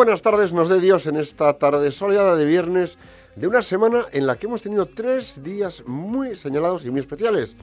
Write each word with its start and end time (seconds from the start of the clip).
buenas 0.00 0.22
tardes, 0.22 0.54
nos 0.54 0.70
dé 0.70 0.80
Dios 0.80 1.06
en 1.06 1.16
esta 1.16 1.52
tarde 1.58 1.92
soleada 1.92 2.34
de 2.34 2.46
viernes 2.46 2.96
de 3.36 3.46
una 3.46 3.62
semana 3.62 4.06
en 4.12 4.26
la 4.26 4.36
que 4.36 4.46
hemos 4.46 4.62
tenido 4.62 4.86
tres 4.86 5.44
días 5.44 5.82
muy 5.86 6.36
señalados 6.36 6.86
y 6.86 6.90
muy 6.90 7.00
especiales. 7.00 7.54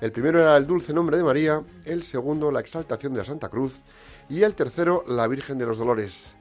El 0.00 0.12
primero 0.12 0.40
era 0.40 0.56
el 0.56 0.68
dulce 0.68 0.92
nombre 0.92 1.16
de 1.16 1.24
María, 1.24 1.64
el 1.84 2.04
segundo 2.04 2.52
la 2.52 2.60
exaltación 2.60 3.12
de 3.12 3.18
la 3.18 3.24
Santa 3.24 3.48
Cruz 3.48 3.82
y 4.28 4.44
el 4.44 4.54
tercero 4.54 5.02
la 5.08 5.26
Virgen 5.26 5.58
de 5.58 5.66
los 5.66 5.78
Dolores. 5.78 6.36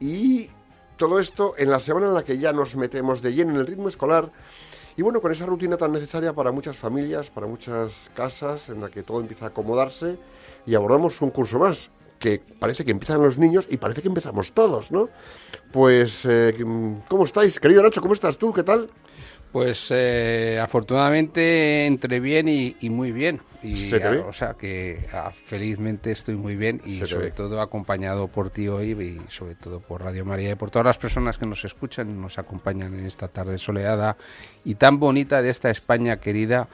Y 0.00 0.50
todo 0.96 1.20
esto 1.20 1.54
en 1.58 1.70
la 1.70 1.78
semana 1.78 2.08
en 2.08 2.14
la 2.14 2.24
que 2.24 2.38
ya 2.38 2.52
nos 2.52 2.74
metemos 2.74 3.22
de 3.22 3.34
lleno 3.34 3.52
en 3.52 3.60
el 3.60 3.68
ritmo 3.68 3.86
escolar 3.86 4.32
y 4.96 5.02
bueno, 5.02 5.20
con 5.20 5.30
esa 5.30 5.46
rutina 5.46 5.76
tan 5.76 5.92
necesaria 5.92 6.32
para 6.32 6.50
muchas 6.50 6.76
familias, 6.76 7.30
para 7.30 7.46
muchas 7.46 8.10
casas, 8.16 8.68
en 8.68 8.80
la 8.80 8.88
que 8.88 9.04
todo 9.04 9.20
empieza 9.20 9.44
a 9.44 9.48
acomodarse 9.48 10.18
y 10.66 10.74
abordamos 10.74 11.20
un 11.22 11.30
curso 11.30 11.60
más, 11.60 11.88
que 12.22 12.40
parece 12.60 12.84
que 12.84 12.92
empiezan 12.92 13.20
los 13.20 13.36
niños 13.36 13.66
y 13.68 13.76
parece 13.78 14.00
que 14.00 14.06
empezamos 14.08 14.52
todos, 14.52 14.92
¿no? 14.92 15.10
Pues, 15.72 16.24
eh, 16.24 16.54
¿cómo 17.08 17.24
estáis? 17.24 17.58
Querido 17.58 17.82
Nacho, 17.82 18.00
¿cómo 18.00 18.14
estás 18.14 18.38
tú? 18.38 18.52
¿Qué 18.52 18.62
tal? 18.62 18.86
Pues 19.50 19.88
eh, 19.90 20.58
afortunadamente 20.62 21.84
entre 21.84 22.20
bien 22.20 22.48
y, 22.48 22.76
y 22.80 22.88
muy 22.90 23.10
bien. 23.10 23.42
Y, 23.62 23.76
¿Se 23.76 23.98
te 24.00 24.08
ve? 24.08 24.18
O 24.20 24.32
sea 24.32 24.54
que 24.54 25.04
ah, 25.12 25.32
felizmente 25.46 26.12
estoy 26.12 26.36
muy 26.36 26.56
bien 26.56 26.80
y 26.84 27.00
sobre 27.00 27.26
ve. 27.26 27.30
todo 27.32 27.60
acompañado 27.60 28.28
por 28.28 28.50
ti 28.50 28.68
hoy 28.68 28.92
y 28.92 29.20
sobre 29.30 29.56
todo 29.56 29.80
por 29.80 30.02
Radio 30.02 30.24
María 30.24 30.52
y 30.52 30.54
por 30.54 30.70
todas 30.70 30.86
las 30.86 30.98
personas 30.98 31.38
que 31.38 31.44
nos 31.44 31.64
escuchan 31.64 32.08
y 32.08 32.12
nos 32.14 32.38
acompañan 32.38 32.94
en 32.94 33.04
esta 33.04 33.28
tarde 33.28 33.58
soleada 33.58 34.16
y 34.64 34.76
tan 34.76 34.98
bonita 34.98 35.42
de 35.42 35.50
esta 35.50 35.70
España 35.70 36.18
querida 36.18 36.68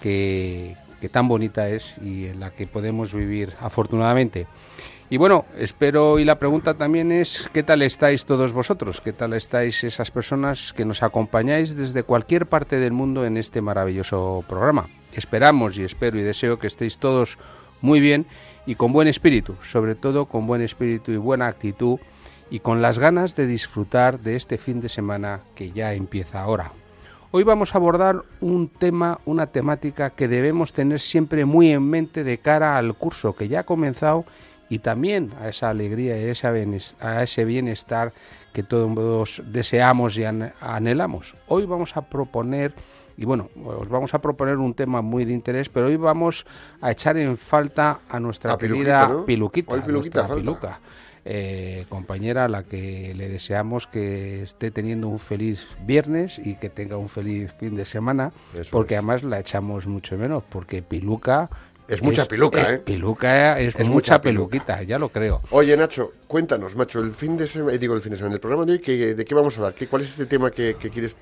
que, 0.00 0.76
que 1.04 1.10
tan 1.10 1.28
bonita 1.28 1.68
es 1.68 1.98
y 2.00 2.28
en 2.28 2.40
la 2.40 2.50
que 2.50 2.66
podemos 2.66 3.12
vivir 3.12 3.52
afortunadamente. 3.60 4.46
Y 5.10 5.18
bueno, 5.18 5.44
espero 5.58 6.18
y 6.18 6.24
la 6.24 6.38
pregunta 6.38 6.72
también 6.72 7.12
es 7.12 7.46
¿qué 7.52 7.62
tal 7.62 7.82
estáis 7.82 8.24
todos 8.24 8.54
vosotros? 8.54 9.02
¿Qué 9.02 9.12
tal 9.12 9.34
estáis 9.34 9.84
esas 9.84 10.10
personas 10.10 10.72
que 10.72 10.86
nos 10.86 11.02
acompañáis 11.02 11.76
desde 11.76 12.04
cualquier 12.04 12.46
parte 12.46 12.78
del 12.78 12.94
mundo 12.94 13.26
en 13.26 13.36
este 13.36 13.60
maravilloso 13.60 14.46
programa? 14.48 14.88
Esperamos 15.12 15.76
y 15.76 15.84
espero 15.84 16.18
y 16.18 16.22
deseo 16.22 16.58
que 16.58 16.68
estéis 16.68 16.96
todos 16.96 17.36
muy 17.82 18.00
bien 18.00 18.24
y 18.64 18.76
con 18.76 18.94
buen 18.94 19.06
espíritu, 19.06 19.56
sobre 19.62 19.96
todo 19.96 20.24
con 20.24 20.46
buen 20.46 20.62
espíritu 20.62 21.12
y 21.12 21.18
buena 21.18 21.48
actitud 21.48 22.00
y 22.48 22.60
con 22.60 22.80
las 22.80 22.98
ganas 22.98 23.36
de 23.36 23.46
disfrutar 23.46 24.20
de 24.20 24.36
este 24.36 24.56
fin 24.56 24.80
de 24.80 24.88
semana 24.88 25.42
que 25.54 25.70
ya 25.70 25.92
empieza 25.92 26.40
ahora. 26.40 26.72
Hoy 27.36 27.42
vamos 27.42 27.74
a 27.74 27.78
abordar 27.78 28.22
un 28.40 28.68
tema, 28.68 29.18
una 29.24 29.48
temática 29.48 30.10
que 30.10 30.28
debemos 30.28 30.72
tener 30.72 31.00
siempre 31.00 31.44
muy 31.44 31.72
en 31.72 31.82
mente 31.82 32.22
de 32.22 32.38
cara 32.38 32.76
al 32.76 32.94
curso 32.94 33.34
que 33.34 33.48
ya 33.48 33.58
ha 33.60 33.64
comenzado 33.64 34.24
y 34.68 34.78
también 34.78 35.32
a 35.40 35.48
esa 35.48 35.68
alegría 35.70 36.16
y 36.16 36.32
a 37.00 37.22
ese 37.24 37.44
bienestar 37.44 38.12
que 38.52 38.62
todos 38.62 39.42
deseamos 39.46 40.16
y 40.16 40.24
an- 40.24 40.52
anhelamos. 40.60 41.34
Hoy 41.48 41.66
vamos 41.66 41.96
a 41.96 42.02
proponer, 42.02 42.72
y 43.16 43.24
bueno, 43.24 43.48
os 43.64 43.88
vamos 43.88 44.14
a 44.14 44.20
proponer 44.20 44.58
un 44.58 44.72
tema 44.72 45.02
muy 45.02 45.24
de 45.24 45.32
interés, 45.32 45.68
pero 45.68 45.86
hoy 45.86 45.96
vamos 45.96 46.46
a 46.80 46.92
echar 46.92 47.16
en 47.16 47.36
falta 47.36 47.98
a 48.08 48.20
nuestra 48.20 48.52
A 48.52 48.58
Piluquita, 48.58 49.00
querida 49.00 49.08
¿no? 49.08 49.24
Piluquita, 49.24 49.74
Hoy 49.74 49.80
Piluquita 49.80 50.20
nuestra 50.20 50.36
falta. 50.36 50.40
Piluca 50.40 50.80
eh, 51.24 51.86
compañera 51.88 52.44
a 52.44 52.48
la 52.48 52.62
que 52.64 53.14
le 53.14 53.28
deseamos 53.28 53.86
que 53.86 54.42
esté 54.42 54.70
teniendo 54.70 55.08
un 55.08 55.18
feliz 55.18 55.66
viernes 55.86 56.38
y 56.38 56.54
que 56.56 56.68
tenga 56.70 56.96
un 56.96 57.08
feliz 57.08 57.52
fin 57.58 57.76
de 57.76 57.84
semana, 57.84 58.32
Eso 58.58 58.70
porque 58.70 58.94
es. 58.94 58.98
además 58.98 59.22
la 59.22 59.40
echamos 59.40 59.86
mucho 59.86 60.16
menos, 60.18 60.42
porque 60.48 60.82
Piluca... 60.82 61.48
Es 61.86 62.02
mucha 62.02 62.24
piluca, 62.26 62.72
¿eh? 62.72 62.78
Piluca 62.78 63.60
es, 63.60 63.74
Es 63.78 63.88
mucha 63.90 64.18
peluquita, 64.18 64.82
ya 64.82 64.96
lo 64.96 65.10
creo. 65.10 65.42
Oye, 65.50 65.76
Nacho, 65.76 66.12
cuéntanos, 66.26 66.74
macho, 66.76 67.00
el 67.00 67.12
fin 67.12 67.36
de 67.36 67.46
semana, 67.46 67.76
digo 67.76 67.94
el 67.94 68.00
fin 68.00 68.10
de 68.12 68.16
semana, 68.16 68.34
el 68.34 68.40
programa 68.40 68.64
de 68.64 68.72
hoy, 68.72 68.78
¿qué- 68.78 69.14
¿de 69.14 69.24
qué 69.26 69.34
vamos 69.34 69.54
a 69.56 69.60
hablar? 69.60 69.74
¿Qué, 69.74 69.86
¿Cuál 69.86 70.00
es 70.00 70.08
este 70.08 70.24
tema 70.24 70.50
que, 70.50 70.76
que 70.80 70.88
quieres 70.88 71.14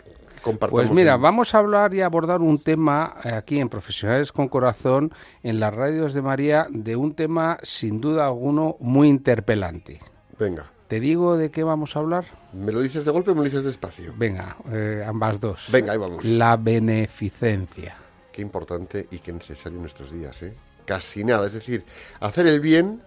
compartamos? 0.43 0.83
Pues 0.83 0.91
mira, 0.95 1.17
vamos 1.17 1.55
a 1.55 1.59
hablar 1.59 1.95
y 1.95 2.03
abordar 2.03 2.41
un 2.41 2.59
tema 2.59 3.17
eh, 3.25 3.31
aquí 3.31 3.59
en 3.59 3.69
Profesionales 3.69 4.33
con 4.33 4.49
Corazón, 4.49 5.13
en 5.43 5.61
las 5.61 5.73
radios 5.73 6.15
de 6.15 6.23
María, 6.23 6.67
de 6.69 6.97
un 6.97 7.15
tema 7.15 7.59
sin 7.63 8.01
duda 8.01 8.27
alguno 8.27 8.77
muy 8.81 9.09
interpelante. 9.09 10.01
Venga, 10.39 10.73
¿Te 10.93 11.01
digo 11.01 11.39
de 11.39 11.51
qué 11.51 11.65
vamos 11.65 11.97
a 11.97 12.01
hablar? 12.01 12.27
¿me 12.53 12.71
lo 12.71 12.83
dices 12.83 13.07
de 13.07 13.11
golpe 13.11 13.31
o 13.31 13.35
me 13.35 13.39
lo 13.39 13.45
dices 13.45 13.65
despacio? 13.65 14.13
Venga, 14.15 14.59
eh, 14.71 15.03
ambas 15.07 15.41
dos. 15.41 15.69
Venga, 15.73 15.93
ahí 15.95 15.99
vamos. 15.99 16.23
La 16.23 16.59
beneficencia. 16.59 17.97
Qué 18.31 18.43
importante 18.43 19.09
y 19.11 19.21
qué 19.21 19.33
necesario 19.33 19.77
en 19.77 19.85
nuestros 19.85 20.13
días, 20.13 20.43
¿eh? 20.43 20.53
Casi 20.85 21.25
nada, 21.25 21.47
es 21.47 21.55
decir, 21.55 21.87
hacer 22.21 22.47
el 22.47 22.61
bien, 22.61 23.01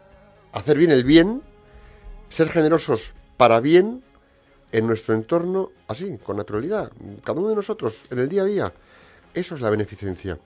hacer 0.51 0.79
bien 0.79 0.89
el 0.89 1.03
bien, 1.03 1.43
ser 2.29 2.49
generosos 2.49 3.13
para 3.37 3.59
bien 3.59 4.03
en 4.71 4.87
nuestro 4.87 5.13
entorno, 5.13 5.71
así, 5.87 6.17
con 6.17 6.37
naturalidad, 6.37 6.91
cada 7.23 7.39
uno 7.39 7.49
de 7.49 7.55
nosotros, 7.55 8.05
en 8.09 8.19
el 8.19 8.29
día 8.29 8.41
a 8.41 8.45
día. 8.45 8.73
Eso 9.33 9.55
es 9.55 9.61
la 9.61 9.69
beneficencia. 9.69 10.37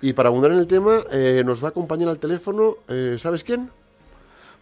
Y 0.00 0.12
para 0.12 0.28
abundar 0.28 0.52
en 0.52 0.58
el 0.58 0.66
tema, 0.66 1.00
eh, 1.10 1.42
nos 1.44 1.62
va 1.62 1.68
a 1.68 1.70
acompañar 1.70 2.08
al 2.08 2.18
teléfono, 2.18 2.76
eh, 2.88 3.16
¿sabes 3.18 3.44
quién? 3.44 3.70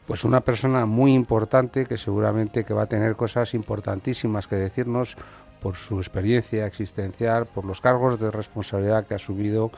Pues 0.07 0.25
una 0.25 0.41
persona 0.41 0.85
muy 0.85 1.15
importante 1.15 1.87
que 1.87 1.97
seguramente 1.97 2.65
que 2.65 2.75
va 2.75 2.83
a 2.83 2.87
tener 2.87 3.17
cosas 3.17 3.55
importantísimas 3.55 4.47
que 4.47 4.57
decirnos 4.57 5.17
por 5.61 5.77
su 5.77 5.97
experiencia 5.97 6.67
existencial, 6.67 7.47
por 7.47 7.65
los 7.65 7.81
cargos 7.81 8.21
de 8.21 8.31
responsabilidad 8.31 9.07
que 9.07 9.15
ha 9.15 9.17
asumido 9.17 9.71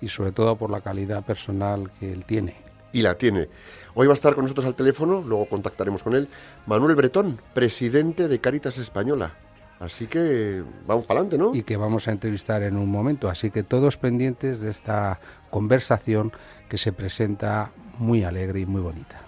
y 0.00 0.08
sobre 0.08 0.32
todo 0.32 0.56
por 0.56 0.70
la 0.70 0.80
calidad 0.80 1.22
personal 1.22 1.90
que 2.00 2.10
él 2.10 2.24
tiene. 2.24 2.73
Y 2.94 3.02
la 3.02 3.18
tiene. 3.18 3.48
Hoy 3.94 4.06
va 4.06 4.12
a 4.12 4.14
estar 4.14 4.34
con 4.34 4.44
nosotros 4.44 4.64
al 4.64 4.74
teléfono, 4.74 5.20
luego 5.20 5.44
contactaremos 5.46 6.02
con 6.02 6.14
él, 6.14 6.28
Manuel 6.66 6.96
Bretón, 6.96 7.38
presidente 7.52 8.28
de 8.28 8.38
Caritas 8.38 8.78
Española. 8.78 9.34
Así 9.80 10.06
que 10.06 10.62
vamos 10.86 11.04
para 11.04 11.20
adelante, 11.20 11.36
¿no? 11.36 11.54
y 11.54 11.64
que 11.64 11.76
vamos 11.76 12.08
a 12.08 12.12
entrevistar 12.12 12.62
en 12.62 12.78
un 12.78 12.90
momento. 12.90 13.28
Así 13.28 13.50
que 13.50 13.62
todos 13.62 13.98
pendientes 13.98 14.60
de 14.60 14.70
esta 14.70 15.20
conversación 15.50 16.32
que 16.68 16.78
se 16.78 16.92
presenta 16.92 17.72
muy 17.98 18.24
alegre 18.24 18.60
y 18.60 18.66
muy 18.66 18.80
bonita. 18.80 19.20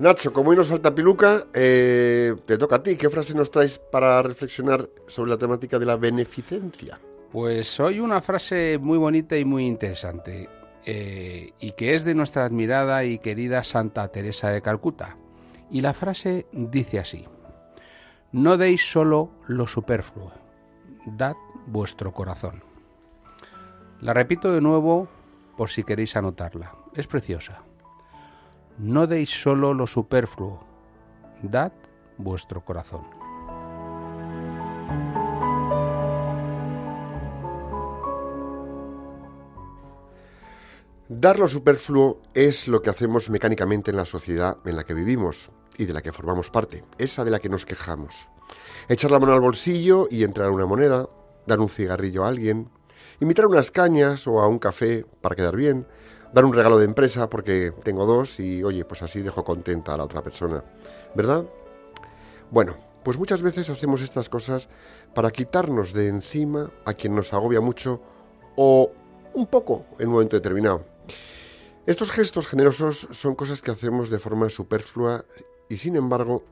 Nacho, 0.00 0.32
como 0.32 0.48
hoy 0.48 0.56
nos 0.56 0.68
falta 0.68 0.94
piluca, 0.94 1.44
eh, 1.52 2.34
te 2.46 2.56
toca 2.56 2.76
a 2.76 2.82
ti. 2.82 2.96
¿Qué 2.96 3.10
frase 3.10 3.34
nos 3.34 3.50
traes 3.50 3.78
para 3.78 4.22
reflexionar 4.22 4.88
sobre 5.06 5.30
la 5.30 5.36
temática 5.36 5.78
de 5.78 5.84
la 5.84 5.96
beneficencia? 5.96 6.98
Pues 7.30 7.78
hoy 7.78 8.00
una 8.00 8.22
frase 8.22 8.78
muy 8.78 8.96
bonita 8.96 9.36
y 9.36 9.44
muy 9.44 9.66
interesante, 9.66 10.48
eh, 10.86 11.52
y 11.60 11.72
que 11.72 11.94
es 11.94 12.04
de 12.04 12.14
nuestra 12.14 12.46
admirada 12.46 13.04
y 13.04 13.18
querida 13.18 13.62
Santa 13.62 14.08
Teresa 14.08 14.48
de 14.48 14.62
Calcuta. 14.62 15.18
Y 15.70 15.82
la 15.82 15.92
frase 15.92 16.46
dice 16.50 16.98
así, 16.98 17.26
no 18.32 18.56
deis 18.56 18.90
solo 18.90 19.32
lo 19.48 19.66
superfluo, 19.66 20.32
dad 21.04 21.36
vuestro 21.66 22.14
corazón. 22.14 22.62
La 24.00 24.14
repito 24.14 24.50
de 24.50 24.62
nuevo 24.62 25.08
por 25.58 25.68
si 25.68 25.84
queréis 25.84 26.16
anotarla, 26.16 26.74
es 26.94 27.06
preciosa. 27.06 27.64
No 28.78 29.06
deis 29.06 29.30
solo 29.30 29.74
lo 29.74 29.86
superfluo, 29.86 30.60
dad 31.42 31.72
vuestro 32.16 32.64
corazón. 32.64 33.02
Dar 41.12 41.40
lo 41.40 41.48
superfluo 41.48 42.22
es 42.34 42.68
lo 42.68 42.80
que 42.82 42.88
hacemos 42.88 43.30
mecánicamente 43.30 43.90
en 43.90 43.96
la 43.96 44.04
sociedad 44.04 44.58
en 44.64 44.76
la 44.76 44.84
que 44.84 44.94
vivimos 44.94 45.50
y 45.76 45.86
de 45.86 45.92
la 45.92 46.02
que 46.02 46.12
formamos 46.12 46.50
parte, 46.50 46.84
esa 46.98 47.24
de 47.24 47.32
la 47.32 47.40
que 47.40 47.48
nos 47.48 47.66
quejamos. 47.66 48.28
Echar 48.88 49.10
la 49.10 49.18
mano 49.18 49.34
al 49.34 49.40
bolsillo 49.40 50.06
y 50.08 50.22
entrar 50.22 50.50
una 50.50 50.66
moneda, 50.66 51.08
dar 51.46 51.58
un 51.58 51.68
cigarrillo 51.68 52.24
a 52.24 52.28
alguien, 52.28 52.70
invitar 53.18 53.46
unas 53.46 53.72
cañas 53.72 54.26
o 54.28 54.40
a 54.40 54.46
un 54.46 54.60
café 54.60 55.04
para 55.20 55.34
quedar 55.34 55.56
bien, 55.56 55.86
dar 56.32 56.44
un 56.44 56.52
regalo 56.52 56.78
de 56.78 56.84
empresa 56.84 57.28
porque 57.28 57.72
tengo 57.82 58.06
dos 58.06 58.38
y 58.40 58.62
oye, 58.62 58.84
pues 58.84 59.02
así 59.02 59.20
dejo 59.20 59.44
contenta 59.44 59.94
a 59.94 59.96
la 59.96 60.04
otra 60.04 60.22
persona, 60.22 60.62
¿verdad? 61.14 61.44
Bueno, 62.50 62.76
pues 63.02 63.18
muchas 63.18 63.42
veces 63.42 63.70
hacemos 63.70 64.02
estas 64.02 64.28
cosas 64.28 64.68
para 65.14 65.30
quitarnos 65.30 65.92
de 65.92 66.08
encima 66.08 66.70
a 66.84 66.94
quien 66.94 67.14
nos 67.14 67.32
agobia 67.32 67.60
mucho 67.60 68.00
o 68.56 68.90
un 69.34 69.46
poco 69.46 69.86
en 69.98 70.08
un 70.08 70.14
momento 70.14 70.36
determinado. 70.36 70.84
Estos 71.86 72.10
gestos 72.10 72.46
generosos 72.46 73.08
son 73.10 73.34
cosas 73.34 73.62
que 73.62 73.70
hacemos 73.70 74.10
de 74.10 74.18
forma 74.18 74.48
superflua 74.50 75.24
y 75.68 75.76
sin 75.76 75.96
embargo 75.96 76.44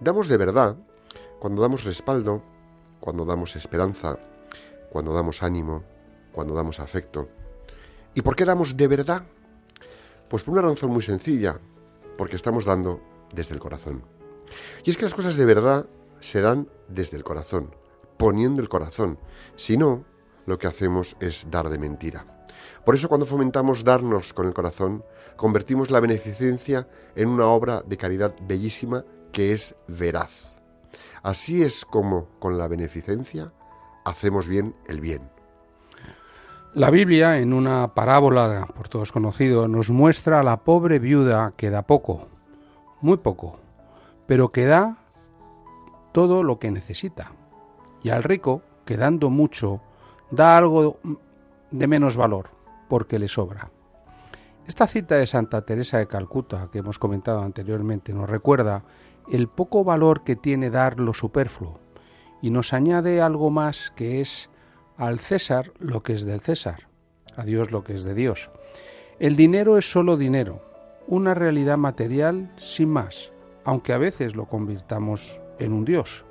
damos 0.00 0.28
de 0.28 0.36
verdad 0.36 0.76
cuando 1.38 1.62
damos 1.62 1.84
respaldo, 1.84 2.42
cuando 3.00 3.24
damos 3.24 3.54
esperanza, 3.56 4.18
cuando 4.90 5.12
damos 5.12 5.42
ánimo, 5.42 5.84
cuando 6.32 6.54
damos 6.54 6.80
afecto. 6.80 7.28
¿Y 8.14 8.22
por 8.22 8.36
qué 8.36 8.44
damos 8.44 8.76
de 8.76 8.88
verdad? 8.88 9.24
Pues 10.28 10.42
por 10.42 10.52
una 10.52 10.62
razón 10.62 10.90
muy 10.90 11.02
sencilla, 11.02 11.58
porque 12.16 12.36
estamos 12.36 12.64
dando 12.64 13.00
desde 13.32 13.54
el 13.54 13.60
corazón. 13.60 14.04
Y 14.84 14.90
es 14.90 14.96
que 14.96 15.04
las 15.04 15.14
cosas 15.14 15.36
de 15.36 15.44
verdad 15.44 15.86
se 16.20 16.40
dan 16.40 16.68
desde 16.88 17.16
el 17.16 17.24
corazón, 17.24 17.74
poniendo 18.16 18.62
el 18.62 18.68
corazón. 18.68 19.18
Si 19.56 19.76
no, 19.76 20.04
lo 20.46 20.58
que 20.58 20.68
hacemos 20.68 21.16
es 21.20 21.50
dar 21.50 21.68
de 21.68 21.78
mentira. 21.78 22.24
Por 22.84 22.94
eso 22.94 23.08
cuando 23.08 23.26
fomentamos 23.26 23.82
darnos 23.82 24.32
con 24.32 24.46
el 24.46 24.54
corazón, 24.54 25.04
convertimos 25.36 25.90
la 25.90 26.00
beneficencia 26.00 26.88
en 27.16 27.28
una 27.28 27.46
obra 27.46 27.82
de 27.82 27.96
caridad 27.96 28.34
bellísima 28.42 29.04
que 29.32 29.52
es 29.52 29.74
veraz. 29.88 30.58
Así 31.22 31.62
es 31.62 31.84
como 31.84 32.28
con 32.38 32.58
la 32.58 32.68
beneficencia 32.68 33.52
hacemos 34.04 34.46
bien 34.46 34.76
el 34.86 35.00
bien. 35.00 35.33
La 36.74 36.90
Biblia, 36.90 37.38
en 37.38 37.52
una 37.52 37.94
parábola 37.94 38.66
por 38.74 38.88
todos 38.88 39.12
conocido, 39.12 39.68
nos 39.68 39.90
muestra 39.90 40.40
a 40.40 40.42
la 40.42 40.56
pobre 40.56 40.98
viuda 40.98 41.52
que 41.56 41.70
da 41.70 41.82
poco, 41.82 42.26
muy 43.00 43.16
poco, 43.18 43.60
pero 44.26 44.50
que 44.50 44.66
da 44.66 44.96
todo 46.10 46.42
lo 46.42 46.58
que 46.58 46.72
necesita, 46.72 47.30
y 48.02 48.10
al 48.10 48.24
rico, 48.24 48.62
que 48.84 48.96
dando 48.96 49.30
mucho, 49.30 49.82
da 50.32 50.56
algo 50.56 50.98
de 51.70 51.86
menos 51.86 52.16
valor, 52.16 52.50
porque 52.88 53.20
le 53.20 53.28
sobra. 53.28 53.70
Esta 54.66 54.88
cita 54.88 55.14
de 55.14 55.28
Santa 55.28 55.62
Teresa 55.62 55.98
de 55.98 56.08
Calcuta, 56.08 56.70
que 56.72 56.80
hemos 56.80 56.98
comentado 56.98 57.42
anteriormente, 57.42 58.12
nos 58.12 58.28
recuerda 58.28 58.82
el 59.30 59.46
poco 59.46 59.84
valor 59.84 60.24
que 60.24 60.34
tiene 60.34 60.70
dar 60.70 60.98
lo 60.98 61.14
superfluo, 61.14 61.78
y 62.42 62.50
nos 62.50 62.72
añade 62.72 63.22
algo 63.22 63.50
más 63.50 63.92
que 63.94 64.20
es 64.20 64.50
al 64.96 65.18
César 65.18 65.72
lo 65.78 66.02
que 66.02 66.12
es 66.12 66.24
del 66.24 66.40
César, 66.40 66.88
a 67.36 67.44
Dios 67.44 67.72
lo 67.72 67.84
que 67.84 67.94
es 67.94 68.04
de 68.04 68.14
Dios. 68.14 68.50
El 69.18 69.36
dinero 69.36 69.78
es 69.78 69.90
solo 69.90 70.16
dinero, 70.16 70.62
una 71.06 71.34
realidad 71.34 71.78
material 71.78 72.52
sin 72.56 72.88
más, 72.88 73.32
aunque 73.64 73.92
a 73.92 73.98
veces 73.98 74.36
lo 74.36 74.46
convirtamos 74.46 75.40
en 75.58 75.72
un 75.72 75.84
Dios. 75.84 76.24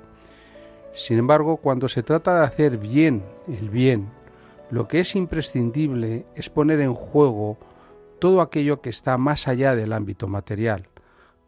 Sin 0.94 1.18
embargo, 1.18 1.56
cuando 1.56 1.88
se 1.88 2.02
trata 2.02 2.38
de 2.38 2.44
hacer 2.44 2.78
bien 2.78 3.24
el 3.48 3.68
bien, 3.68 4.10
lo 4.70 4.88
que 4.88 5.00
es 5.00 5.14
imprescindible 5.16 6.24
es 6.34 6.48
poner 6.48 6.80
en 6.80 6.94
juego 6.94 7.58
todo 8.18 8.40
aquello 8.40 8.80
que 8.80 8.90
está 8.90 9.18
más 9.18 9.48
allá 9.48 9.74
del 9.74 9.92
ámbito 9.92 10.28
material, 10.28 10.88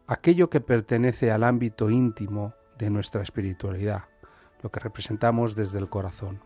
aquello 0.05 0.49
que 0.49 0.61
pertenece 0.61 1.31
al 1.31 1.43
ámbito 1.43 1.89
íntimo 1.89 2.53
de 2.77 2.89
nuestra 2.89 3.23
espiritualidad, 3.23 4.03
lo 4.61 4.71
que 4.71 4.79
representamos 4.79 5.55
desde 5.55 5.79
el 5.79 5.89
corazón. 5.89 6.39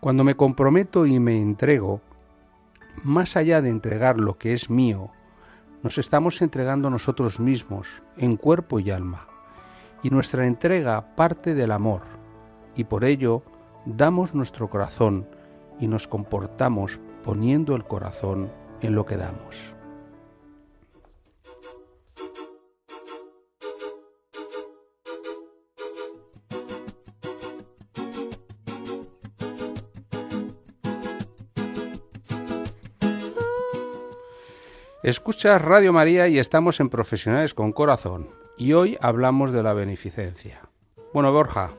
Cuando 0.00 0.24
me 0.24 0.34
comprometo 0.34 1.04
y 1.04 1.20
me 1.20 1.38
entrego, 1.38 2.00
más 3.04 3.36
allá 3.36 3.60
de 3.60 3.68
entregar 3.68 4.18
lo 4.18 4.38
que 4.38 4.54
es 4.54 4.70
mío, 4.70 5.10
nos 5.82 5.98
estamos 5.98 6.40
entregando 6.40 6.88
nosotros 6.88 7.38
mismos 7.38 8.02
en 8.16 8.36
cuerpo 8.36 8.80
y 8.80 8.90
alma. 8.90 9.26
Y 10.02 10.08
nuestra 10.08 10.46
entrega 10.46 11.14
parte 11.16 11.54
del 11.54 11.70
amor, 11.70 12.00
y 12.74 12.84
por 12.84 13.04
ello 13.04 13.42
damos 13.84 14.34
nuestro 14.34 14.70
corazón 14.70 15.28
y 15.78 15.86
nos 15.86 16.08
comportamos 16.08 16.98
poniendo 17.22 17.76
el 17.76 17.84
corazón 17.84 18.50
en 18.80 18.94
lo 18.94 19.04
que 19.04 19.18
damos. 19.18 19.79
Escuchas 35.02 35.62
Radio 35.62 35.94
María 35.94 36.28
y 36.28 36.38
estamos 36.38 36.78
en 36.78 36.90
Profesionales 36.90 37.54
con 37.54 37.72
Corazón. 37.72 38.28
Y 38.58 38.74
hoy 38.74 38.98
hablamos 39.00 39.50
de 39.50 39.62
la 39.62 39.72
beneficencia. 39.72 40.60
Bueno, 41.14 41.32
Borja, 41.32 41.70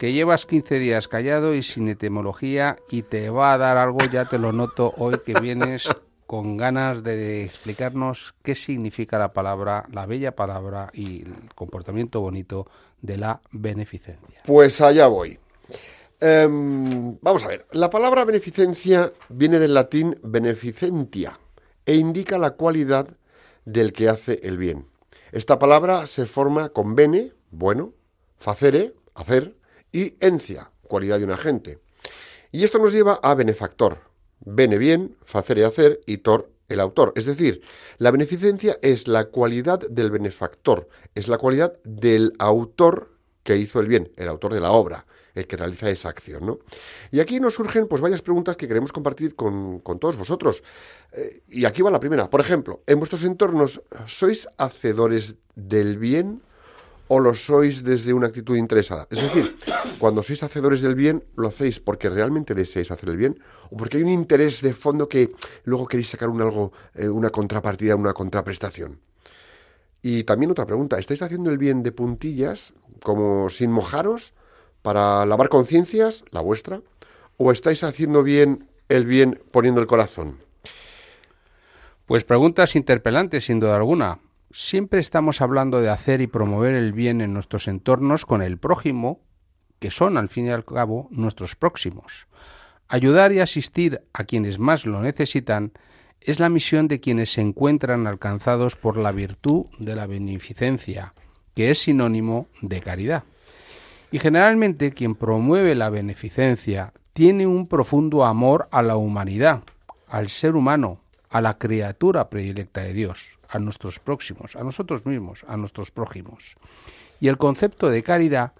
que 0.00 0.12
llevas 0.12 0.46
15 0.46 0.80
días 0.80 1.06
callado 1.06 1.54
y 1.54 1.62
sin 1.62 1.86
etimología 1.86 2.76
y 2.90 3.02
te 3.02 3.30
va 3.30 3.52
a 3.52 3.58
dar 3.58 3.76
algo, 3.76 4.00
ya 4.10 4.24
te 4.24 4.40
lo 4.40 4.50
noto 4.50 4.92
hoy 4.96 5.14
que 5.24 5.38
vienes 5.38 5.88
con 6.26 6.56
ganas 6.56 7.04
de 7.04 7.44
explicarnos 7.44 8.34
qué 8.42 8.56
significa 8.56 9.16
la 9.16 9.32
palabra, 9.32 9.84
la 9.92 10.06
bella 10.06 10.34
palabra 10.34 10.90
y 10.92 11.22
el 11.22 11.34
comportamiento 11.54 12.20
bonito 12.20 12.66
de 13.00 13.16
la 13.16 13.40
beneficencia. 13.52 14.42
Pues 14.44 14.80
allá 14.80 15.06
voy. 15.06 15.38
Em, 16.18 17.16
vamos 17.20 17.44
a 17.44 17.48
ver, 17.48 17.66
la 17.70 17.90
palabra 17.90 18.24
beneficencia 18.24 19.12
viene 19.28 19.60
del 19.60 19.74
latín 19.74 20.18
beneficentia, 20.24 21.38
e 21.86 21.94
indica 21.94 22.38
la 22.38 22.50
cualidad 22.50 23.16
del 23.64 23.92
que 23.92 24.08
hace 24.08 24.40
el 24.42 24.58
bien. 24.58 24.86
Esta 25.32 25.58
palabra 25.58 26.06
se 26.06 26.26
forma 26.26 26.68
con 26.68 26.94
bene, 26.94 27.32
bueno, 27.50 27.94
facere, 28.38 28.94
hacer, 29.14 29.56
y 29.92 30.14
encia, 30.20 30.70
cualidad 30.82 31.18
de 31.18 31.24
un 31.24 31.32
agente. 31.32 31.78
Y 32.52 32.64
esto 32.64 32.78
nos 32.78 32.92
lleva 32.92 33.14
a 33.22 33.34
benefactor. 33.34 33.98
Bene 34.40 34.78
bien, 34.78 35.16
facere 35.24 35.64
hacer 35.64 36.00
y 36.06 36.18
tor 36.18 36.50
el 36.68 36.80
autor. 36.80 37.12
Es 37.16 37.26
decir, 37.26 37.62
la 37.98 38.10
beneficencia 38.10 38.76
es 38.82 39.08
la 39.08 39.26
cualidad 39.26 39.80
del 39.88 40.10
benefactor, 40.10 40.88
es 41.14 41.28
la 41.28 41.38
cualidad 41.38 41.72
del 41.84 42.32
autor 42.38 43.16
que 43.44 43.56
hizo 43.56 43.80
el 43.80 43.86
bien, 43.86 44.12
el 44.16 44.28
autor 44.28 44.52
de 44.52 44.60
la 44.60 44.72
obra 44.72 45.06
el 45.36 45.46
que 45.46 45.56
realiza 45.56 45.88
esa 45.90 46.08
acción. 46.08 46.44
¿no? 46.44 46.58
Y 47.12 47.20
aquí 47.20 47.38
nos 47.38 47.54
surgen 47.54 47.86
pues 47.86 48.02
varias 48.02 48.22
preguntas 48.22 48.56
que 48.56 48.66
queremos 48.66 48.90
compartir 48.90 49.36
con, 49.36 49.82
todos 50.00 50.16
vosotros. 50.16 50.62
Eh, 51.12 51.42
y 51.48 51.64
aquí 51.64 51.82
va 51.82 51.90
la 51.90 52.00
primera. 52.00 52.28
Por 52.28 52.40
ejemplo, 52.40 52.82
en 52.86 52.98
vuestros 52.98 53.22
entornos, 53.22 53.82
¿sois 54.06 54.48
hacedores 54.56 55.36
del 55.54 55.98
bien 55.98 56.42
o 57.08 57.20
lo 57.20 57.36
sois 57.36 57.84
desde 57.84 58.12
una 58.12 58.28
actitud 58.28 58.56
interesada? 58.56 59.06
Es 59.10 59.22
decir, 59.22 59.56
cuando 59.98 60.22
sois 60.22 60.42
hacedores 60.42 60.80
del 60.80 60.94
bien, 60.94 61.22
¿lo 61.36 61.48
hacéis 61.48 61.78
porque 61.78 62.08
realmente 62.08 62.54
deseáis 62.54 62.90
hacer 62.90 63.10
el 63.10 63.16
bien 63.16 63.38
o 63.70 63.76
porque 63.76 63.98
hay 63.98 64.02
un 64.02 64.08
interés 64.08 64.62
de 64.62 64.72
fondo 64.72 65.08
que 65.08 65.32
luego 65.64 65.86
queréis 65.86 66.08
sacar 66.08 66.30
un 66.30 66.40
algo, 66.40 66.72
eh, 66.94 67.08
una 67.08 67.30
contrapartida, 67.30 67.94
una 67.94 68.14
contraprestación? 68.14 68.98
Y 70.02 70.24
también 70.24 70.50
otra 70.50 70.66
pregunta, 70.66 70.98
¿estáis 70.98 71.20
haciendo 71.22 71.50
el 71.50 71.58
bien 71.58 71.82
de 71.82 71.92
puntillas, 71.92 72.72
como 73.02 73.50
sin 73.50 73.72
mojaros? 73.72 74.32
Para 74.86 75.26
lavar 75.26 75.48
conciencias, 75.48 76.22
la 76.30 76.40
vuestra, 76.40 76.80
o 77.38 77.50
estáis 77.50 77.82
haciendo 77.82 78.22
bien 78.22 78.68
el 78.88 79.04
bien 79.04 79.42
poniendo 79.50 79.80
el 79.80 79.88
corazón? 79.88 80.38
Pues 82.06 82.22
preguntas 82.22 82.76
interpelantes, 82.76 83.46
sin 83.46 83.58
duda 83.58 83.74
alguna. 83.74 84.20
Siempre 84.52 85.00
estamos 85.00 85.40
hablando 85.40 85.80
de 85.80 85.88
hacer 85.88 86.20
y 86.20 86.28
promover 86.28 86.76
el 86.76 86.92
bien 86.92 87.20
en 87.20 87.34
nuestros 87.34 87.66
entornos 87.66 88.24
con 88.26 88.42
el 88.42 88.58
prójimo, 88.58 89.18
que 89.80 89.90
son 89.90 90.16
al 90.16 90.28
fin 90.28 90.46
y 90.46 90.50
al 90.50 90.64
cabo 90.64 91.08
nuestros 91.10 91.56
próximos. 91.56 92.28
Ayudar 92.86 93.32
y 93.32 93.40
asistir 93.40 94.02
a 94.12 94.22
quienes 94.22 94.60
más 94.60 94.86
lo 94.86 95.02
necesitan 95.02 95.72
es 96.20 96.38
la 96.38 96.48
misión 96.48 96.86
de 96.86 97.00
quienes 97.00 97.32
se 97.32 97.40
encuentran 97.40 98.06
alcanzados 98.06 98.76
por 98.76 98.98
la 98.98 99.10
virtud 99.10 99.66
de 99.80 99.96
la 99.96 100.06
beneficencia, 100.06 101.12
que 101.56 101.72
es 101.72 101.80
sinónimo 101.80 102.46
de 102.62 102.78
caridad. 102.78 103.24
Y 104.10 104.18
generalmente 104.18 104.92
quien 104.92 105.14
promueve 105.14 105.74
la 105.74 105.90
beneficencia 105.90 106.92
tiene 107.12 107.46
un 107.46 107.66
profundo 107.66 108.24
amor 108.24 108.68
a 108.70 108.82
la 108.82 108.96
humanidad, 108.96 109.62
al 110.08 110.28
ser 110.28 110.54
humano, 110.54 111.00
a 111.30 111.40
la 111.40 111.58
criatura 111.58 112.30
predilecta 112.30 112.82
de 112.82 112.92
Dios, 112.92 113.38
a 113.48 113.58
nuestros 113.58 113.98
próximos, 113.98 114.56
a 114.56 114.62
nosotros 114.62 115.06
mismos, 115.06 115.44
a 115.48 115.56
nuestros 115.56 115.90
prójimos. 115.90 116.56
Y 117.20 117.28
el 117.28 117.38
concepto 117.38 117.88
de 117.88 118.02
caridad 118.02 118.52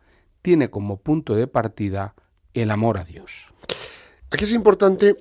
tiene 0.43 0.71
como 0.71 0.97
punto 0.97 1.35
de 1.35 1.47
partida 1.47 2.15
el 2.55 2.71
amor 2.71 2.99
a 2.99 3.05
Dios. 3.05 3.47
Aquí 4.31 4.45
es 4.45 4.53
importante 4.53 5.17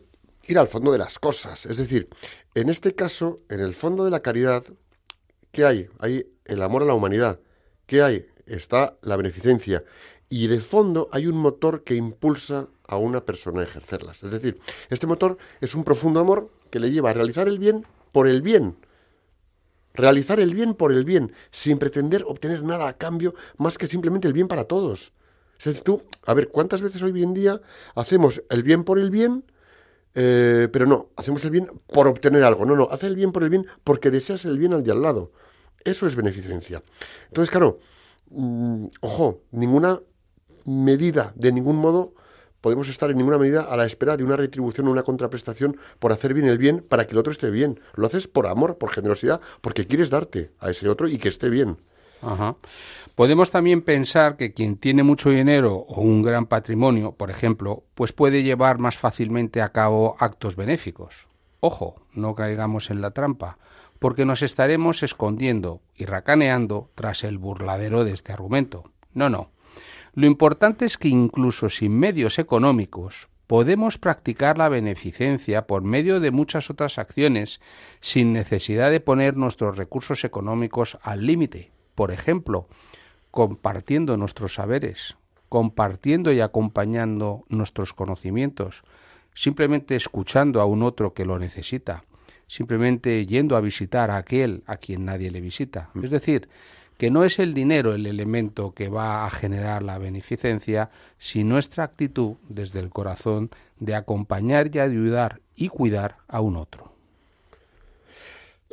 ir 0.48 0.58
al 0.58 0.68
fondo 0.68 0.92
de 0.92 0.98
las 0.98 1.20
cosas, 1.20 1.66
es 1.66 1.78
decir, 1.78 2.10
en 2.54 2.70
este 2.70 2.96
caso, 2.96 3.40
en 3.50 3.60
el 3.60 3.74
fondo 3.74 4.06
de 4.06 4.12
la 4.12 4.22
caridad, 4.22 4.64
¿qué 5.52 5.66
hay? 5.66 5.88
Hay 6.00 6.26
el 6.46 6.62
amor 6.62 6.84
a 6.84 6.86
la 6.86 6.94
humanidad. 6.94 7.40
¿Qué 7.86 8.02
hay? 8.02 8.28
Está 8.46 8.98
la 9.02 9.18
beneficencia. 9.18 9.84
Y 10.30 10.48
de 10.48 10.60
fondo 10.60 11.08
hay 11.12 11.28
un 11.28 11.38
motor 11.38 11.84
que 11.84 11.96
impulsa 11.96 12.68
a 12.88 12.98
una 12.98 13.26
persona 13.26 13.62
a 13.62 13.64
ejercerlas. 13.64 14.24
Es 14.24 14.32
decir, 14.32 14.60
este 14.90 15.08
motor 15.08 15.38
es 15.62 15.76
un 15.76 15.84
profundo 15.84 16.20
amor 16.20 16.50
que 16.70 16.80
le 16.80 16.92
lleva 16.92 17.12
a 17.12 17.14
realizar 17.14 17.48
el 17.48 17.60
bien 17.60 17.86
por 18.12 18.28
el 18.28 18.42
bien. 18.42 18.76
Realizar 19.94 20.40
el 20.40 20.54
bien 20.54 20.74
por 20.74 20.92
el 20.92 21.06
bien, 21.06 21.32
sin 21.52 21.78
pretender 21.78 22.24
obtener 22.28 22.64
nada 22.64 22.88
a 22.88 22.98
cambio 22.98 23.34
más 23.58 23.78
que 23.78 23.88
simplemente 23.88 24.28
el 24.28 24.34
bien 24.34 24.48
para 24.48 24.66
todos. 24.66 25.14
Es 25.58 25.66
decir, 25.66 25.84
tú, 25.84 26.02
a 26.26 26.34
ver, 26.34 26.50
¿cuántas 26.50 26.82
veces 26.82 27.02
hoy 27.02 27.24
en 27.24 27.34
día 27.34 27.62
hacemos 27.96 28.44
el 28.50 28.64
bien 28.64 28.84
por 28.84 29.00
el 29.00 29.10
bien, 29.10 29.46
eh, 30.14 30.68
pero 30.72 30.86
no, 30.86 31.10
hacemos 31.16 31.44
el 31.46 31.52
bien 31.52 31.70
por 31.88 32.08
obtener 32.08 32.44
algo? 32.44 32.66
No, 32.66 32.76
no, 32.76 32.90
hace 32.92 33.08
el 33.08 33.16
bien 33.16 33.32
por 33.32 33.44
el 33.44 33.50
bien 33.50 33.66
porque 33.84 34.12
deseas 34.12 34.44
el 34.44 34.58
bien 34.58 34.74
al 34.74 34.84
de 34.84 34.92
al 34.92 35.02
lado. 35.02 35.32
Eso 35.86 36.08
es 36.08 36.16
beneficencia. 36.16 36.84
Entonces, 37.28 37.50
claro, 37.52 37.80
mm, 38.32 38.88
ojo, 39.02 39.44
ninguna 39.52 40.02
medida, 40.66 41.34
de 41.36 41.52
ningún 41.52 41.78
modo, 41.78 42.14
podemos 42.62 42.90
estar 42.90 43.12
en 43.12 43.18
ninguna 43.18 43.38
medida 43.38 43.62
a 43.62 43.78
la 43.78 43.86
espera 43.86 44.18
de 44.18 44.24
una 44.24 44.36
retribución 44.36 44.88
o 44.88 44.92
una 44.92 45.04
contraprestación 45.04 45.78
por 46.00 46.12
hacer 46.12 46.34
bien 46.34 46.48
el 46.48 46.58
bien 46.58 46.84
para 46.88 47.06
que 47.06 47.14
el 47.14 47.20
otro 47.20 47.32
esté 47.32 47.52
bien. 47.52 47.80
Lo 47.96 48.08
haces 48.08 48.28
por 48.28 48.48
amor, 48.48 48.78
por 48.78 48.92
generosidad, 48.92 49.40
porque 49.62 49.86
quieres 49.86 50.10
darte 50.10 50.52
a 50.60 50.72
ese 50.72 50.90
otro 50.90 51.08
y 51.08 51.18
que 51.18 51.30
esté 51.30 51.50
bien. 51.50 51.78
Ajá. 52.22 52.56
Podemos 53.14 53.52
también 53.52 53.82
pensar 53.82 54.36
que 54.36 54.52
quien 54.52 54.78
tiene 54.78 55.04
mucho 55.04 55.30
dinero 55.30 55.86
o 55.88 56.02
un 56.02 56.24
gran 56.24 56.48
patrimonio, 56.48 57.12
por 57.14 57.30
ejemplo, 57.30 57.84
pues 57.94 58.12
puede 58.12 58.44
llevar 58.44 58.80
más 58.80 58.98
fácilmente 58.98 59.62
a 59.62 59.70
cabo 59.70 60.16
actos 60.20 60.56
benéficos. 60.56 61.28
Ojo, 61.60 61.96
no 62.14 62.36
caigamos 62.36 62.90
en 62.90 63.02
la 63.02 63.12
trampa, 63.12 63.58
porque 64.00 64.26
nos 64.26 64.42
estaremos 64.42 65.04
escondiendo 65.04 65.82
y 65.96 66.06
racaneando 66.06 66.90
tras 66.96 67.24
el 67.24 67.38
burladero 67.38 68.04
de 68.04 68.12
este 68.12 68.34
argumento. 68.34 68.92
No, 69.14 69.30
no. 69.30 69.52
Lo 70.16 70.28
importante 70.28 70.86
es 70.86 70.98
que 70.98 71.10
incluso 71.10 71.68
sin 71.68 72.00
medios 72.00 72.40
económicos 72.40 73.28
podemos 73.48 73.98
practicar 73.98 74.58
la 74.58 74.70
beneficencia 74.70 75.68
por 75.68 75.84
medio 75.84 76.22
de 76.22 76.32
muchas 76.32 76.70
otras 76.70 76.98
acciones 76.98 77.60
sin 78.00 78.32
necesidad 78.32 78.92
de 78.92 79.02
poner 79.02 79.36
nuestros 79.36 79.76
recursos 79.76 80.24
económicos 80.24 80.98
al 81.02 81.26
límite. 81.26 81.74
Por 81.96 82.12
ejemplo, 82.12 82.70
compartiendo 83.30 84.16
nuestros 84.16 84.54
saberes, 84.54 85.18
compartiendo 85.50 86.32
y 86.32 86.40
acompañando 86.40 87.44
nuestros 87.50 87.94
conocimientos, 87.94 88.84
simplemente 89.34 89.98
escuchando 89.98 90.62
a 90.62 90.66
un 90.66 90.82
otro 90.82 91.14
que 91.14 91.26
lo 91.26 91.38
necesita, 91.40 92.06
simplemente 92.48 93.26
yendo 93.26 93.58
a 93.58 93.62
visitar 93.62 94.12
a 94.12 94.18
aquel 94.18 94.64
a 94.66 94.78
quien 94.78 95.04
nadie 95.04 95.30
le 95.30 95.42
visita. 95.42 95.90
Es 96.02 96.10
decir, 96.10 96.48
que 96.98 97.12
no 97.12 97.24
es 97.24 97.40
el 97.40 97.54
dinero 97.54 97.94
el 97.94 98.06
elemento 98.06 98.74
que 98.74 98.90
va 98.90 99.26
a 99.26 99.30
generar 99.30 99.84
la 99.84 99.98
beneficencia, 99.98 100.90
sino 101.18 101.56
nuestra 101.56 101.84
actitud 101.84 102.36
desde 102.50 102.80
el 102.80 102.90
corazón 102.90 103.50
de 103.80 103.96
acompañar 103.96 104.76
y 104.76 104.80
ayudar 104.80 105.40
y 105.56 105.70
cuidar 105.70 106.18
a 106.28 106.42
un 106.42 106.58
otro. 106.58 106.92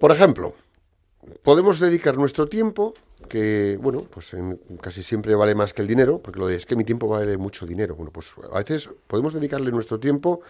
Por 0.01 0.11
ejemplo, 0.11 0.55
podemos 1.45 1.79
dedicar 1.79 2.17
nuestro 2.17 2.49
tiempo, 2.49 2.95
que, 3.29 3.79
bueno, 3.81 4.03
pues 4.03 4.35
casi 4.81 5.03
siempre 5.03 5.37
vale 5.37 5.55
más 5.55 5.73
que 5.73 5.83
el 5.83 5.89
dinero, 5.89 6.19
porque 6.19 6.41
lo 6.41 6.49
de 6.49 6.57
es 6.57 6.67
que 6.67 6.75
mi 6.75 6.85
tiempo 6.85 7.07
vale 7.07 7.37
mucho 7.37 7.67
dinero. 7.67 7.95
Bueno, 7.95 8.11
pues 8.11 8.35
a 8.53 8.59
veces 8.59 8.91
podemos 9.07 9.33
dedicarle 9.33 9.71
nuestro 9.71 10.01
tiempo 10.01 10.41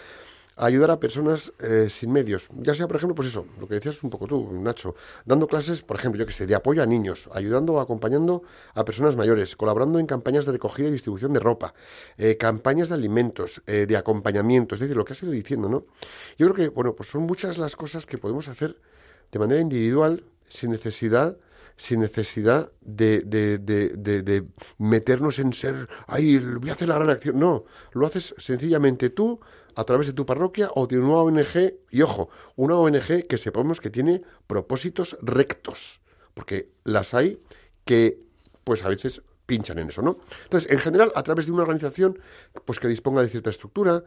ayudar 0.67 0.91
a 0.93 1.01
personas 1.01 1.53
eh, 1.59 1.89
sin 1.91 2.13
medios. 2.13 2.49
Ya 2.57 2.75
sea, 2.75 2.87
por 2.87 2.97
ejemplo, 2.97 3.15
pues 3.15 3.29
eso, 3.29 3.47
lo 3.59 3.67
que 3.67 3.75
decías 3.75 4.03
un 4.03 4.11
poco 4.11 4.27
tú, 4.27 4.49
Nacho, 4.53 4.95
dando 5.25 5.49
clases, 5.49 5.83
por 5.83 5.97
ejemplo, 5.97 6.21
yo 6.21 6.27
que 6.27 6.33
sé, 6.33 6.47
de 6.47 6.55
apoyo 6.55 6.83
a 6.83 6.87
niños, 6.87 7.29
ayudando 7.33 7.75
o 7.75 7.81
acompañando 7.81 8.43
a 8.75 8.85
personas 8.85 9.17
mayores, 9.17 9.57
colaborando 9.57 9.99
en 9.99 10.07
campañas 10.07 10.47
de 10.47 10.53
recogida 10.53 10.89
y 10.89 10.93
distribución 10.93 11.33
de 11.33 11.41
ropa, 11.41 11.75
eh, 12.17 12.37
campañas 12.37 12.91
de 12.91 12.95
alimentos, 12.95 13.61
eh, 13.67 13.87
de 13.87 13.97
acompañamiento, 13.97 14.75
es 14.77 14.81
decir, 14.81 14.97
lo 14.97 15.05
que 15.05 15.15
has 15.15 15.23
ido 15.23 15.33
diciendo, 15.33 15.69
¿no? 15.69 15.85
Yo 16.39 16.47
creo 16.47 16.55
que, 16.55 16.69
bueno, 16.69 16.95
pues 16.95 17.09
son 17.09 17.23
muchas 17.23 17.59
las 17.59 17.75
cosas 17.75 18.07
que 18.07 18.19
podemos 18.19 18.49
hacer 18.49 18.81
de 19.33 19.39
manera 19.39 19.61
individual, 19.61 20.25
sin 20.49 20.71
necesidad 20.71 21.37
sin 21.75 22.01
necesidad 22.01 22.71
de, 22.83 23.23
de, 23.23 23.59
de, 23.59 23.89
de, 24.23 24.47
meternos 24.79 25.39
en 25.39 25.53
ser, 25.53 25.89
ay, 26.07 26.39
voy 26.39 26.71
a 26.71 26.75
hacer 26.75 26.87
la 26.87 26.97
gran 26.97 27.11
acción. 27.11 27.39
No, 27.41 27.65
lo 27.93 28.07
haces 28.07 28.35
sencillamente 28.39 29.11
tú 29.11 29.41
a 29.75 29.85
través 29.85 30.07
de 30.07 30.13
tu 30.13 30.27
parroquia 30.27 30.69
o 30.75 30.87
de 30.87 30.99
una 30.99 31.15
ONG, 31.15 31.75
y 31.91 32.03
ojo, 32.03 32.31
una 32.57 32.77
ONG 32.77 33.27
que 33.29 33.39
sepamos 33.39 33.81
que 33.81 33.91
tiene 33.91 34.23
propósitos 34.47 35.17
rectos, 35.21 36.01
porque 36.35 36.71
las 36.85 37.15
hay 37.15 37.41
que, 37.85 38.21
pues 38.65 38.85
a 38.85 38.89
veces 38.89 39.23
pinchan 39.47 39.79
en 39.79 39.89
eso, 39.89 40.03
¿no? 40.03 40.19
Entonces, 40.45 40.71
en 40.71 40.79
general, 40.79 41.13
a 41.15 41.23
través 41.23 41.47
de 41.47 41.53
una 41.53 41.63
organización, 41.63 42.19
pues 42.65 42.79
que 42.79 42.89
disponga 42.89 43.23
de 43.23 43.29
cierta 43.29 43.51
estructura, 43.51 44.05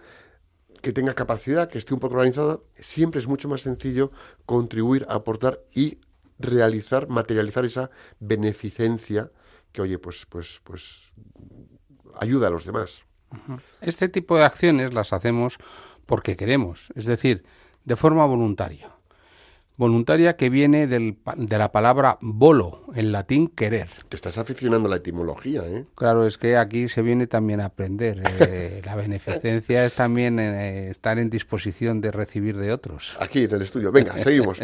que 0.81 0.93
tenga 0.93 1.13
capacidad, 1.13 1.69
que 1.69 1.77
esté 1.77 1.93
un 1.93 1.99
poco 1.99 2.15
organizada, 2.15 2.59
siempre 2.79 3.19
es 3.19 3.27
mucho 3.27 3.49
más 3.49 3.61
sencillo 3.61 4.11
contribuir, 4.45 5.05
aportar 5.09 5.61
y 5.73 5.99
realizar, 6.39 7.07
materializar 7.07 7.65
esa 7.65 7.89
beneficencia 8.19 9.31
que, 9.71 9.81
oye, 9.81 9.99
pues, 9.99 10.25
pues, 10.25 10.61
pues 10.63 11.13
ayuda 12.19 12.47
a 12.47 12.49
los 12.49 12.65
demás. 12.65 13.03
Este 13.81 14.09
tipo 14.09 14.37
de 14.37 14.43
acciones 14.43 14.93
las 14.93 15.13
hacemos 15.13 15.57
porque 16.05 16.35
queremos, 16.35 16.91
es 16.95 17.05
decir, 17.05 17.45
de 17.83 17.95
forma 17.95 18.25
voluntaria. 18.25 18.94
Voluntaria 19.77 20.37
que 20.37 20.49
viene 20.49 20.87
del, 20.87 21.17
de 21.35 21.57
la 21.57 21.71
palabra 21.71 22.17
volo, 22.21 22.83
en 22.95 23.11
latín 23.11 23.49
querer. 23.49 23.89
Te 24.07 24.15
estás 24.15 24.37
aficionando 24.37 24.87
a 24.87 24.91
la 24.91 24.95
etimología, 24.97 25.63
¿eh? 25.67 25.85
Claro, 25.95 26.25
es 26.25 26.37
que 26.37 26.55
aquí 26.55 26.87
se 26.87 27.01
viene 27.01 27.27
también 27.27 27.59
a 27.59 27.65
aprender. 27.65 28.23
Eh, 28.39 28.81
la 28.85 28.95
beneficencia 28.95 29.85
es 29.85 29.93
también 29.93 30.39
eh, 30.39 30.89
estar 30.89 31.19
en 31.19 31.29
disposición 31.29 31.99
de 31.99 32.11
recibir 32.11 32.57
de 32.57 32.71
otros. 32.71 33.17
Aquí 33.19 33.43
en 33.43 33.51
el 33.53 33.61
estudio. 33.63 33.91
Venga, 33.91 34.17
seguimos. 34.23 34.59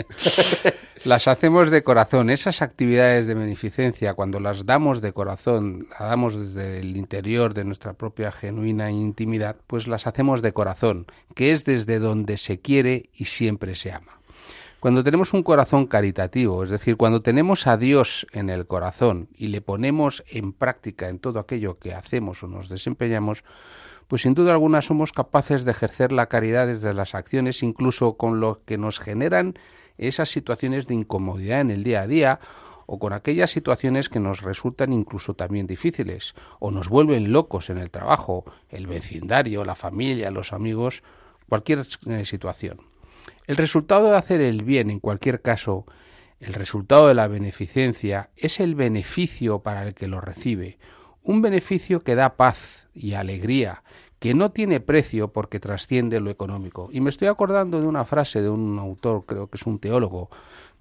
las 1.04 1.28
hacemos 1.28 1.72
de 1.72 1.84
corazón. 1.84 2.30
Esas 2.30 2.62
actividades 2.62 3.28
de 3.28 3.34
beneficencia, 3.34 4.14
cuando 4.14 4.40
las 4.40 4.66
damos 4.66 5.02
de 5.02 5.12
corazón, 5.12 5.88
las 5.92 6.10
damos 6.10 6.38
desde 6.38 6.80
el 6.80 6.96
interior 6.96 7.54
de 7.54 7.66
nuestra 7.66 7.94
propia 7.94 8.32
genuina 8.32 8.90
intimidad, 8.92 9.58
pues 9.68 9.88
las 9.88 10.08
hacemos 10.08 10.42
de 10.42 10.54
corazón, 10.54 11.08
que 11.36 11.52
es 11.52 11.66
desde 11.66 12.00
donde 12.00 12.38
se 12.38 12.62
quiere 12.62 13.10
y 13.14 13.26
siempre 13.26 13.76
se 13.76 13.92
ama. 13.92 14.21
Cuando 14.82 15.04
tenemos 15.04 15.36
un 15.36 15.44
corazón 15.44 15.86
caritativo, 15.86 16.64
es 16.64 16.72
decir, 16.72 16.98
cuando 16.98 17.22
tenemos 17.22 17.68
a 17.68 17.78
Dios 17.78 18.26
en 18.32 18.50
el 18.50 18.66
corazón 18.66 19.30
y 19.38 19.50
le 19.50 19.62
ponemos 19.62 20.24
en 20.32 20.54
práctica 20.54 21.08
en 21.08 21.20
todo 21.20 21.40
aquello 21.40 21.78
que 21.78 21.94
hacemos 21.94 22.42
o 22.42 22.48
nos 22.48 22.68
desempeñamos, 22.68 23.44
pues 24.08 24.24
sin 24.24 24.34
duda 24.34 24.54
alguna 24.54 24.82
somos 24.82 25.12
capaces 25.12 25.66
de 25.66 25.72
ejercer 25.72 26.12
la 26.12 26.26
caridad 26.30 26.66
desde 26.66 26.96
las 26.96 27.14
acciones, 27.14 27.62
incluso 27.62 28.18
con 28.18 28.40
lo 28.40 28.64
que 28.66 28.80
nos 28.80 28.98
generan 28.98 29.54
esas 30.00 30.30
situaciones 30.30 30.88
de 30.88 30.96
incomodidad 30.96 31.62
en 31.62 31.70
el 31.70 31.84
día 31.84 32.02
a 32.02 32.08
día 32.08 32.40
o 32.88 32.98
con 32.98 33.14
aquellas 33.14 33.52
situaciones 33.52 34.10
que 34.10 34.20
nos 34.20 34.42
resultan 34.42 34.94
incluso 34.94 35.36
también 35.36 35.68
difíciles 35.68 36.34
o 36.58 36.72
nos 36.72 36.90
vuelven 36.90 37.32
locos 37.32 37.70
en 37.70 37.78
el 37.78 37.92
trabajo, 37.92 38.46
el 38.72 38.88
vecindario, 38.88 39.64
la 39.64 39.76
familia, 39.76 40.32
los 40.32 40.54
amigos, 40.54 41.04
cualquier 41.48 41.86
eh, 42.08 42.26
situación. 42.26 42.91
El 43.52 43.58
resultado 43.58 44.12
de 44.12 44.16
hacer 44.16 44.40
el 44.40 44.64
bien, 44.64 44.90
en 44.90 45.02
cualquier 45.02 45.42
caso, 45.42 45.86
el 46.40 46.54
resultado 46.54 47.10
de 47.10 47.14
la 47.14 47.28
beneficencia, 47.28 48.30
es 48.38 48.62
el 48.62 48.76
beneficio 48.76 49.60
para 49.60 49.86
el 49.86 49.94
que 49.94 50.08
lo 50.08 50.22
recibe, 50.22 50.80
un 51.22 51.42
beneficio 51.42 52.02
que 52.02 52.16
da 52.16 52.38
paz 52.38 52.88
y 52.94 53.12
alegría, 53.12 53.84
que 54.20 54.34
no 54.34 54.52
tiene 54.52 54.80
precio 54.80 55.34
porque 55.34 55.60
trasciende 55.60 56.22
lo 56.22 56.30
económico. 56.30 56.88
Y 56.94 57.02
me 57.02 57.10
estoy 57.10 57.28
acordando 57.28 57.82
de 57.82 57.88
una 57.88 58.06
frase 58.06 58.42
de 58.42 58.50
un 58.50 58.80
autor, 58.80 59.26
creo 59.26 59.48
que 59.48 59.58
es 59.58 59.68
un 59.68 59.80
teólogo, 59.80 60.30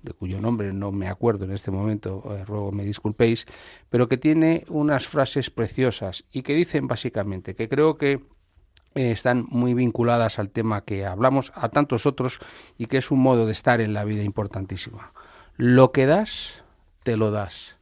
de 0.00 0.12
cuyo 0.12 0.40
nombre 0.40 0.72
no 0.72 0.92
me 0.92 1.08
acuerdo 1.08 1.46
en 1.46 1.50
este 1.50 1.72
momento, 1.72 2.22
eh, 2.30 2.44
ruego 2.44 2.70
me 2.70 2.84
disculpéis, 2.84 3.46
pero 3.88 4.06
que 4.06 4.16
tiene 4.16 4.64
unas 4.68 5.08
frases 5.08 5.50
preciosas 5.50 6.24
y 6.30 6.42
que 6.42 6.54
dicen 6.54 6.86
básicamente 6.86 7.56
que 7.56 7.68
creo 7.68 7.98
que 7.98 8.20
están 8.94 9.46
muy 9.48 9.74
vinculadas 9.74 10.38
al 10.38 10.50
tema 10.50 10.82
que 10.82 11.06
hablamos, 11.06 11.52
a 11.54 11.68
tantos 11.68 12.06
otros, 12.06 12.38
y 12.76 12.86
que 12.86 12.98
es 12.98 13.10
un 13.10 13.20
modo 13.20 13.46
de 13.46 13.52
estar 13.52 13.80
en 13.80 13.94
la 13.94 14.04
vida 14.04 14.22
importantísima. 14.22 15.12
Lo 15.56 15.92
que 15.92 16.06
das, 16.06 16.62
te 17.02 17.16
lo 17.16 17.30
das. 17.30 17.76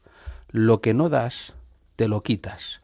Lo 0.51 0.81
que 0.81 0.95
no 0.95 1.09
das, 1.09 1.55
te 1.97 2.09
lo 2.09 2.23
quitas. 2.23 2.81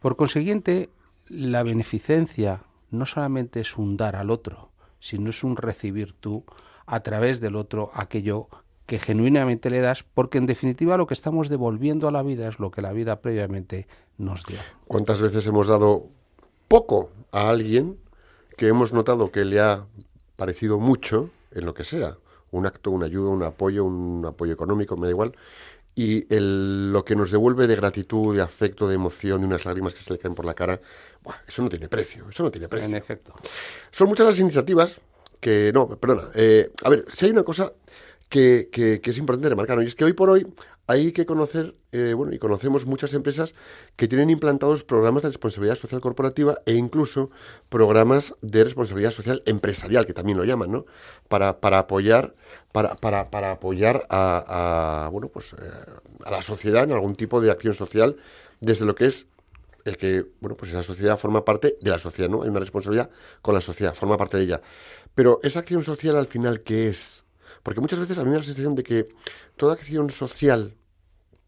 Por 0.00 0.16
consiguiente, 0.16 0.90
la 1.28 1.62
beneficencia 1.62 2.62
no 2.90 3.06
solamente 3.06 3.60
es 3.60 3.76
un 3.76 3.96
dar 3.96 4.16
al 4.16 4.30
otro, 4.30 4.70
sino 5.00 5.30
es 5.30 5.44
un 5.44 5.56
recibir 5.56 6.12
tú 6.12 6.44
a 6.86 7.00
través 7.00 7.40
del 7.40 7.56
otro 7.56 7.90
aquello 7.94 8.48
que 8.86 8.98
genuinamente 8.98 9.68
le 9.68 9.80
das, 9.80 10.04
porque 10.04 10.38
en 10.38 10.46
definitiva 10.46 10.96
lo 10.96 11.06
que 11.06 11.14
estamos 11.14 11.48
devolviendo 11.48 12.06
a 12.06 12.12
la 12.12 12.22
vida 12.22 12.48
es 12.48 12.60
lo 12.60 12.70
que 12.70 12.82
la 12.82 12.92
vida 12.92 13.20
previamente 13.20 13.88
nos 14.16 14.44
dio. 14.44 14.58
¿Cuántas 14.86 15.20
veces 15.20 15.44
hemos 15.48 15.66
dado 15.66 16.06
poco 16.68 17.10
a 17.36 17.50
alguien 17.50 17.98
que 18.56 18.68
hemos 18.68 18.94
notado 18.94 19.30
que 19.30 19.44
le 19.44 19.60
ha 19.60 19.84
parecido 20.36 20.78
mucho 20.78 21.30
en 21.52 21.66
lo 21.66 21.74
que 21.74 21.84
sea? 21.84 22.16
Un 22.50 22.66
acto, 22.66 22.90
una 22.90 23.06
ayuda, 23.06 23.28
un 23.28 23.42
apoyo, 23.42 23.84
un 23.84 24.24
apoyo 24.24 24.54
económico, 24.54 24.96
me 24.96 25.06
da 25.06 25.10
igual. 25.10 25.32
Y 25.94 26.32
el, 26.34 26.92
lo 26.92 27.04
que 27.04 27.14
nos 27.14 27.30
devuelve 27.30 27.66
de 27.66 27.76
gratitud, 27.76 28.34
de 28.34 28.42
afecto, 28.42 28.88
de 28.88 28.94
emoción, 28.94 29.40
de 29.40 29.46
unas 29.46 29.66
lágrimas 29.66 29.94
que 29.94 30.02
se 30.02 30.12
le 30.12 30.18
caen 30.18 30.34
por 30.34 30.46
la 30.46 30.54
cara, 30.54 30.80
eso 31.46 31.62
no 31.62 31.68
tiene 31.68 31.88
precio, 31.88 32.24
eso 32.30 32.42
no 32.42 32.50
tiene 32.50 32.68
precio. 32.68 32.88
En 32.88 32.94
efecto. 32.94 33.34
Son 33.90 34.08
muchas 34.08 34.26
las 34.26 34.38
iniciativas 34.38 34.98
que, 35.38 35.70
no, 35.74 35.88
perdona, 35.88 36.30
eh, 36.34 36.70
a 36.84 36.88
ver, 36.88 37.04
si 37.08 37.26
hay 37.26 37.32
una 37.32 37.42
cosa 37.42 37.72
que, 38.30 38.68
que, 38.72 39.00
es 39.02 39.18
importante 39.18 39.48
remarcar, 39.48 39.82
y 39.82 39.86
es 39.86 39.94
que 39.94 40.04
hoy 40.04 40.14
por 40.14 40.30
hoy 40.30 40.46
hay 40.86 41.12
que 41.12 41.26
conocer, 41.26 41.74
eh, 41.92 42.14
bueno, 42.14 42.32
y 42.32 42.38
conocemos 42.38 42.86
muchas 42.86 43.12
empresas 43.14 43.54
que 43.96 44.06
tienen 44.06 44.30
implantados 44.30 44.84
programas 44.84 45.22
de 45.22 45.30
responsabilidad 45.30 45.74
social 45.74 46.00
corporativa 46.00 46.58
e 46.64 46.74
incluso 46.74 47.30
programas 47.68 48.34
de 48.40 48.64
responsabilidad 48.64 49.10
social 49.10 49.42
empresarial, 49.46 50.06
que 50.06 50.12
también 50.12 50.38
lo 50.38 50.44
llaman, 50.44 50.70
¿no? 50.70 50.86
Para, 51.28 51.60
para 51.60 51.80
apoyar, 51.80 52.34
para, 52.72 52.94
para, 52.94 53.30
para 53.30 53.52
apoyar 53.52 54.06
a, 54.10 55.08
bueno, 55.10 55.28
pues, 55.28 55.54
eh, 55.54 55.56
a 56.24 56.30
la 56.30 56.42
sociedad 56.42 56.84
en 56.84 56.92
algún 56.92 57.16
tipo 57.16 57.40
de 57.40 57.50
acción 57.50 57.74
social 57.74 58.16
desde 58.60 58.84
lo 58.84 58.94
que 58.94 59.06
es 59.06 59.26
el 59.84 59.96
que, 59.96 60.26
bueno, 60.40 60.56
pues 60.56 60.72
esa 60.72 60.82
sociedad 60.82 61.16
forma 61.16 61.44
parte 61.44 61.76
de 61.80 61.90
la 61.90 61.98
sociedad, 61.98 62.28
¿no? 62.28 62.42
Hay 62.42 62.48
una 62.48 62.60
responsabilidad 62.60 63.10
con 63.40 63.54
la 63.54 63.60
sociedad, 63.60 63.94
forma 63.94 64.16
parte 64.16 64.36
de 64.36 64.44
ella. 64.44 64.60
Pero 65.14 65.40
esa 65.42 65.60
acción 65.60 65.84
social 65.84 66.16
al 66.16 66.26
final, 66.26 66.62
¿qué 66.62 66.88
es? 66.88 67.25
Porque 67.66 67.80
muchas 67.80 67.98
veces 67.98 68.16
a 68.16 68.22
mí 68.22 68.26
me 68.28 68.34
da 68.34 68.38
la 68.38 68.44
sensación 68.44 68.76
de 68.76 68.84
que 68.84 69.08
toda 69.56 69.72
acción 69.72 70.08
social 70.08 70.76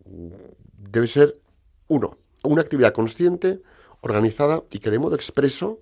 debe 0.04 1.06
ser, 1.06 1.40
uno, 1.86 2.18
una 2.42 2.60
actividad 2.60 2.92
consciente, 2.92 3.62
organizada 4.00 4.64
y 4.72 4.80
que 4.80 4.90
de 4.90 4.98
modo 4.98 5.14
expreso 5.14 5.78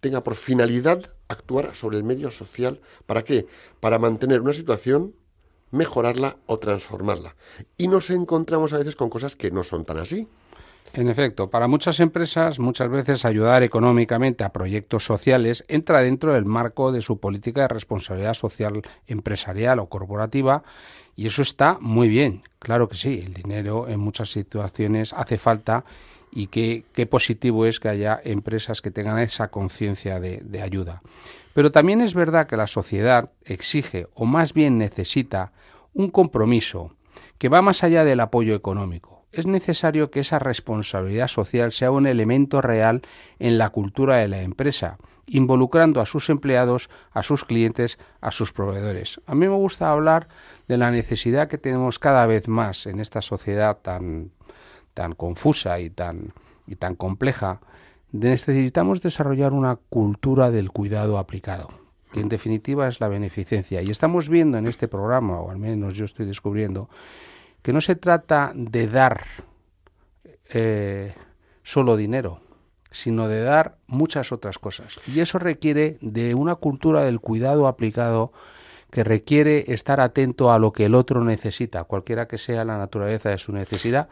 tenga 0.00 0.24
por 0.24 0.34
finalidad 0.34 1.14
actuar 1.28 1.76
sobre 1.76 1.96
el 1.96 2.02
medio 2.02 2.32
social. 2.32 2.80
¿Para 3.06 3.22
qué? 3.22 3.46
Para 3.78 4.00
mantener 4.00 4.40
una 4.40 4.52
situación, 4.52 5.14
mejorarla 5.70 6.38
o 6.46 6.58
transformarla. 6.58 7.36
Y 7.78 7.86
nos 7.86 8.10
encontramos 8.10 8.72
a 8.72 8.78
veces 8.78 8.96
con 8.96 9.10
cosas 9.10 9.36
que 9.36 9.52
no 9.52 9.62
son 9.62 9.84
tan 9.84 9.98
así. 9.98 10.26
En 10.94 11.08
efecto, 11.08 11.48
para 11.48 11.68
muchas 11.68 12.00
empresas, 12.00 12.58
muchas 12.58 12.90
veces 12.90 13.24
ayudar 13.24 13.62
económicamente 13.62 14.44
a 14.44 14.52
proyectos 14.52 15.04
sociales 15.04 15.64
entra 15.68 16.02
dentro 16.02 16.34
del 16.34 16.44
marco 16.44 16.92
de 16.92 17.00
su 17.00 17.18
política 17.18 17.62
de 17.62 17.68
responsabilidad 17.68 18.34
social 18.34 18.82
empresarial 19.06 19.78
o 19.78 19.86
corporativa 19.86 20.62
y 21.16 21.26
eso 21.26 21.40
está 21.40 21.78
muy 21.80 22.08
bien. 22.08 22.42
Claro 22.58 22.88
que 22.88 22.96
sí, 22.96 23.22
el 23.24 23.32
dinero 23.32 23.88
en 23.88 24.00
muchas 24.00 24.30
situaciones 24.30 25.14
hace 25.14 25.38
falta 25.38 25.84
y 26.30 26.48
qué, 26.48 27.06
positivo 27.08 27.64
es 27.64 27.80
que 27.80 27.88
haya 27.88 28.20
empresas 28.22 28.82
que 28.82 28.90
tengan 28.90 29.18
esa 29.18 29.48
conciencia 29.48 30.20
de, 30.20 30.40
de 30.42 30.60
ayuda. 30.60 31.00
Pero 31.54 31.72
también 31.72 32.02
es 32.02 32.12
verdad 32.12 32.46
que 32.46 32.56
la 32.56 32.66
sociedad 32.66 33.30
exige, 33.44 34.08
o 34.14 34.26
más 34.26 34.52
bien 34.52 34.76
necesita, 34.76 35.52
un 35.94 36.10
compromiso 36.10 36.94
que 37.38 37.48
va 37.48 37.62
más 37.62 37.82
allá 37.82 38.04
del 38.04 38.20
apoyo 38.20 38.54
económico 38.54 39.11
es 39.32 39.46
necesario 39.46 40.10
que 40.10 40.20
esa 40.20 40.38
responsabilidad 40.38 41.28
social 41.28 41.72
sea 41.72 41.90
un 41.90 42.06
elemento 42.06 42.60
real 42.60 43.02
en 43.38 43.58
la 43.58 43.70
cultura 43.70 44.16
de 44.16 44.28
la 44.28 44.42
empresa, 44.42 44.98
involucrando 45.26 46.00
a 46.00 46.06
sus 46.06 46.28
empleados, 46.28 46.90
a 47.12 47.22
sus 47.22 47.44
clientes, 47.44 47.98
a 48.20 48.30
sus 48.30 48.52
proveedores. 48.52 49.20
A 49.26 49.34
mí 49.34 49.48
me 49.48 49.54
gusta 49.54 49.90
hablar 49.90 50.28
de 50.68 50.76
la 50.76 50.90
necesidad 50.90 51.48
que 51.48 51.58
tenemos 51.58 51.98
cada 51.98 52.26
vez 52.26 52.46
más 52.46 52.86
en 52.86 53.00
esta 53.00 53.22
sociedad 53.22 53.78
tan, 53.80 54.30
tan 54.94 55.14
confusa 55.14 55.80
y 55.80 55.88
tan, 55.90 56.34
y 56.66 56.76
tan 56.76 56.94
compleja. 56.94 57.60
necesitamos 58.10 59.00
desarrollar 59.00 59.52
una 59.52 59.76
cultura 59.76 60.50
del 60.50 60.70
cuidado 60.70 61.18
aplicado 61.18 61.70
que 62.12 62.20
en 62.20 62.28
definitiva 62.28 62.88
es 62.88 63.00
la 63.00 63.08
beneficencia. 63.08 63.80
Y 63.80 63.90
estamos 63.90 64.28
viendo 64.28 64.58
en 64.58 64.66
este 64.66 64.86
programa, 64.86 65.40
o 65.40 65.50
al 65.50 65.58
menos 65.58 65.94
yo 65.94 66.04
estoy 66.04 66.26
descubriendo, 66.26 66.90
que 67.62 67.72
no 67.72 67.80
se 67.80 67.96
trata 67.96 68.52
de 68.54 68.88
dar 68.88 69.24
eh, 70.50 71.14
solo 71.62 71.96
dinero, 71.96 72.40
sino 72.90 73.28
de 73.28 73.42
dar 73.42 73.76
muchas 73.86 74.32
otras 74.32 74.58
cosas. 74.58 75.00
Y 75.06 75.20
eso 75.20 75.38
requiere 75.38 75.96
de 76.00 76.34
una 76.34 76.56
cultura 76.56 77.04
del 77.04 77.20
cuidado 77.20 77.66
aplicado 77.66 78.32
que 78.90 79.04
requiere 79.04 79.72
estar 79.72 80.00
atento 80.00 80.52
a 80.52 80.58
lo 80.58 80.72
que 80.72 80.84
el 80.84 80.94
otro 80.94 81.24
necesita, 81.24 81.84
cualquiera 81.84 82.28
que 82.28 82.36
sea 82.36 82.64
la 82.64 82.76
naturaleza 82.76 83.30
de 83.30 83.38
su 83.38 83.52
necesidad, 83.52 84.08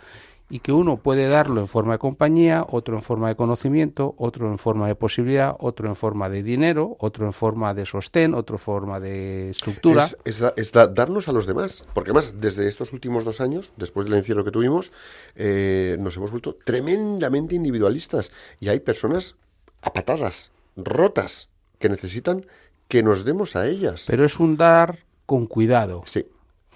y 0.50 0.58
que 0.58 0.72
uno 0.72 0.96
puede 0.96 1.28
darlo 1.28 1.60
en 1.60 1.68
forma 1.68 1.92
de 1.92 1.98
compañía, 1.98 2.66
otro 2.68 2.96
en 2.96 3.02
forma 3.02 3.28
de 3.28 3.36
conocimiento, 3.36 4.14
otro 4.18 4.48
en 4.48 4.58
forma 4.58 4.88
de 4.88 4.96
posibilidad, 4.96 5.54
otro 5.60 5.88
en 5.88 5.94
forma 5.94 6.28
de 6.28 6.42
dinero, 6.42 6.96
otro 6.98 7.24
en 7.24 7.32
forma 7.32 7.72
de 7.72 7.86
sostén, 7.86 8.34
otro 8.34 8.56
en 8.56 8.58
forma 8.58 8.98
de 8.98 9.50
estructura. 9.50 10.08
Es, 10.24 10.72
darnos 10.72 11.28
a 11.28 11.32
los 11.32 11.46
demás, 11.46 11.84
porque 11.94 12.10
además 12.10 12.34
desde 12.40 12.66
estos 12.66 12.92
últimos 12.92 13.24
dos 13.24 13.40
años, 13.40 13.72
después 13.76 14.06
del 14.06 14.16
encierro 14.16 14.44
que 14.44 14.50
tuvimos, 14.50 14.90
eh, 15.36 15.96
nos 16.00 16.16
hemos 16.16 16.32
vuelto 16.32 16.56
tremendamente 16.64 17.54
individualistas 17.54 18.32
y 18.58 18.68
hay 18.68 18.80
personas 18.80 19.36
apatadas, 19.82 20.50
rotas, 20.76 21.48
que 21.78 21.88
necesitan 21.88 22.44
que 22.88 23.02
nos 23.02 23.24
demos 23.24 23.54
a 23.54 23.68
ellas. 23.68 24.04
Pero 24.08 24.24
es 24.24 24.40
un 24.40 24.56
dar 24.56 24.98
con 25.26 25.46
cuidado. 25.46 26.02
Sí. 26.06 26.26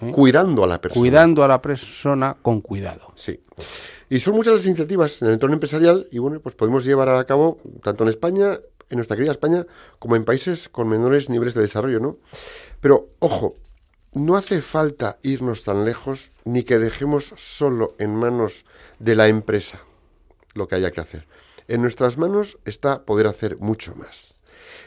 ¿Eh? 0.00 0.12
Cuidando 0.12 0.64
a 0.64 0.66
la 0.66 0.80
persona. 0.80 1.00
Cuidando 1.00 1.44
a 1.44 1.48
la 1.48 1.60
persona 1.60 2.36
con 2.40 2.60
cuidado. 2.60 3.12
Sí. 3.14 3.40
Y 4.08 4.20
son 4.20 4.34
muchas 4.34 4.54
las 4.54 4.66
iniciativas 4.66 5.22
en 5.22 5.28
el 5.28 5.34
entorno 5.34 5.54
empresarial 5.54 6.08
y 6.10 6.18
bueno, 6.18 6.40
pues 6.40 6.54
podemos 6.54 6.84
llevar 6.84 7.08
a 7.08 7.24
cabo 7.24 7.58
tanto 7.82 8.04
en 8.04 8.10
España, 8.10 8.60
en 8.90 8.96
nuestra 8.96 9.16
querida 9.16 9.32
España, 9.32 9.66
como 9.98 10.16
en 10.16 10.24
países 10.24 10.68
con 10.68 10.88
menores 10.88 11.30
niveles 11.30 11.54
de 11.54 11.62
desarrollo, 11.62 12.00
¿no? 12.00 12.18
Pero 12.80 13.08
ojo, 13.18 13.54
no 14.12 14.36
hace 14.36 14.60
falta 14.60 15.18
irnos 15.22 15.64
tan 15.64 15.84
lejos 15.84 16.32
ni 16.44 16.62
que 16.62 16.78
dejemos 16.78 17.32
solo 17.36 17.94
en 17.98 18.14
manos 18.14 18.64
de 18.98 19.16
la 19.16 19.28
empresa 19.28 19.80
lo 20.54 20.68
que 20.68 20.76
haya 20.76 20.92
que 20.92 21.00
hacer. 21.00 21.26
En 21.66 21.82
nuestras 21.82 22.18
manos 22.18 22.58
está 22.64 23.04
poder 23.04 23.26
hacer 23.26 23.56
mucho 23.58 23.94
más. 23.96 24.34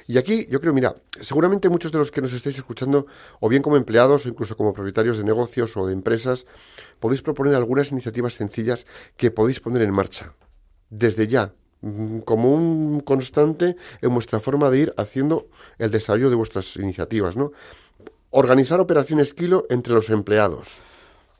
Y 0.07 0.17
aquí 0.17 0.47
yo 0.49 0.61
creo, 0.61 0.73
mira, 0.73 0.95
seguramente 1.19 1.67
muchos 1.69 1.91
de 1.91 1.97
los 1.97 2.11
que 2.11 2.21
nos 2.21 2.31
estáis 2.31 2.57
escuchando, 2.57 3.07
o 3.41 3.49
bien 3.49 3.61
como 3.61 3.75
empleados 3.75 4.25
o 4.25 4.29
incluso 4.29 4.55
como 4.55 4.73
propietarios 4.73 5.17
de 5.17 5.25
negocios 5.25 5.75
o 5.75 5.85
de 5.85 5.91
empresas, 5.91 6.45
podéis 7.01 7.21
proponer 7.21 7.55
algunas 7.55 7.91
iniciativas 7.91 8.33
sencillas 8.33 8.87
que 9.17 9.31
podéis 9.31 9.59
poner 9.59 9.81
en 9.81 9.91
marcha 9.91 10.33
desde 10.89 11.27
ya, 11.27 11.53
mm, 11.81 12.19
como 12.19 12.53
un 12.53 13.01
constante 13.01 13.75
en 14.01 14.13
vuestra 14.13 14.39
forma 14.39 14.69
de 14.69 14.79
ir 14.79 14.93
haciendo 14.95 15.49
el 15.77 15.91
desarrollo 15.91 16.29
de 16.29 16.35
vuestras 16.35 16.77
iniciativas, 16.77 17.35
¿no? 17.35 17.51
Organizar 18.29 18.79
operaciones 18.79 19.33
kilo 19.33 19.65
entre 19.69 19.93
los 19.93 20.09
empleados. 20.09 20.79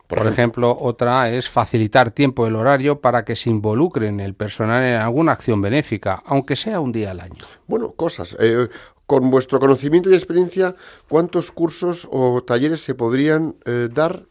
Por, 0.07 0.25
ejemplo, 0.25 0.77
otra 0.79 1.29
es 1.29 1.49
facilitar 1.49 2.11
tiempo 2.11 2.45
del 2.45 2.55
horario 2.55 3.01
para 3.01 3.25
que 3.25 3.35
se 3.35 3.49
involucren 3.49 4.21
el 4.21 4.35
personal 4.35 4.83
en 4.83 4.95
alguna 4.95 5.33
acción 5.33 5.61
benéfica, 5.61 6.23
aunque 6.25 6.55
sea 6.55 6.79
un 6.79 6.93
día 6.93 7.11
al 7.11 7.19
año. 7.19 7.45
Bueno, 7.67 7.91
cosas. 7.91 8.35
Eh, 8.39 8.69
con 9.05 9.29
vuestro 9.29 9.59
conocimiento 9.59 10.09
y 10.09 10.13
experiencia, 10.13 10.75
¿cuántos 11.09 11.51
cursos 11.51 12.07
o 12.11 12.41
talleres 12.43 12.81
se 12.81 12.95
podrían 12.95 13.55
eh, 13.65 13.89
dar 13.91 14.23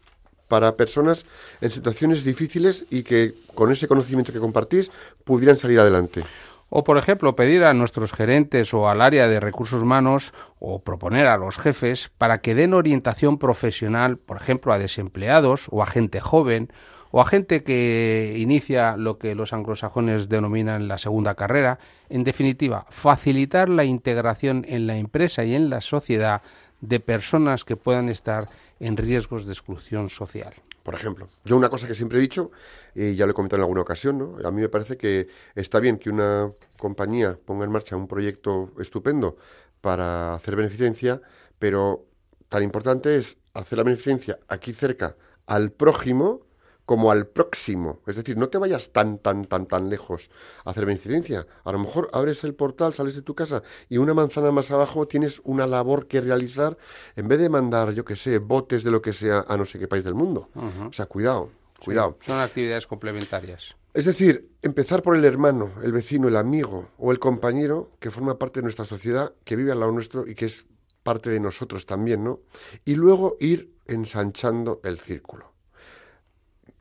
para 0.48 0.76
personas 0.76 1.26
en 1.60 1.70
situaciones 1.70 2.24
difíciles 2.24 2.86
y 2.90 3.02
que 3.02 3.34
con 3.54 3.72
ese 3.72 3.88
conocimiento 3.88 4.32
que 4.32 4.38
compartís 4.38 4.90
pudieran 5.24 5.56
salir 5.56 5.80
adelante? 5.80 6.22
O, 6.68 6.82
por 6.82 6.98
ejemplo, 6.98 7.36
pedir 7.36 7.64
a 7.64 7.74
nuestros 7.74 8.12
gerentes 8.12 8.74
o 8.74 8.88
al 8.88 9.00
área 9.00 9.28
de 9.28 9.38
recursos 9.38 9.82
humanos 9.82 10.34
o 10.58 10.82
proponer 10.82 11.26
a 11.26 11.36
los 11.36 11.58
jefes 11.58 12.10
para 12.18 12.38
que 12.38 12.54
den 12.54 12.74
orientación 12.74 13.38
profesional, 13.38 14.18
por 14.18 14.36
ejemplo, 14.36 14.72
a 14.72 14.78
desempleados 14.78 15.68
o 15.70 15.82
a 15.82 15.86
gente 15.86 16.20
joven 16.20 16.72
o 17.12 17.20
a 17.20 17.24
gente 17.24 17.62
que 17.62 18.34
inicia 18.36 18.96
lo 18.96 19.16
que 19.18 19.34
los 19.34 19.52
anglosajones 19.52 20.28
denominan 20.28 20.88
la 20.88 20.98
segunda 20.98 21.34
carrera. 21.34 21.78
En 22.08 22.24
definitiva, 22.24 22.86
facilitar 22.90 23.68
la 23.68 23.84
integración 23.84 24.64
en 24.68 24.86
la 24.86 24.96
empresa 24.96 25.44
y 25.44 25.54
en 25.54 25.70
la 25.70 25.80
sociedad 25.80 26.42
de 26.80 27.00
personas 27.00 27.64
que 27.64 27.76
puedan 27.76 28.08
estar 28.08 28.48
en 28.80 28.96
riesgos 28.96 29.46
de 29.46 29.52
exclusión 29.52 30.10
social. 30.10 30.52
Por 30.86 30.94
ejemplo, 30.94 31.28
yo 31.44 31.56
una 31.56 31.68
cosa 31.68 31.88
que 31.88 31.96
siempre 31.96 32.18
he 32.18 32.20
dicho, 32.20 32.52
y 32.94 33.16
ya 33.16 33.26
lo 33.26 33.32
he 33.32 33.34
comentado 33.34 33.58
en 33.58 33.62
alguna 33.62 33.80
ocasión, 33.80 34.18
¿no? 34.18 34.36
a 34.46 34.52
mí 34.52 34.60
me 34.60 34.68
parece 34.68 34.96
que 34.96 35.26
está 35.56 35.80
bien 35.80 35.98
que 35.98 36.10
una 36.10 36.52
compañía 36.78 37.36
ponga 37.44 37.64
en 37.64 37.72
marcha 37.72 37.96
un 37.96 38.06
proyecto 38.06 38.70
estupendo 38.78 39.36
para 39.80 40.34
hacer 40.34 40.54
beneficencia, 40.54 41.20
pero 41.58 42.06
tan 42.48 42.62
importante 42.62 43.16
es 43.16 43.36
hacer 43.52 43.78
la 43.78 43.82
beneficencia 43.82 44.38
aquí 44.46 44.72
cerca 44.72 45.16
al 45.46 45.72
prójimo 45.72 46.45
como 46.86 47.10
al 47.10 47.26
próximo. 47.26 48.00
Es 48.06 48.16
decir, 48.16 48.38
no 48.38 48.48
te 48.48 48.58
vayas 48.58 48.90
tan, 48.92 49.18
tan, 49.18 49.44
tan, 49.44 49.66
tan 49.66 49.90
lejos 49.90 50.30
a 50.64 50.70
hacer 50.70 50.86
beneficencia. 50.86 51.46
A 51.64 51.72
lo 51.72 51.80
mejor 51.80 52.08
abres 52.12 52.44
el 52.44 52.54
portal, 52.54 52.94
sales 52.94 53.16
de 53.16 53.22
tu 53.22 53.34
casa 53.34 53.62
y 53.88 53.98
una 53.98 54.14
manzana 54.14 54.52
más 54.52 54.70
abajo 54.70 55.06
tienes 55.06 55.42
una 55.44 55.66
labor 55.66 56.06
que 56.06 56.20
realizar 56.20 56.78
en 57.16 57.28
vez 57.28 57.40
de 57.40 57.48
mandar, 57.48 57.92
yo 57.92 58.04
que 58.04 58.16
sé, 58.16 58.38
botes 58.38 58.84
de 58.84 58.92
lo 58.92 59.02
que 59.02 59.12
sea 59.12 59.44
a 59.46 59.56
no 59.56 59.66
sé 59.66 59.78
qué 59.78 59.88
país 59.88 60.04
del 60.04 60.14
mundo. 60.14 60.48
O 60.88 60.92
sea, 60.92 61.06
cuidado, 61.06 61.50
cuidado. 61.84 62.16
son 62.20 62.40
actividades 62.40 62.86
complementarias. 62.86 63.74
Es 63.92 64.04
decir, 64.04 64.50
empezar 64.62 65.02
por 65.02 65.16
el 65.16 65.24
hermano, 65.24 65.72
el 65.82 65.90
vecino, 65.90 66.28
el 66.28 66.36
amigo 66.36 66.90
o 66.98 67.12
el 67.12 67.18
compañero 67.18 67.90
que 67.98 68.10
forma 68.10 68.38
parte 68.38 68.60
de 68.60 68.64
nuestra 68.64 68.84
sociedad, 68.84 69.32
que 69.42 69.56
vive 69.56 69.72
al 69.72 69.80
lado 69.80 69.90
nuestro 69.90 70.26
y 70.26 70.34
que 70.34 70.44
es 70.44 70.66
parte 71.02 71.30
de 71.30 71.40
nosotros 71.40 71.86
también, 71.86 72.22
¿no? 72.22 72.40
Y 72.84 72.94
luego 72.94 73.36
ir 73.40 73.72
ensanchando 73.86 74.80
el 74.84 74.98
círculo. 74.98 75.55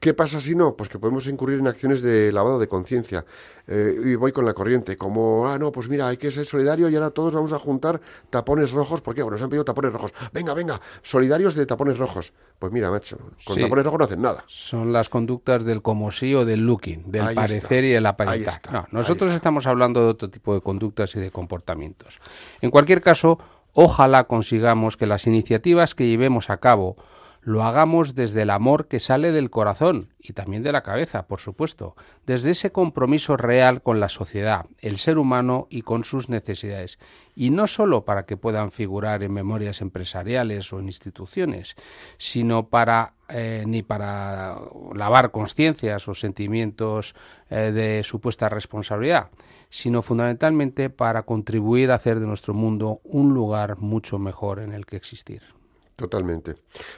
¿Qué 0.06 0.14
pasa 0.14 0.40
si 0.40 0.54
no? 0.54 0.76
Pues 0.76 0.88
que 0.88 1.00
podemos 1.00 1.26
incurrir 1.26 1.58
en 1.58 1.66
acciones 1.66 2.04
de 2.04 2.32
lavado 2.32 2.60
de 2.60 2.68
conciencia. 2.68 3.26
Eh, 3.66 4.00
y 4.06 4.14
voy 4.14 4.32
con 4.32 4.46
la 4.46 4.54
corriente, 4.54 4.98
como, 4.98 5.48
ah, 5.48 5.58
no, 5.58 5.72
pues 5.72 5.90
mira, 5.90 6.08
hay 6.08 6.18
que 6.18 6.30
ser 6.30 6.46
solidario 6.46 6.88
y 6.90 6.96
ahora 6.96 7.10
todos 7.10 7.34
vamos 7.34 7.52
a 7.54 7.58
juntar 7.58 8.00
tapones 8.30 8.70
rojos. 8.70 9.02
¿Por 9.02 9.16
qué? 9.16 9.24
Bueno, 9.24 9.38
nos 9.38 9.42
han 9.42 9.50
pedido 9.50 9.66
tapones 9.66 9.92
rojos. 9.92 10.14
Venga, 10.32 10.54
venga, 10.54 10.80
solidarios 11.02 11.56
de 11.56 11.66
tapones 11.66 11.98
rojos. 11.98 12.34
Pues 12.60 12.72
mira, 12.72 12.92
macho, 12.92 13.18
con 13.44 13.58
tapones 13.58 13.84
rojos 13.84 13.98
no 13.98 14.06
hacen 14.06 14.22
nada. 14.22 14.44
Son 14.46 14.94
las 14.94 15.10
conductas 15.10 15.66
del 15.66 15.82
como 15.82 16.12
sí 16.12 16.36
o 16.36 16.46
del 16.46 16.68
looking, 16.68 17.12
del 17.12 17.34
parecer 17.34 17.84
y 17.86 17.94
el 17.94 18.06
aparentar. 18.06 18.62
No, 18.72 18.86
nosotros 18.92 19.34
estamos 19.34 19.66
hablando 19.66 20.02
de 20.02 20.10
otro 20.10 20.30
tipo 20.30 20.54
de 20.54 20.62
conductas 20.62 21.16
y 21.16 21.20
de 21.20 21.32
comportamientos. 21.32 22.20
En 22.62 22.70
cualquier 22.70 23.02
caso, 23.02 23.40
ojalá 23.74 24.26
consigamos 24.26 24.98
que 24.98 25.08
las 25.08 25.26
iniciativas 25.26 25.96
que 25.96 26.08
llevemos 26.08 26.52
a 26.52 26.58
cabo 26.58 26.96
lo 27.46 27.64
hagamos 27.64 28.16
desde 28.16 28.42
el 28.42 28.50
amor 28.50 28.88
que 28.88 29.00
sale 29.00 29.32
del 29.32 29.52
corazón 29.52 30.10
y 30.20 30.34
también 30.34 30.64
de 30.64 30.72
la 30.72 30.82
cabeza, 30.82 31.28
por 31.28 31.40
supuesto, 31.40 31.96
desde 32.26 32.50
ese 32.50 32.72
compromiso 32.72 33.38
real 33.38 33.84
con 33.84 34.00
la 34.00 34.10
sociedad, 34.10 34.66
el 34.80 34.98
ser 34.98 35.20
humano 35.20 35.68
y 35.70 35.84
con 35.84 36.04
sus 36.04 36.28
necesidades, 36.28 36.98
y 37.36 37.52
no 37.52 37.68
solo 37.68 38.04
para 38.04 38.26
que 38.26 38.36
puedan 38.36 38.72
figurar 38.72 39.22
en 39.22 39.32
memorias 39.32 39.82
empresariales 39.82 40.74
o 40.74 40.80
en 40.80 40.88
instituciones, 40.88 41.76
sino 42.18 42.68
para 42.70 43.14
eh, 43.30 43.64
ni 43.68 43.84
para 43.84 44.58
lavar 44.96 45.30
conciencias 45.30 46.08
o 46.08 46.16
sentimientos 46.16 47.14
eh, 47.52 47.72
de 47.72 48.04
supuesta 48.04 48.50
responsabilidad, 48.50 49.30
sino 49.70 50.02
fundamentalmente 50.02 50.90
para 50.90 51.24
contribuir 51.24 51.92
a 51.92 51.96
hacer 51.96 52.20
de 52.20 52.26
nuestro 52.26 52.56
mundo 52.56 53.02
un 53.04 53.36
lugar 53.36 53.78
mucho 53.78 54.18
mejor 54.18 54.60
en 54.60 54.74
el 54.74 54.88
que 54.88 54.96
existir. 54.96 55.55
Totalmente. 55.96 56.56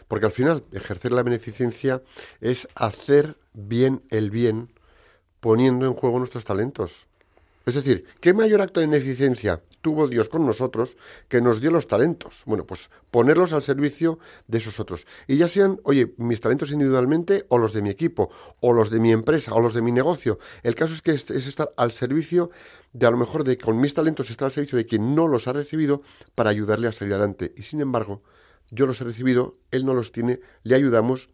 Porque 0.08 0.26
al 0.26 0.32
final, 0.32 0.64
ejercer 0.72 1.12
la 1.12 1.24
beneficencia 1.24 2.02
es 2.42 2.68
hacer 2.76 3.36
bien 3.54 4.04
el 4.10 4.32
bien 4.32 4.74
poniendo 5.40 5.86
en 5.86 5.94
juego 5.94 6.20
nuestros 6.20 6.46
talentos. 6.46 7.08
Es 7.68 7.76
decir, 7.76 8.06
¿qué 8.22 8.34
mayor 8.34 8.62
acto 8.62 8.80
de 8.80 8.88
beneficencia 8.88 9.62
tuvo 9.82 10.08
Dios 10.08 10.30
con 10.30 10.46
nosotros 10.46 10.98
que 11.28 11.42
nos 11.42 11.60
dio 11.60 11.70
los 11.70 11.86
talentos? 11.86 12.44
Bueno, 12.46 12.66
pues 12.66 12.90
ponerlos 13.12 13.52
al 13.52 13.62
servicio 13.62 14.20
de 14.48 14.60
esos 14.60 14.80
otros. 14.80 15.06
Y 15.28 15.36
ya 15.36 15.50
sean, 15.50 15.80
oye, 15.84 16.14
mis 16.16 16.40
talentos 16.40 16.72
individualmente 16.72 17.46
o 17.50 17.58
los 17.58 17.74
de 17.74 17.82
mi 17.82 17.90
equipo, 17.90 18.32
o 18.62 18.72
los 18.72 18.90
de 18.90 19.02
mi 19.02 19.12
empresa, 19.12 19.54
o 19.54 19.60
los 19.60 19.74
de 19.74 19.82
mi 19.82 19.92
negocio. 19.92 20.40
El 20.64 20.76
caso 20.76 20.94
es 20.94 21.02
que 21.02 21.12
es, 21.12 21.30
estar 21.30 21.70
al 21.76 21.92
servicio 21.92 22.52
de 22.94 23.06
a 23.06 23.12
lo 23.12 23.18
mejor 23.18 23.44
de 23.44 23.58
con 23.58 23.82
mis 23.82 23.94
talentos 23.94 24.30
estar 24.30 24.46
al 24.46 24.54
servicio 24.54 24.78
de 24.78 24.86
quien 24.86 25.14
no 25.14 25.28
los 25.28 25.50
ha 25.50 25.54
recibido 25.54 26.02
para 26.36 26.50
ayudarle 26.50 26.88
a 26.88 26.94
salir 26.94 27.16
adelante. 27.16 27.54
Y 27.58 27.64
sin 27.64 27.82
embargo, 27.82 28.24
yo 28.70 28.86
los 28.86 29.00
he 29.02 29.04
recibido, 29.04 29.58
él 29.72 29.86
no 29.86 29.94
los 29.94 30.12
tiene, 30.12 30.40
le 30.64 30.76
ayudamos 30.76 31.30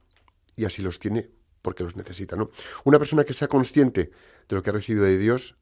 y 0.56 0.66
así 0.66 0.82
los 0.82 1.00
tiene 1.00 1.30
porque 1.64 1.84
los 1.84 1.96
necesita, 1.96 2.36
¿no? 2.36 2.50
Una 2.84 3.00
persona 3.00 3.24
que 3.24 3.34
sea 3.34 3.48
consciente 3.48 4.12
de 4.48 4.56
lo 4.56 4.62
que 4.62 4.70
ha 4.70 4.74
recibido 4.74 5.06
de 5.06 5.18
Dios, 5.18 5.56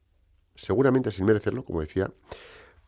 seguramente 0.55 1.12
sin 1.12 1.25
merecerlo, 1.25 1.63
como 1.63 1.79
decía, 1.79 2.12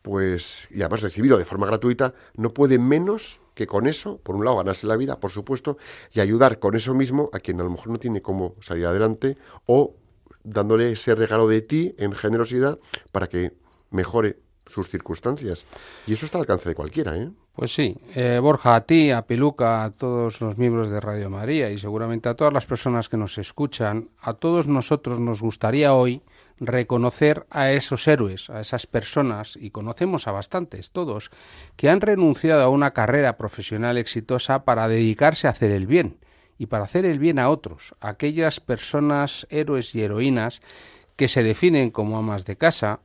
pues, 0.02 0.68
y 0.70 0.82
además 0.82 1.00
recibido 1.00 1.38
de 1.38 1.46
forma 1.46 1.66
gratuita, 1.66 2.12
no 2.34 2.50
puede 2.50 2.78
menos 2.78 3.40
que 3.54 3.66
con 3.66 3.86
eso, 3.86 4.18
por 4.18 4.34
un 4.34 4.44
lado, 4.44 4.58
ganarse 4.58 4.86
la 4.86 4.96
vida, 4.96 5.20
por 5.20 5.30
supuesto, 5.30 5.78
y 6.12 6.20
ayudar 6.20 6.58
con 6.58 6.74
eso 6.74 6.92
mismo 6.92 7.30
a 7.32 7.38
quien 7.38 7.60
a 7.60 7.64
lo 7.64 7.70
mejor 7.70 7.88
no 7.88 7.98
tiene 7.98 8.20
cómo 8.20 8.56
salir 8.60 8.86
adelante, 8.86 9.38
o 9.66 9.94
dándole 10.42 10.92
ese 10.92 11.14
regalo 11.14 11.48
de 11.48 11.62
ti 11.62 11.94
en 11.96 12.12
generosidad 12.12 12.78
para 13.12 13.28
que 13.28 13.56
mejore 13.90 14.40
sus 14.66 14.90
circunstancias. 14.90 15.64
Y 16.06 16.14
eso 16.14 16.26
está 16.26 16.38
al 16.38 16.42
alcance 16.42 16.68
de 16.68 16.74
cualquiera, 16.74 17.16
¿eh? 17.16 17.30
Pues 17.54 17.72
sí, 17.72 17.96
eh, 18.16 18.40
Borja, 18.42 18.74
a 18.74 18.80
ti, 18.80 19.12
a 19.12 19.22
Piluca, 19.22 19.84
a 19.84 19.90
todos 19.90 20.40
los 20.40 20.58
miembros 20.58 20.90
de 20.90 21.00
Radio 21.00 21.30
María 21.30 21.70
y 21.70 21.78
seguramente 21.78 22.28
a 22.28 22.34
todas 22.34 22.52
las 22.52 22.66
personas 22.66 23.08
que 23.08 23.16
nos 23.16 23.38
escuchan, 23.38 24.08
a 24.20 24.34
todos 24.34 24.66
nosotros 24.66 25.20
nos 25.20 25.40
gustaría 25.40 25.94
hoy 25.94 26.22
reconocer 26.58 27.46
a 27.50 27.70
esos 27.70 28.08
héroes, 28.08 28.50
a 28.50 28.60
esas 28.60 28.88
personas, 28.88 29.56
y 29.56 29.70
conocemos 29.70 30.26
a 30.26 30.32
bastantes, 30.32 30.90
todos, 30.90 31.30
que 31.76 31.88
han 31.88 32.00
renunciado 32.00 32.64
a 32.64 32.68
una 32.68 32.90
carrera 32.90 33.36
profesional 33.36 33.98
exitosa 33.98 34.64
para 34.64 34.88
dedicarse 34.88 35.46
a 35.46 35.50
hacer 35.50 35.70
el 35.70 35.86
bien 35.86 36.18
y 36.58 36.66
para 36.66 36.84
hacer 36.84 37.04
el 37.04 37.20
bien 37.20 37.38
a 37.38 37.50
otros, 37.50 37.94
aquellas 38.00 38.58
personas, 38.58 39.46
héroes 39.48 39.94
y 39.94 40.02
heroínas 40.02 40.60
que 41.14 41.28
se 41.28 41.44
definen 41.44 41.92
como 41.92 42.18
amas 42.18 42.46
de 42.46 42.56
casa, 42.56 42.98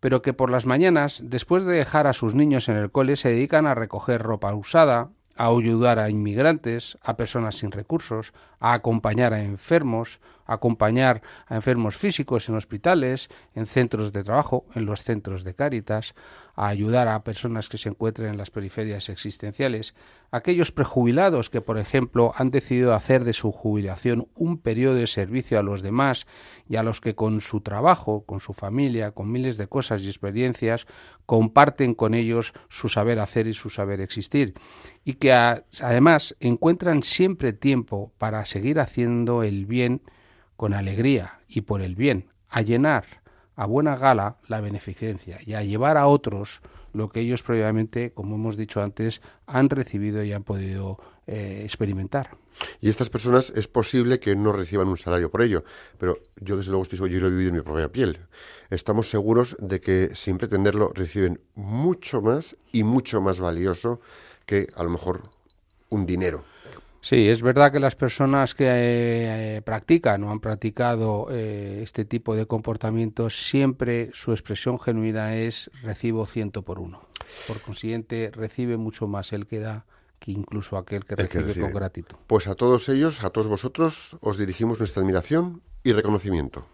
pero 0.00 0.22
que 0.22 0.32
por 0.32 0.50
las 0.50 0.66
mañanas, 0.66 1.22
después 1.24 1.64
de 1.64 1.74
dejar 1.74 2.06
a 2.06 2.12
sus 2.12 2.34
niños 2.34 2.68
en 2.68 2.76
el 2.76 2.90
cole, 2.90 3.16
se 3.16 3.30
dedican 3.30 3.66
a 3.66 3.74
recoger 3.74 4.22
ropa 4.22 4.54
usada, 4.54 5.10
a 5.36 5.46
ayudar 5.46 5.98
a 5.98 6.10
inmigrantes, 6.10 6.98
a 7.02 7.16
personas 7.16 7.56
sin 7.56 7.70
recursos, 7.70 8.32
a 8.60 8.74
acompañar 8.74 9.34
a 9.34 9.42
enfermos, 9.42 10.20
a 10.46 10.54
acompañar 10.54 11.22
a 11.46 11.56
enfermos 11.56 11.96
físicos 11.96 12.48
en 12.48 12.54
hospitales, 12.54 13.28
en 13.54 13.66
centros 13.66 14.12
de 14.12 14.22
trabajo, 14.22 14.66
en 14.74 14.84
los 14.84 15.02
centros 15.02 15.44
de 15.44 15.54
Cáritas, 15.54 16.14
a 16.54 16.68
ayudar 16.68 17.08
a 17.08 17.24
personas 17.24 17.68
que 17.68 17.78
se 17.78 17.88
encuentren 17.88 18.30
en 18.30 18.36
las 18.36 18.50
periferias 18.50 19.08
existenciales, 19.08 19.94
aquellos 20.30 20.72
prejubilados 20.72 21.48
que, 21.48 21.62
por 21.62 21.78
ejemplo, 21.78 22.32
han 22.36 22.50
decidido 22.50 22.94
hacer 22.94 23.24
de 23.24 23.32
su 23.32 23.50
jubilación 23.50 24.28
un 24.34 24.58
periodo 24.58 24.96
de 24.96 25.06
servicio 25.06 25.58
a 25.58 25.62
los 25.62 25.82
demás 25.82 26.26
y 26.68 26.76
a 26.76 26.82
los 26.82 27.00
que 27.00 27.14
con 27.14 27.40
su 27.40 27.62
trabajo, 27.62 28.24
con 28.26 28.40
su 28.40 28.52
familia, 28.52 29.12
con 29.12 29.32
miles 29.32 29.56
de 29.56 29.68
cosas 29.68 30.02
y 30.02 30.08
experiencias, 30.08 30.86
comparten 31.24 31.94
con 31.94 32.14
ellos 32.14 32.52
su 32.68 32.88
saber 32.88 33.20
hacer 33.20 33.46
y 33.46 33.54
su 33.54 33.70
saber 33.70 34.00
existir, 34.00 34.54
y 35.04 35.14
que 35.14 35.32
además 35.32 36.36
encuentran 36.40 37.02
siempre 37.02 37.52
tiempo 37.52 38.12
para 38.18 38.40
seguir 38.50 38.80
haciendo 38.80 39.42
el 39.42 39.64
bien 39.64 40.02
con 40.56 40.74
alegría 40.74 41.40
y 41.48 41.62
por 41.62 41.82
el 41.82 41.94
bien, 41.94 42.26
a 42.48 42.62
llenar 42.62 43.04
a 43.56 43.64
buena 43.66 43.96
gala 43.96 44.36
la 44.48 44.60
beneficencia 44.60 45.38
y 45.46 45.54
a 45.54 45.62
llevar 45.62 45.96
a 45.96 46.06
otros 46.06 46.60
lo 46.92 47.08
que 47.08 47.20
ellos 47.20 47.42
previamente, 47.44 48.12
como 48.12 48.34
hemos 48.34 48.56
dicho 48.56 48.82
antes, 48.82 49.22
han 49.46 49.70
recibido 49.70 50.24
y 50.24 50.32
han 50.32 50.42
podido 50.42 50.98
eh, 51.26 51.62
experimentar. 51.64 52.36
Y 52.80 52.88
estas 52.88 53.08
personas 53.08 53.52
es 53.54 53.68
posible 53.68 54.18
que 54.18 54.34
no 54.34 54.52
reciban 54.52 54.88
un 54.88 54.98
salario 54.98 55.30
por 55.30 55.42
ello, 55.42 55.62
pero 55.98 56.18
yo 56.40 56.56
desde 56.56 56.72
luego 56.72 56.82
estoy 56.82 56.96
seguro, 56.96 57.14
yo 57.14 57.20
lo 57.20 57.28
he 57.28 57.30
vivido 57.30 57.50
en 57.50 57.56
mi 57.56 57.62
propia 57.62 57.92
piel. 57.92 58.18
Estamos 58.70 59.08
seguros 59.08 59.56
de 59.60 59.80
que 59.80 60.10
sin 60.14 60.38
pretenderlo 60.38 60.90
reciben 60.92 61.40
mucho 61.54 62.20
más 62.20 62.56
y 62.72 62.82
mucho 62.82 63.20
más 63.20 63.38
valioso 63.38 64.00
que 64.44 64.66
a 64.74 64.82
lo 64.82 64.90
mejor 64.90 65.30
un 65.90 66.06
dinero. 66.06 66.44
Sí, 67.02 67.28
es 67.28 67.40
verdad 67.42 67.72
que 67.72 67.80
las 67.80 67.96
personas 67.96 68.54
que 68.54 68.66
eh, 68.68 69.62
practican 69.62 70.22
o 70.24 70.30
han 70.30 70.40
practicado 70.40 71.28
eh, 71.30 71.80
este 71.82 72.04
tipo 72.04 72.36
de 72.36 72.46
comportamientos 72.46 73.48
siempre 73.48 74.10
su 74.12 74.32
expresión 74.32 74.78
genuina 74.78 75.34
es 75.36 75.70
recibo 75.82 76.26
ciento 76.26 76.62
por 76.62 76.78
uno. 76.78 77.00
Por 77.46 77.60
consiguiente, 77.62 78.30
recibe 78.32 78.76
mucho 78.76 79.06
más 79.06 79.32
el 79.32 79.46
que 79.46 79.60
da 79.60 79.86
que 80.18 80.32
incluso 80.32 80.76
aquel 80.76 81.06
que, 81.06 81.16
recibe, 81.16 81.58
con 81.58 81.72
gratitud. 81.72 82.16
Pues 82.26 82.46
a 82.46 82.54
todos 82.54 82.90
ellos, 82.90 83.24
a 83.24 83.30
todos 83.30 83.48
vosotros, 83.48 84.18
os 84.20 84.36
dirigimos 84.36 84.78
nuestra 84.78 85.02
admiración 85.02 85.62
y 85.82 85.92
reconocimiento. 85.92 86.66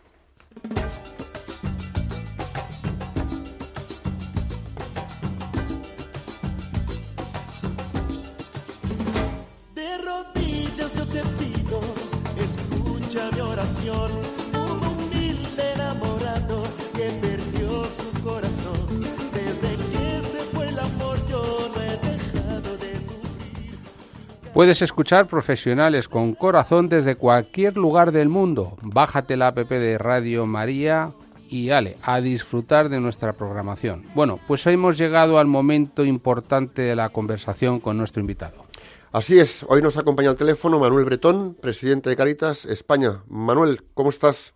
Puedes 24.57 24.81
escuchar 24.81 25.27
profesionales 25.27 26.09
con 26.09 26.35
corazón 26.35 26.89
desde 26.89 27.17
cualquier 27.17 27.77
lugar 27.77 28.11
del 28.11 28.31
mundo. 28.31 28.79
Bájate 28.81 29.37
la 29.37 29.49
app 29.49 29.59
de 29.59 29.99
Radio 29.99 30.47
María 30.47 31.13
y 31.51 31.69
ale, 31.69 31.99
a 32.03 32.23
disfrutar 32.23 32.89
de 32.89 32.99
nuestra 32.99 33.35
programación. 33.35 34.05
Bueno, 34.15 34.41
pues 34.49 34.67
hemos 34.67 34.97
llegado 34.97 35.39
al 35.39 35.47
momento 35.47 36.07
importante 36.07 36.81
de 36.81 36.97
la 36.97 37.11
conversación 37.11 37.81
con 37.81 37.99
nuestro 37.99 38.23
invitado. 38.23 38.65
Así 39.13 39.39
es, 39.39 39.63
hoy 39.69 39.83
nos 39.83 39.99
acompaña 39.99 40.31
al 40.31 40.37
teléfono 40.37 40.79
Manuel 40.79 41.05
Bretón, 41.05 41.55
presidente 41.61 42.09
de 42.09 42.17
Caritas 42.17 42.65
España. 42.65 43.25
Manuel, 43.29 43.83
¿cómo 43.93 44.09
estás? 44.09 44.55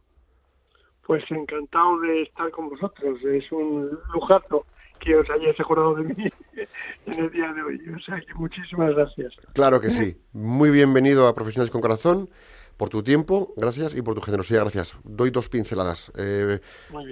Pues 1.06 1.22
encantado 1.30 2.00
de 2.00 2.22
estar 2.22 2.50
con 2.52 2.70
vosotros. 2.70 3.18
Es 3.22 3.52
un 3.52 3.90
lujazo 4.14 4.64
que 5.00 5.16
os 5.16 5.28
hayáis 5.30 5.58
acordado 5.58 5.94
de 5.94 6.04
mí 6.04 6.14
en 7.06 7.18
el 7.18 7.30
día 7.30 7.52
de 7.52 7.62
hoy. 7.62 7.80
O 7.96 8.00
sea 8.00 8.20
que 8.20 8.34
muchísimas 8.34 8.94
gracias. 8.94 9.34
Claro 9.54 9.80
que 9.80 9.90
sí. 9.90 10.16
Muy 10.32 10.70
bienvenido 10.70 11.26
a 11.26 11.34
Profesionales 11.34 11.70
con 11.70 11.80
Corazón. 11.80 12.28
Por 12.76 12.88
tu 12.88 13.02
tiempo, 13.02 13.52
gracias, 13.58 13.94
y 13.94 14.00
por 14.00 14.14
tu 14.14 14.22
generosidad, 14.22 14.62
gracias. 14.62 14.96
Doy 15.04 15.30
dos 15.30 15.50
pinceladas. 15.50 16.10
Eh, 16.16 16.60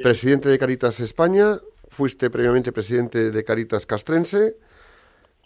presidente 0.03 0.49
de 0.49 0.59
Caritas 0.59 0.99
España, 1.01 1.59
fuiste 1.89 2.31
previamente 2.31 2.73
presidente 2.73 3.31
de 3.31 3.45
Caritas 3.45 3.85
Castrense, 3.85 4.57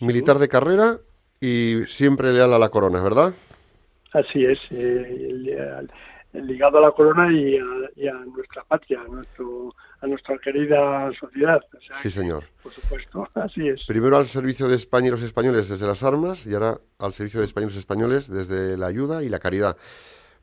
militar 0.00 0.38
de 0.38 0.48
carrera 0.48 0.98
y 1.40 1.86
siempre 1.86 2.32
leal 2.32 2.52
a 2.52 2.58
la 2.60 2.68
corona, 2.68 3.02
¿verdad? 3.02 3.34
Así 4.12 4.44
es, 4.44 4.60
eh, 4.70 5.86
ligado 6.34 6.78
a 6.78 6.82
la 6.82 6.92
corona 6.92 7.32
y 7.32 7.56
a, 7.56 8.12
nuestra 8.26 8.62
patria, 8.62 9.00
a, 9.00 9.08
nuestro, 9.08 9.70
a 9.70 9.91
nuestra 10.32 10.52
querida 10.52 11.10
sociedad. 11.18 11.60
sí, 12.02 12.10
señor. 12.10 12.44
Por 12.62 12.72
supuesto, 12.72 13.28
así 13.34 13.68
es. 13.68 13.84
Primero 13.86 14.16
al 14.16 14.26
servicio 14.26 14.68
de 14.68 14.76
España 14.76 15.08
y 15.08 15.10
los 15.10 15.22
españoles 15.22 15.68
desde 15.68 15.86
las 15.86 16.02
armas 16.02 16.46
y 16.46 16.54
ahora 16.54 16.78
al 16.98 17.12
servicio 17.12 17.40
de 17.40 17.46
España 17.46 17.66
y 17.66 17.70
los 17.70 17.78
españoles 17.78 18.28
desde 18.28 18.76
la 18.76 18.86
ayuda 18.86 19.22
y 19.22 19.28
la 19.28 19.38
caridad. 19.38 19.76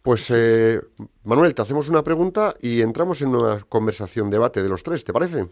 Pues, 0.01 0.31
eh, 0.31 0.79
Manuel, 1.23 1.53
te 1.53 1.61
hacemos 1.61 1.89
una 1.89 2.03
pregunta 2.03 2.53
y 2.61 2.81
entramos 2.81 3.21
en 3.21 3.29
una 3.29 3.59
conversación, 3.67 4.29
debate 4.29 4.63
de 4.63 4.69
los 4.69 4.81
tres, 4.81 5.03
¿te 5.03 5.11
parece? 5.11 5.47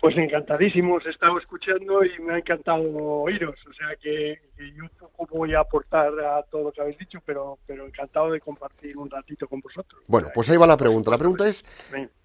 Pues 0.00 0.16
encantadísimos, 0.16 1.06
he 1.06 1.10
estado 1.10 1.38
escuchando 1.38 2.04
y 2.04 2.20
me 2.22 2.34
ha 2.34 2.38
encantado 2.38 2.82
oíros, 2.82 3.54
o 3.68 3.72
sea 3.72 3.94
que, 4.00 4.36
yo 4.74 4.84
poco 5.16 5.38
voy 5.38 5.54
a 5.54 5.60
aportar 5.60 6.12
a 6.18 6.42
todo 6.50 6.64
lo 6.64 6.72
que 6.72 6.80
habéis 6.80 6.98
dicho, 6.98 7.20
pero, 7.24 7.58
pero 7.68 7.86
encantado 7.86 8.32
de 8.32 8.40
compartir 8.40 8.96
un 8.98 9.08
ratito 9.08 9.46
con 9.46 9.60
vosotros. 9.60 10.02
Bueno, 10.08 10.28
pues 10.34 10.50
ahí 10.50 10.56
va 10.56 10.66
la 10.66 10.76
pregunta. 10.76 11.08
La 11.12 11.18
pregunta 11.18 11.48
es, 11.48 11.64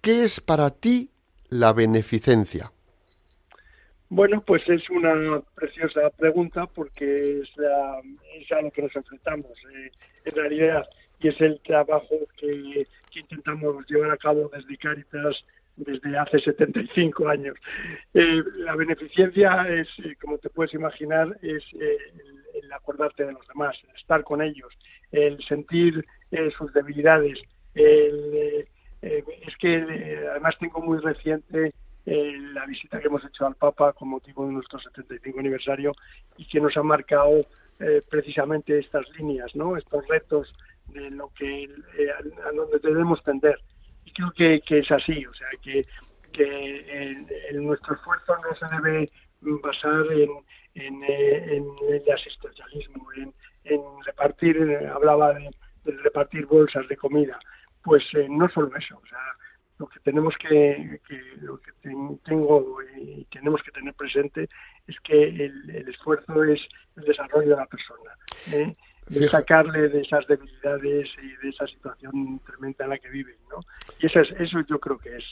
¿qué 0.00 0.24
es 0.24 0.40
para 0.40 0.70
ti 0.70 1.08
la 1.50 1.72
beneficencia? 1.72 2.70
Bueno, 4.10 4.42
pues 4.46 4.62
es 4.68 4.88
una 4.88 5.40
preciosa 5.54 6.10
pregunta 6.16 6.66
porque 6.66 7.42
es, 7.42 7.50
a 8.52 8.62
lo 8.62 8.70
que 8.70 8.82
nos 8.82 8.96
enfrentamos 8.96 9.52
eh, 9.74 9.90
en 10.24 10.34
realidad 10.34 10.88
y 11.20 11.28
es 11.28 11.40
el 11.40 11.60
trabajo 11.60 12.16
que, 12.36 12.86
intentamos 13.14 13.84
llevar 13.88 14.12
a 14.12 14.16
cabo 14.16 14.48
desde 14.54 14.76
Caritas 14.76 15.44
desde 15.74 16.16
hace 16.16 16.38
75 16.38 17.28
años. 17.28 17.56
Eh, 18.14 18.42
la 18.58 18.76
beneficencia 18.76 19.66
es, 19.68 19.88
eh, 20.04 20.14
como 20.20 20.38
te 20.38 20.50
puedes 20.50 20.72
imaginar, 20.74 21.36
es 21.42 21.64
eh, 21.80 21.96
el, 22.62 22.72
acordarte 22.72 23.24
de 23.24 23.32
los 23.32 23.46
demás, 23.48 23.76
el 23.88 23.96
estar 23.96 24.22
con 24.22 24.40
ellos, 24.40 24.72
el 25.10 25.42
sentir 25.44 26.04
sus 26.56 26.72
debilidades. 26.72 27.40
Es 29.02 29.56
que 29.58 30.26
además 30.30 30.56
tengo 30.58 30.80
muy 30.80 30.98
reciente 30.98 31.72
la 32.04 32.64
visita 32.66 33.00
que 33.00 33.06
hemos 33.06 33.24
hecho 33.24 33.46
al 33.46 33.54
Papa 33.54 33.92
con 33.92 34.08
motivo 34.08 34.46
de 34.46 34.52
nuestro 34.52 34.78
75 34.78 35.40
aniversario 35.40 35.92
y 36.36 36.46
que 36.46 36.60
nos 36.60 36.76
ha 36.76 36.82
marcado 36.82 37.46
precisamente 38.10 38.78
estas 38.78 39.08
líneas, 39.10 39.54
¿no? 39.54 39.76
estos 39.76 40.06
retos 40.08 40.52
de 40.86 41.10
lo 41.10 41.30
que 41.34 41.68
a 42.44 42.52
donde 42.52 42.78
debemos 42.78 43.22
tender 43.22 43.58
creo 44.18 44.60
que, 44.62 44.78
es 44.78 44.90
así, 44.90 45.24
o 45.26 45.34
sea, 45.34 45.48
que, 45.62 45.86
que 46.32 47.24
nuestro 47.54 47.94
esfuerzo 47.94 48.36
no 48.38 48.54
se 48.56 48.74
debe 48.76 49.10
basar 49.62 50.04
en, 50.12 50.30
en, 50.74 51.66
el 51.88 52.12
asistencialismo, 52.12 53.06
en, 53.12 53.32
repartir, 54.04 54.56
hablaba 54.92 55.34
de, 55.34 55.50
repartir 55.84 56.46
bolsas 56.46 56.86
de 56.88 56.96
comida, 56.96 57.38
pues 57.88 58.04
eh, 58.14 58.26
no 58.28 58.48
solo 58.50 58.70
eso, 58.76 59.00
o 59.02 59.06
sea, 59.06 59.18
lo 59.78 59.86
que 59.86 59.98
tenemos 60.00 60.34
que, 60.36 61.00
lo 61.40 61.58
que 61.58 61.70
tengo 61.82 62.82
y 62.96 63.24
tenemos 63.32 63.62
que 63.62 63.70
tener 63.70 63.94
presente 63.94 64.46
es 64.86 65.00
que 65.00 65.22
el, 65.22 65.70
el 65.70 65.88
esfuerzo 65.88 66.44
es 66.44 66.60
el 66.96 67.04
desarrollo 67.04 67.50
de 67.50 67.56
la 67.56 67.66
persona. 67.66 68.10
¿eh? 68.52 68.76
de 69.08 69.26
sacarle 69.26 69.88
de 69.88 70.02
esas 70.02 70.26
debilidades 70.26 71.08
y 71.22 71.42
de 71.42 71.48
esa 71.48 71.66
situación 71.66 72.42
tremenda 72.46 72.84
en 72.84 72.90
la 72.90 72.98
que 72.98 73.08
viven, 73.08 73.36
¿no? 73.50 73.60
Y 74.00 74.06
eso, 74.06 74.20
es, 74.20 74.28
eso 74.38 74.60
yo 74.68 74.78
creo 74.78 74.98
que 74.98 75.16
es 75.16 75.24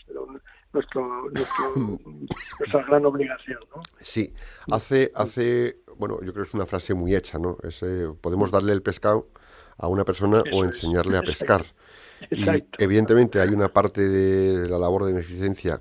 nuestro, 0.72 1.30
nuestra 1.30 2.82
gran 2.86 3.04
obligación, 3.04 3.60
¿no? 3.74 3.82
Sí, 4.00 4.32
hace, 4.70 5.12
hace, 5.14 5.80
bueno, 5.96 6.20
yo 6.22 6.32
creo 6.32 6.44
que 6.44 6.48
es 6.48 6.54
una 6.54 6.64
frase 6.64 6.94
muy 6.94 7.14
hecha, 7.14 7.38
¿no? 7.38 7.58
Es, 7.62 7.84
podemos 8.22 8.50
darle 8.50 8.72
el 8.72 8.82
pescado 8.82 9.28
a 9.76 9.88
una 9.88 10.04
persona 10.04 10.42
o 10.52 10.64
enseñarle 10.64 11.18
a 11.18 11.22
pescar. 11.22 11.66
Y 12.30 12.44
evidentemente 12.78 13.40
hay 13.40 13.48
una 13.50 13.68
parte 13.68 14.00
de 14.08 14.68
la 14.68 14.78
labor 14.78 15.04
de 15.04 15.12
beneficencia 15.12 15.80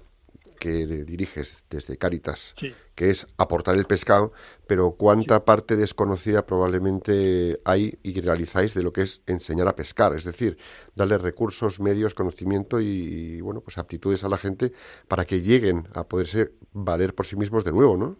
que 0.59 0.85
diriges 0.87 1.63
desde 1.69 1.97
Cáritas, 1.97 2.55
que 2.95 3.09
es 3.09 3.27
aportar 3.37 3.75
el 3.75 3.85
pescado, 3.85 4.31
pero 4.67 4.95
cuánta 4.97 5.45
parte 5.45 5.75
desconocida 5.75 6.45
probablemente 6.45 7.59
hay 7.65 7.99
y 8.03 8.19
realizáis 8.21 8.73
de 8.73 8.83
lo 8.83 8.91
que 8.91 9.01
es 9.01 9.23
enseñar 9.27 9.67
a 9.67 9.75
pescar, 9.75 10.13
es 10.15 10.23
decir, 10.23 10.57
darle 10.95 11.17
recursos, 11.17 11.79
medios, 11.79 12.13
conocimiento 12.13 12.79
y, 12.81 13.41
bueno, 13.41 13.61
pues 13.61 13.77
aptitudes 13.77 14.23
a 14.23 14.29
la 14.29 14.37
gente 14.37 14.71
para 15.07 15.25
que 15.25 15.41
lleguen 15.41 15.87
a 15.93 16.03
poderse 16.05 16.51
valer 16.73 17.13
por 17.13 17.25
sí 17.25 17.35
mismos 17.35 17.63
de 17.63 17.71
nuevo, 17.71 17.97
¿no? 17.97 18.17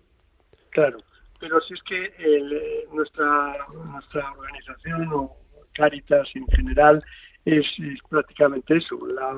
Claro, 0.69 0.97
pero 1.39 1.59
si 1.61 1.73
es 1.73 1.81
que 1.83 2.05
eh, 2.19 2.87
nuestra, 2.93 3.57
nuestra 3.91 4.31
organización 4.33 5.07
o 5.13 5.37
Cáritas 5.73 6.27
en 6.35 6.47
general 6.47 7.03
es, 7.45 7.65
prácticamente 8.09 8.77
eso, 8.77 8.97
la, 9.07 9.33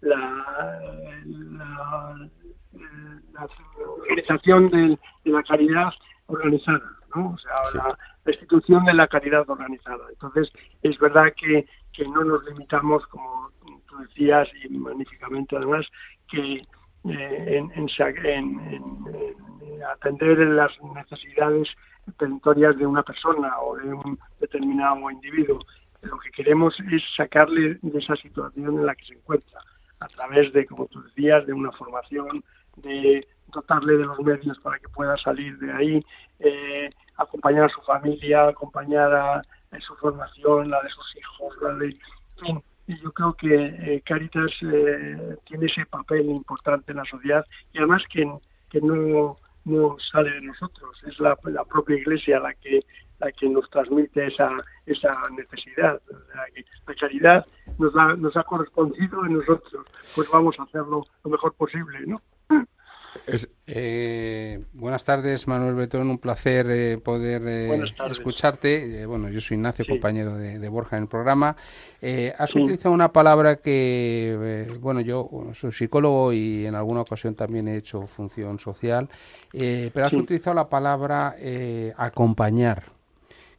la, 0.00 1.24
la, 1.24 2.30
organización 3.86 4.70
de, 4.70 4.98
la 5.24 5.42
caridad 5.44 5.92
organizada, 6.26 6.90
¿no? 7.14 7.30
O 7.30 7.38
sea, 7.38 7.54
la, 7.74 7.96
institución 8.26 8.84
de 8.84 8.94
la 8.94 9.06
caridad 9.06 9.48
organizada. 9.48 10.06
Entonces, 10.10 10.50
es 10.82 10.98
verdad 10.98 11.32
que, 11.36 11.66
que 11.92 12.08
no 12.08 12.24
nos 12.24 12.44
limitamos, 12.46 13.06
como 13.06 13.50
tú 13.86 13.98
decías, 13.98 14.48
y 14.64 14.68
magníficamente 14.70 15.56
además, 15.56 15.86
que 16.30 16.54
eh, 16.56 16.64
en, 17.04 17.70
en, 17.74 17.88
en, 18.24 19.82
atender 19.92 20.38
las 20.38 20.72
necesidades 20.94 21.68
perentorias 22.18 22.76
de 22.78 22.86
una 22.86 23.02
persona 23.02 23.58
o 23.60 23.76
de 23.76 23.92
un 23.92 24.18
determinado 24.40 25.10
individuo 25.10 25.58
lo 26.04 26.18
que 26.18 26.30
queremos 26.30 26.78
es 26.92 27.02
sacarle 27.16 27.78
de 27.82 27.98
esa 27.98 28.16
situación 28.16 28.78
en 28.78 28.86
la 28.86 28.94
que 28.94 29.06
se 29.06 29.14
encuentra, 29.14 29.60
a 30.00 30.06
través 30.06 30.52
de, 30.52 30.66
como 30.66 30.86
tú 30.86 31.02
decías, 31.02 31.46
de 31.46 31.52
una 31.52 31.72
formación, 31.72 32.44
de 32.76 33.26
dotarle 33.48 33.96
de 33.96 34.04
los 34.04 34.18
medios 34.20 34.58
para 34.60 34.78
que 34.78 34.88
pueda 34.88 35.16
salir 35.18 35.56
de 35.58 35.72
ahí, 35.72 36.06
eh, 36.40 36.90
acompañar 37.16 37.64
a 37.64 37.68
su 37.68 37.80
familia, 37.82 38.48
acompañar 38.48 39.12
a, 39.14 39.42
su 39.80 39.94
formación, 39.96 40.70
la 40.70 40.80
de 40.82 40.88
sus 40.88 41.16
hijos, 41.16 41.56
la 41.60 41.74
de... 41.74 41.86
En 41.86 42.46
fin, 42.46 42.62
y 42.86 42.96
yo 43.00 43.12
creo 43.12 43.32
que 43.34 43.54
eh, 43.54 44.02
Caritas 44.04 44.52
eh, 44.62 45.36
tiene 45.46 45.66
ese 45.66 45.84
papel 45.86 46.26
importante 46.26 46.92
en 46.92 46.98
la 46.98 47.04
sociedad 47.04 47.44
y 47.72 47.78
además 47.78 48.02
que, 48.08 48.30
que 48.70 48.80
no, 48.80 49.36
no 49.64 49.96
sale 50.12 50.30
de 50.30 50.42
nosotros, 50.42 51.02
es 51.08 51.18
la, 51.18 51.36
la 51.44 51.64
propia 51.64 51.96
Iglesia 51.96 52.38
la 52.38 52.54
que 52.54 52.84
a 53.24 53.32
quien 53.32 53.52
nos 53.52 53.68
transmite 53.70 54.26
esa, 54.26 54.50
esa 54.86 55.12
necesidad. 55.36 56.00
La 56.86 56.94
caridad 56.94 57.46
nos, 57.78 57.94
nos 58.18 58.36
ha 58.36 58.42
correspondido 58.44 59.24
en 59.24 59.34
nosotros, 59.34 59.86
pues 60.14 60.28
vamos 60.30 60.58
a 60.58 60.64
hacerlo 60.64 61.06
lo 61.24 61.30
mejor 61.30 61.54
posible, 61.54 62.00
¿no? 62.06 62.20
Eh, 63.66 64.64
buenas 64.72 65.04
tardes, 65.04 65.46
Manuel 65.48 65.74
Betón. 65.74 66.10
Un 66.10 66.18
placer 66.18 66.66
eh, 66.68 66.98
poder 66.98 67.42
eh, 67.46 67.92
escucharte. 68.10 69.06
bueno, 69.06 69.28
yo 69.30 69.40
soy 69.40 69.56
Ignacio, 69.56 69.84
compañero 69.88 70.36
de, 70.36 70.68
Borja 70.68 70.96
en 70.96 71.04
el 71.04 71.08
programa. 71.08 71.56
has 72.38 72.54
utilizado 72.54 72.94
una 72.94 73.12
palabra 73.12 73.56
que, 73.56 74.68
bueno, 74.80 75.00
yo 75.00 75.28
soy 75.52 75.72
psicólogo 75.72 76.32
y 76.32 76.66
en 76.66 76.74
alguna 76.74 77.02
ocasión 77.02 77.34
también 77.34 77.68
he 77.68 77.76
hecho 77.76 78.06
función 78.06 78.58
social, 78.58 79.08
pero 79.52 80.06
has 80.06 80.14
utilizado 80.14 80.54
la 80.54 80.68
palabra 80.68 81.36
acompañar. 81.96 82.93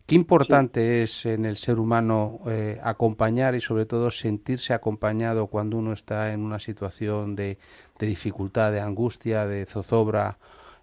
Qué 0.08 0.13
importante 0.13 1.02
es 1.02 1.26
en 1.26 1.46
el 1.46 1.58
ser 1.58 1.80
humano 1.80 2.39
eh, 2.48 2.80
acompañar 2.84 3.56
y 3.56 3.62
sobre 3.62 3.88
todo 3.88 4.12
sentirse 4.12 4.76
acompañado 4.76 5.48
cuando 5.48 5.78
uno 5.78 5.94
está 5.94 6.32
en 6.32 6.41
una 6.41 6.60
situación 6.60 7.36
de, 7.36 7.58
dificultad, 8.00 8.72
de 8.72 8.82
angustia, 8.82 9.48
de 9.48 9.65
zozobra, 9.65 10.38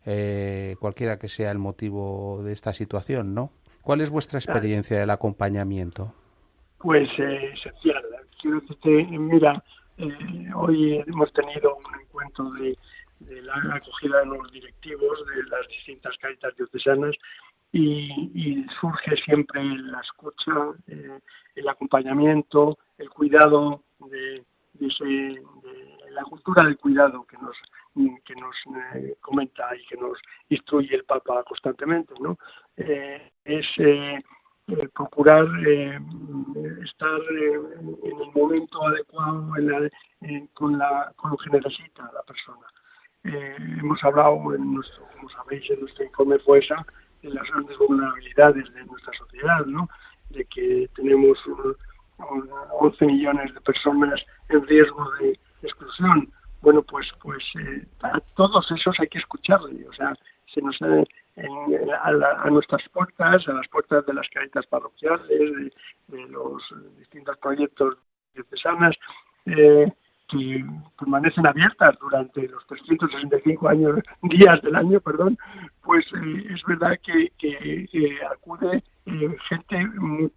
eh, 0.04 0.74
cualquiera 0.80 1.20
que 1.20 1.28
sea 1.28 1.52
el 1.52 1.58
motivo 1.58 2.42
de 2.42 2.52
esta 2.52 2.72
situación, 2.72 3.32
¿no? 3.32 3.52
¿Cuál 3.82 4.00
es 4.00 4.10
vuestra 4.10 4.40
experiencia 4.40 4.98
del 4.98 5.10
acompañamiento? 5.10 6.12
Pues 6.78 7.08
eh, 7.18 7.52
esencial. 7.54 8.02
Quiero 8.40 8.60
decirte, 8.60 9.06
mira, 9.18 9.62
hoy 10.56 11.00
hemos 11.06 11.32
tenido 11.32 11.76
un 11.76 12.00
encuentro 12.00 12.50
de, 12.54 12.76
de 13.20 13.42
la 13.42 13.54
acogida 13.72 14.18
de 14.18 14.26
los 14.26 14.50
directivos 14.50 15.18
de 15.32 15.44
las 15.44 15.68
distintas 15.68 16.16
caritas 16.18 16.56
diocesanas 16.56 17.14
y, 17.72 18.66
surge 18.80 19.16
siempre 19.24 19.62
la 19.64 20.00
escucha, 20.00 20.52
eh, 20.88 21.20
el 21.54 21.68
acompañamiento, 21.68 22.78
el 22.98 23.08
cuidado 23.10 23.82
de, 24.10 24.44
de, 24.74 25.42
la 26.10 26.22
cultura 26.24 26.64
del 26.66 26.76
cuidado 26.76 27.24
que 27.24 27.38
nos 27.38 27.56
que 28.24 28.34
nos 28.36 28.56
eh, 28.94 29.16
comenta 29.20 29.74
y 29.76 29.84
que 29.86 29.96
nos 29.96 30.18
instruye 30.48 30.94
el 30.94 31.04
Papa 31.04 31.42
constantemente, 31.44 32.14
¿no? 32.20 32.38
Eh, 32.76 33.32
es 33.44 33.66
procurar 34.94 35.46
estar 36.84 37.20
en 37.30 38.20
el 38.20 38.32
momento 38.34 38.86
adecuado 38.86 39.48
con, 40.54 40.78
la, 40.78 41.12
con 41.16 41.30
lo 41.32 41.36
que 41.36 41.50
necesita 41.50 42.10
la 42.14 42.22
persona. 42.22 42.66
hemos 43.24 44.02
hablado, 44.04 44.54
en 44.54 44.74
nuestro, 44.74 45.06
como 45.12 45.28
sabéis, 45.30 45.68
en 45.70 45.80
nuestro 45.80 46.04
informe 46.04 46.38
FUESA, 46.38 46.76
de 46.76 46.86
las 47.22 47.48
grandes 47.50 47.78
vulnerabilidades 47.78 48.72
de 48.74 48.84
nuestra 48.84 49.12
sociedad, 49.14 49.64
¿no? 49.66 49.88
de 50.30 50.44
que 50.46 50.88
tenemos 50.94 51.38
11 52.18 53.06
millones 53.06 53.54
de 53.54 53.60
personas 53.60 54.20
en 54.48 54.66
riesgo 54.66 55.10
de 55.20 55.38
exclusión. 55.62 56.32
Bueno, 56.60 56.82
pues 56.82 57.10
pues 57.20 57.42
eh, 57.58 57.84
a 58.02 58.20
todos 58.36 58.70
esos 58.70 58.98
hay 59.00 59.08
que 59.08 59.18
escucharle, 59.18 59.86
o 59.88 59.92
sea, 59.92 60.14
se 60.52 60.60
nos 60.62 60.76
eh, 60.80 61.04
a, 62.02 62.50
nuestras 62.50 62.88
puertas, 62.90 63.48
a 63.48 63.52
las 63.52 63.66
puertas 63.68 64.06
de 64.06 64.14
las 64.14 64.28
caritas 64.28 64.66
parroquiales, 64.66 65.28
de, 66.08 66.28
los 66.28 66.62
distintos 66.98 67.36
proyectos 67.38 67.96
diocesanas, 68.34 68.94
eh, 69.46 69.92
que 70.32 70.64
permanecen 70.98 71.46
abiertas 71.46 71.96
durante 72.00 72.48
los 72.48 72.66
365 72.66 73.68
años, 73.68 74.00
días 74.22 74.60
del 74.62 74.74
año, 74.74 75.00
perdón, 75.00 75.38
pues 75.84 76.04
eh, 76.14 76.46
es 76.54 76.62
verdad 76.64 76.98
que, 77.04 77.30
que 77.38 78.18
acude 78.32 78.82
eh, 79.06 79.36
gente, 79.48 79.86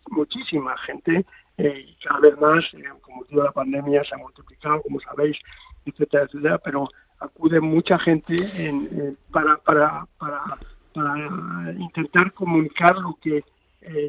muchísima 0.10 0.78
gente, 0.80 1.26
eh, 1.58 1.86
y 1.88 1.96
cada 2.04 2.20
vez 2.20 2.40
más, 2.40 2.66
como 3.02 3.24
digo, 3.30 3.44
la 3.44 3.52
pandemia 3.52 4.04
se 4.04 4.16
ha 4.16 4.18
multiplicado, 4.18 4.82
como 4.82 5.00
sabéis, 5.00 5.38
etcétera, 5.86 6.26
etcétera, 6.26 6.58
pero 6.58 6.90
acude 7.20 7.62
mucha 7.62 7.98
gente 8.00 8.36
en, 8.58 9.18
para, 9.32 9.58
para, 9.58 10.06
para, 10.18 10.42
para 10.94 11.72
intentar 11.78 12.34
comunicar 12.34 12.98
lo 12.98 13.18
que 13.22 13.44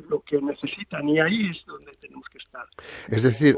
lo 0.08 0.20
que 0.22 0.40
necesitan 0.40 1.08
y 1.08 1.20
ahí 1.20 1.42
es 1.42 1.64
donde 1.66 1.92
tenemos 2.00 2.26
que 2.30 2.38
estar. 2.38 2.66
Es 3.08 3.22
decir, 3.22 3.56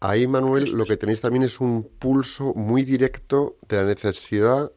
ahí 0.00 0.26
Manuel 0.26 0.72
lo 0.72 0.84
que 0.84 0.96
tenéis 0.96 1.20
también 1.20 1.42
es 1.42 1.60
un 1.60 1.88
pulso 1.98 2.52
muy 2.54 2.84
directo 2.84 3.56
de 3.68 3.76
la 3.76 3.84
necesidad 3.84 4.72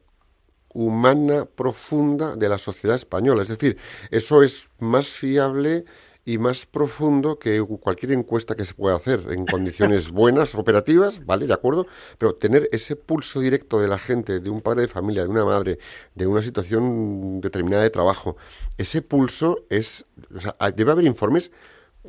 humana 0.72 1.46
profunda 1.46 2.36
de 2.36 2.48
la 2.48 2.58
sociedad 2.58 2.96
española. 2.96 3.42
Es 3.42 3.48
decir, 3.48 3.76
eso 4.10 4.42
es 4.42 4.70
más 4.78 5.08
fiable 5.08 5.84
y 6.24 6.38
más 6.38 6.66
profundo 6.66 7.38
que 7.38 7.60
cualquier 7.62 8.12
encuesta 8.12 8.54
que 8.54 8.64
se 8.64 8.74
pueda 8.74 8.96
hacer 8.96 9.26
en 9.30 9.46
condiciones 9.46 10.10
buenas, 10.12 10.54
operativas, 10.54 11.24
¿vale? 11.24 11.46
De 11.46 11.54
acuerdo, 11.54 11.86
pero 12.18 12.34
tener 12.34 12.68
ese 12.72 12.96
pulso 12.96 13.40
directo 13.40 13.80
de 13.80 13.88
la 13.88 13.98
gente, 13.98 14.40
de 14.40 14.50
un 14.50 14.60
padre 14.60 14.82
de 14.82 14.88
familia, 14.88 15.22
de 15.22 15.28
una 15.28 15.44
madre, 15.44 15.78
de 16.14 16.26
una 16.26 16.42
situación 16.42 17.40
determinada 17.40 17.82
de 17.82 17.90
trabajo, 17.90 18.36
ese 18.78 19.02
pulso 19.02 19.64
es, 19.70 20.06
o 20.34 20.40
sea, 20.40 20.56
debe 20.74 20.92
haber 20.92 21.06
informes 21.06 21.50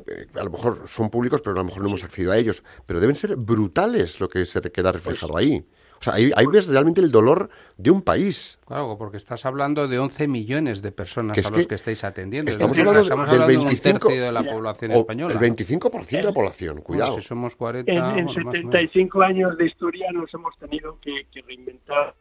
eh, 0.07 0.27
a 0.35 0.43
lo 0.43 0.51
mejor 0.51 0.87
son 0.87 1.09
públicos, 1.09 1.41
pero 1.41 1.53
a 1.55 1.59
lo 1.59 1.65
mejor 1.65 1.81
no 1.81 1.89
hemos 1.89 2.03
accedido 2.03 2.31
a 2.31 2.37
ellos, 2.37 2.63
pero 2.85 2.99
deben 2.99 3.15
ser 3.15 3.35
brutales 3.35 4.19
lo 4.19 4.29
que 4.29 4.45
se 4.45 4.61
queda 4.61 4.91
reflejado 4.91 5.35
ahí. 5.35 5.65
O 6.01 6.03
sea, 6.03 6.13
ahí, 6.15 6.31
ves 6.51 6.67
realmente 6.67 6.99
el 6.99 7.11
dolor 7.11 7.51
de 7.77 7.91
un 7.91 8.01
país. 8.01 8.59
Claro, 8.65 8.95
porque 8.97 9.17
estás 9.17 9.45
hablando 9.45 9.87
de 9.87 9.99
11 9.99 10.27
millones 10.27 10.81
de 10.81 10.91
personas 10.91 11.37
a 11.37 11.51
los 11.51 11.67
que 11.67 11.75
estáis 11.75 12.03
atendiendo. 12.03 12.49
Estamos, 12.49 12.75
hablando, 12.79 13.25
del 13.27 13.59
25, 13.59 14.09
de 14.09 14.31
la 14.31 14.43
población 14.43 14.93
española. 14.93 15.33
El 15.33 15.39
25 15.39 15.91
de 16.09 16.23
la 16.23 16.31
población, 16.31 16.81
cuidado. 16.81 17.15
si 17.17 17.21
somos 17.21 17.55
40, 17.55 17.91
en, 18.17 18.33
75 18.33 19.21
años 19.21 19.55
de 19.57 19.67
historia 19.67 20.11
nos 20.11 20.33
hemos 20.33 20.57
tenido 20.57 20.97
que, 21.01 21.23
reinventar. 21.45 22.15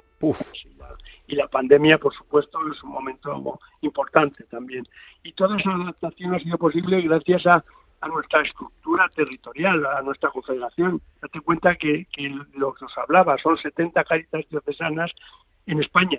Y 1.27 1.37
la, 1.37 1.49
pandemia, 1.49 1.97
por 1.97 2.13
supuesto, 2.13 2.59
es 2.71 2.83
un 2.83 2.91
momento 2.91 3.59
importante 3.81 4.45
también. 4.45 4.87
Y 5.23 5.33
toda 5.33 5.59
esa 5.59 5.71
adaptación 5.71 6.35
ha 6.35 6.39
sido 6.39 6.59
posible 6.59 7.01
gracias 7.01 7.47
a 7.47 7.65
a 8.01 8.09
nuestra 8.09 8.43
estructura 8.43 9.09
territorial, 9.15 9.85
a 9.87 10.03
nuestra 10.03 10.31
confederación. 10.31 11.01
Date 11.21 11.41
cuenta 11.41 11.77
que, 11.77 12.07
lo 12.55 12.73
que 12.75 12.85
os 12.85 12.99
hablaba 12.99 13.37
son 13.39 13.57
70 13.59 14.05
caritas 14.05 14.45
diocesanas 14.49 15.11
en 15.67 15.81
España. 15.81 16.19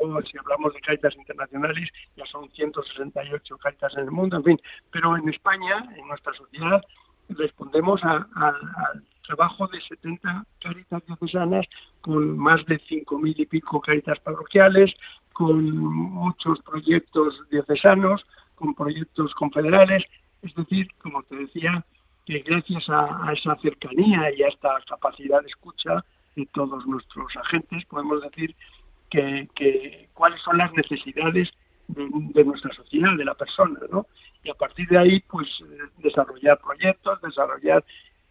Luego, 0.00 0.20
si 0.22 0.36
hablamos 0.38 0.74
de 0.74 0.80
caritas 0.80 1.14
internacionales, 1.16 1.88
ya 2.16 2.26
son 2.26 2.50
168 2.50 3.58
caritas 3.58 3.92
en 3.96 4.04
el 4.04 4.10
mundo, 4.10 4.36
en 4.36 4.44
fin. 4.44 4.60
Pero 4.90 5.16
en 5.16 5.28
España, 5.28 5.86
en 5.96 6.08
nuestra 6.08 6.32
sociedad, 6.34 6.82
respondemos 7.28 8.02
al 8.04 8.26
trabajo 9.24 9.68
de 9.68 9.80
70 9.80 10.44
caritas 10.60 11.06
diocesanas 11.06 11.66
con 12.00 12.36
más 12.36 12.64
de 12.66 12.80
5.000 12.80 13.34
y 13.36 13.46
pico 13.46 13.80
caritas 13.80 14.18
parroquiales, 14.20 14.92
con 15.32 15.70
muchos 15.76 16.60
proyectos 16.62 17.40
diocesanos, 17.50 18.26
con 18.56 18.74
proyectos 18.74 19.32
confederales, 19.34 20.04
es 20.42 20.54
decir, 20.54 20.88
como 21.00 21.22
te 21.22 21.36
decía, 21.36 21.84
que 22.26 22.40
gracias 22.40 22.88
a, 22.88 23.32
esa 23.32 23.56
cercanía 23.56 24.30
y 24.36 24.42
a 24.42 24.48
esta 24.48 24.78
capacidad 24.88 25.40
de 25.40 25.48
escucha 25.48 26.04
de 26.36 26.46
todos 26.46 26.86
nuestros 26.86 27.34
agentes, 27.36 27.84
podemos 27.86 28.22
decir 28.22 28.54
que, 29.10 30.08
cuáles 30.14 30.40
son 30.42 30.58
las 30.58 30.72
necesidades 30.72 31.50
de, 31.88 32.44
nuestra 32.44 32.72
sociedad, 32.74 33.16
de 33.16 33.24
la 33.24 33.34
persona, 33.34 33.80
¿no? 33.90 34.06
Y 34.42 34.50
a 34.50 34.54
partir 34.54 34.88
de 34.88 34.98
ahí, 34.98 35.20
pues, 35.20 35.48
desarrollar 35.98 36.58
proyectos, 36.58 37.20
desarrollar, 37.20 37.84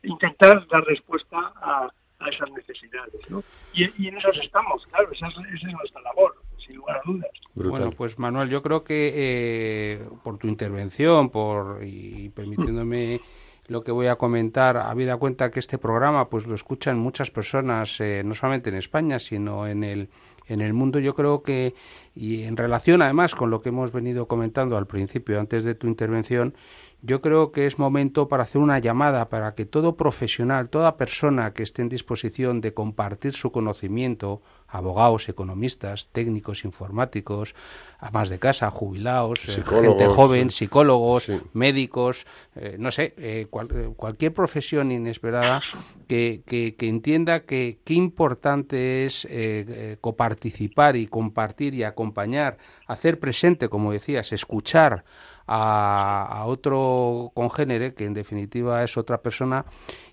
intentar 0.04 0.68
dar 0.68 0.84
respuesta 0.86 1.54
a, 1.56 1.92
esas 2.30 2.52
necesidades, 2.52 3.30
¿no? 3.32 3.44
Y, 3.74 4.08
en 4.08 4.18
esas 4.18 4.38
estamos, 4.38 4.86
claro, 4.88 5.12
esa 5.12 5.28
es 5.28 5.64
nuestra 5.64 6.02
labor 6.02 6.36
sin 6.66 6.78
lugar 6.78 6.98
a 6.98 7.02
dudas. 7.06 7.30
Bueno, 7.54 7.92
pues 7.92 8.18
Manuel, 8.18 8.50
yo 8.50 8.62
creo 8.62 8.84
que 8.84 9.12
eh, 9.14 10.08
por 10.24 10.38
tu 10.38 10.48
intervención 10.48 11.30
por 11.30 11.84
y 11.84 12.30
permitiéndome 12.30 13.22
lo 13.68 13.84
que 13.84 13.92
voy 13.92 14.08
a 14.08 14.16
comentar, 14.16 14.78
habida 14.78 15.18
cuenta 15.18 15.52
que 15.52 15.60
este 15.60 15.78
programa 15.78 16.30
pues 16.30 16.46
lo 16.46 16.56
escuchan 16.56 17.00
muchas 17.00 17.32
personas, 17.32 18.00
eh, 18.02 18.22
no 18.24 18.34
solamente 18.34 18.70
en 18.70 18.76
España, 18.76 19.20
sino 19.20 19.68
en 19.68 19.84
el 19.84 20.10
en 20.48 20.62
el 20.62 20.74
mundo, 20.74 21.00
yo 21.00 21.16
creo 21.16 21.42
que, 21.42 21.74
y 22.16 22.44
en 22.44 22.58
relación 22.58 23.02
además 23.02 23.36
con 23.36 23.50
lo 23.50 23.62
que 23.62 23.70
hemos 23.70 23.92
venido 23.92 24.28
comentando 24.28 24.78
al 24.78 24.88
principio, 24.88 25.40
antes 25.40 25.64
de 25.64 25.76
tu 25.76 25.88
intervención, 25.88 26.54
yo 27.04 27.22
creo 27.22 27.52
que 27.52 27.66
es 27.66 27.80
momento 27.80 28.28
para 28.28 28.44
hacer 28.44 28.62
una 28.62 28.78
llamada 28.78 29.30
para 29.30 29.56
que 29.56 29.66
todo 29.66 29.96
profesional, 29.96 30.70
toda 30.70 30.98
persona 30.98 31.52
que 31.52 31.64
esté 31.64 31.82
en 31.82 31.90
disposición 31.90 32.62
de 32.62 32.76
compartir 32.76 33.34
su 33.34 33.52
conocimiento, 33.52 34.44
abogados, 34.68 35.28
economistas, 35.28 36.10
técnicos 36.12 36.64
informáticos, 36.64 37.56
amas 38.00 38.30
de 38.30 38.38
casa, 38.38 38.70
jubilados, 38.70 39.48
eh, 39.50 39.64
gente 39.64 40.08
joven, 40.08 40.52
psicólogos, 40.52 41.32
médicos, 41.54 42.26
eh, 42.56 42.76
no 42.78 42.92
sé, 42.92 43.16
eh, 43.18 43.48
cualquier 43.50 44.34
profesión 44.34 44.92
inesperada 44.92 45.62
que, 46.08 46.44
que, 46.46 46.76
que 46.76 46.88
entienda 46.88 47.42
que 47.42 47.80
qué 47.84 47.96
importante 47.96 49.06
es 49.06 49.28
coparticipar 50.02 50.96
y 50.96 51.08
compartir 51.08 51.74
y 51.74 51.84
acompañar, 51.84 52.01
hacer 52.88 53.20
presente, 53.20 53.70
como 53.70 53.92
decías, 53.92 54.32
escuchar 54.32 55.04
a, 55.48 56.44
otro 56.46 57.32
congénere, 57.34 57.94
que 57.94 58.06
en 58.06 58.14
definitiva 58.14 58.84
es 58.84 58.98
otra 58.98 59.22
persona, 59.22 59.66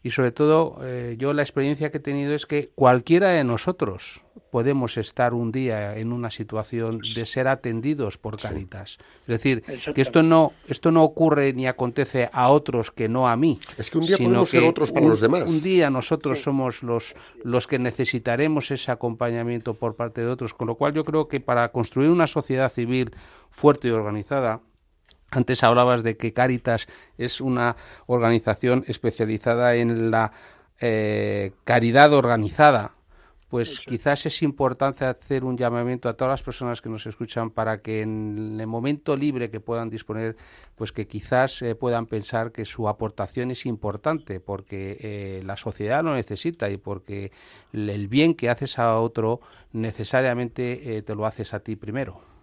y 0.02 0.10
sobre 0.10 0.32
todo 0.32 0.78
eh, 0.82 1.16
yo 1.18 1.32
la 1.32 1.42
experiencia 1.42 1.90
que 1.90 1.98
he 1.98 2.00
tenido 2.00 2.34
es 2.34 2.46
que 2.46 2.70
cualquiera 2.74 3.30
de 3.30 3.44
nosotros 3.44 4.22
podemos 4.50 4.96
estar 4.96 5.34
un 5.34 5.52
día 5.52 5.96
en 5.98 6.12
una 6.12 6.30
situación 6.30 7.00
de 7.14 7.26
ser 7.26 7.48
atendidos 7.48 8.18
por 8.18 8.38
Caritas. 8.38 8.98
Es 9.22 9.26
decir, 9.26 9.62
que 9.94 10.00
esto 10.00 10.22
no, 10.22 10.52
esto 10.66 10.90
no 10.90 11.02
ocurre 11.02 11.52
ni 11.52 11.66
acontece 11.66 12.30
a 12.32 12.48
otros 12.48 12.90
que 12.90 13.08
no 13.08 13.28
a 13.28 13.36
mí. 13.36 13.60
Es 13.76 13.90
que 13.90 13.98
un 13.98 14.06
día 14.06 14.16
podemos 14.16 14.48
ser 14.48 14.64
otros 14.64 14.92
para 14.92 15.06
los 15.06 15.20
demás. 15.20 15.42
Un 15.42 15.62
día 15.62 15.90
nosotros 15.90 16.42
somos 16.42 16.82
los, 16.82 17.14
los 17.44 17.66
que 17.66 17.78
necesitaremos 17.78 18.70
ese 18.70 18.90
acompañamiento 18.90 19.74
por 19.74 19.96
parte 19.96 20.20
de 20.22 20.28
otros, 20.28 20.54
con 20.54 20.68
lo 20.68 20.76
cual 20.76 20.94
yo 20.94 21.04
creo 21.04 21.28
que 21.28 21.40
para 21.40 21.70
construir 21.70 22.10
una 22.10 22.26
sociedad 22.26 22.72
civil 22.72 23.10
fuerte 23.50 23.88
y 23.88 23.90
organizada, 23.90 24.60
antes 25.30 25.62
hablabas 25.62 26.02
de 26.02 26.16
que 26.16 26.32
Caritas 26.32 26.88
es 27.18 27.40
una 27.40 27.76
organización 28.06 28.84
especializada 28.86 29.74
en 29.74 30.10
la 30.10 30.32
eh, 30.80 31.52
caridad 31.64 32.12
organizada. 32.12 32.94
Pues 33.48 33.80
quizás 33.80 34.26
es 34.26 34.42
importante 34.42 35.06
hacer 35.06 35.42
un 35.42 35.56
llamamiento 35.56 36.10
a 36.10 36.12
todas 36.12 36.32
las 36.32 36.42
personas 36.42 36.82
que 36.82 36.90
nos 36.90 37.06
escuchan 37.06 37.50
para 37.50 37.80
que 37.80 38.02
en 38.02 38.58
el 38.60 38.66
momento 38.66 39.16
libre 39.16 39.50
que 39.50 39.58
puedan 39.58 39.88
disponer, 39.88 40.36
pues 40.76 40.92
que 40.92 41.06
quizás 41.06 41.62
eh, 41.62 41.74
puedan 41.74 42.04
pensar 42.04 42.52
que 42.52 42.66
su 42.66 42.90
aportación 42.90 43.50
es 43.50 43.64
importante 43.64 44.38
porque 44.38 44.98
eh, 45.00 45.42
la 45.46 45.56
sociedad 45.56 46.04
lo 46.04 46.14
necesita 46.14 46.68
y 46.68 46.76
porque 46.76 47.32
el 47.72 48.06
bien 48.08 48.34
que 48.34 48.50
haces 48.50 48.78
a 48.78 48.98
otro 48.98 49.40
necesariamente 49.72 51.00
te 51.00 51.14
lo 51.14 51.24
haces 51.24 51.54
a 51.54 51.60
ti 51.60 51.74
primero. 51.74 52.37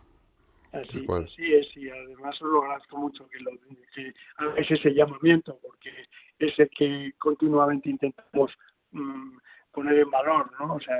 Así, 0.75 1.05
así, 1.09 1.53
es, 1.53 1.77
y 1.77 1.89
además 1.89 2.39
lo 2.41 2.63
agradezco 2.63 2.97
mucho 2.97 3.27
que, 3.29 3.39
lo, 3.39 3.51
que 3.93 4.13
hagáis 4.37 4.71
ese 4.71 4.93
llamamiento, 4.93 5.57
porque 5.61 5.91
es 6.39 6.59
el 6.59 6.69
que 6.69 7.13
continuamente 7.17 7.89
intentamos 7.89 8.51
mm, 8.91 9.37
poner 9.71 9.99
en 9.99 10.11
valor, 10.11 10.51
¿no? 10.59 10.75
O 10.75 10.79
sea, 10.79 10.97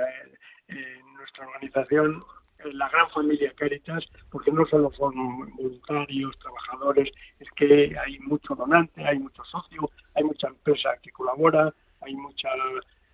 nuestra 1.16 1.46
organización 1.46 2.20
la 2.72 2.88
gran 2.88 3.08
familia 3.10 3.52
Caritas, 3.56 4.04
porque 4.30 4.50
no 4.50 4.66
solo 4.66 4.90
son 4.92 5.14
voluntarios, 5.56 6.38
trabajadores, 6.38 7.10
es 7.38 7.48
que 7.52 7.96
hay 7.98 8.18
mucho 8.20 8.54
donante, 8.54 9.04
hay 9.04 9.18
mucho 9.18 9.44
socio, 9.44 9.90
hay 10.14 10.24
mucha 10.24 10.48
empresa 10.48 10.90
que 11.02 11.10
colabora, 11.10 11.72
hay 12.00 12.14
mucha 12.14 12.48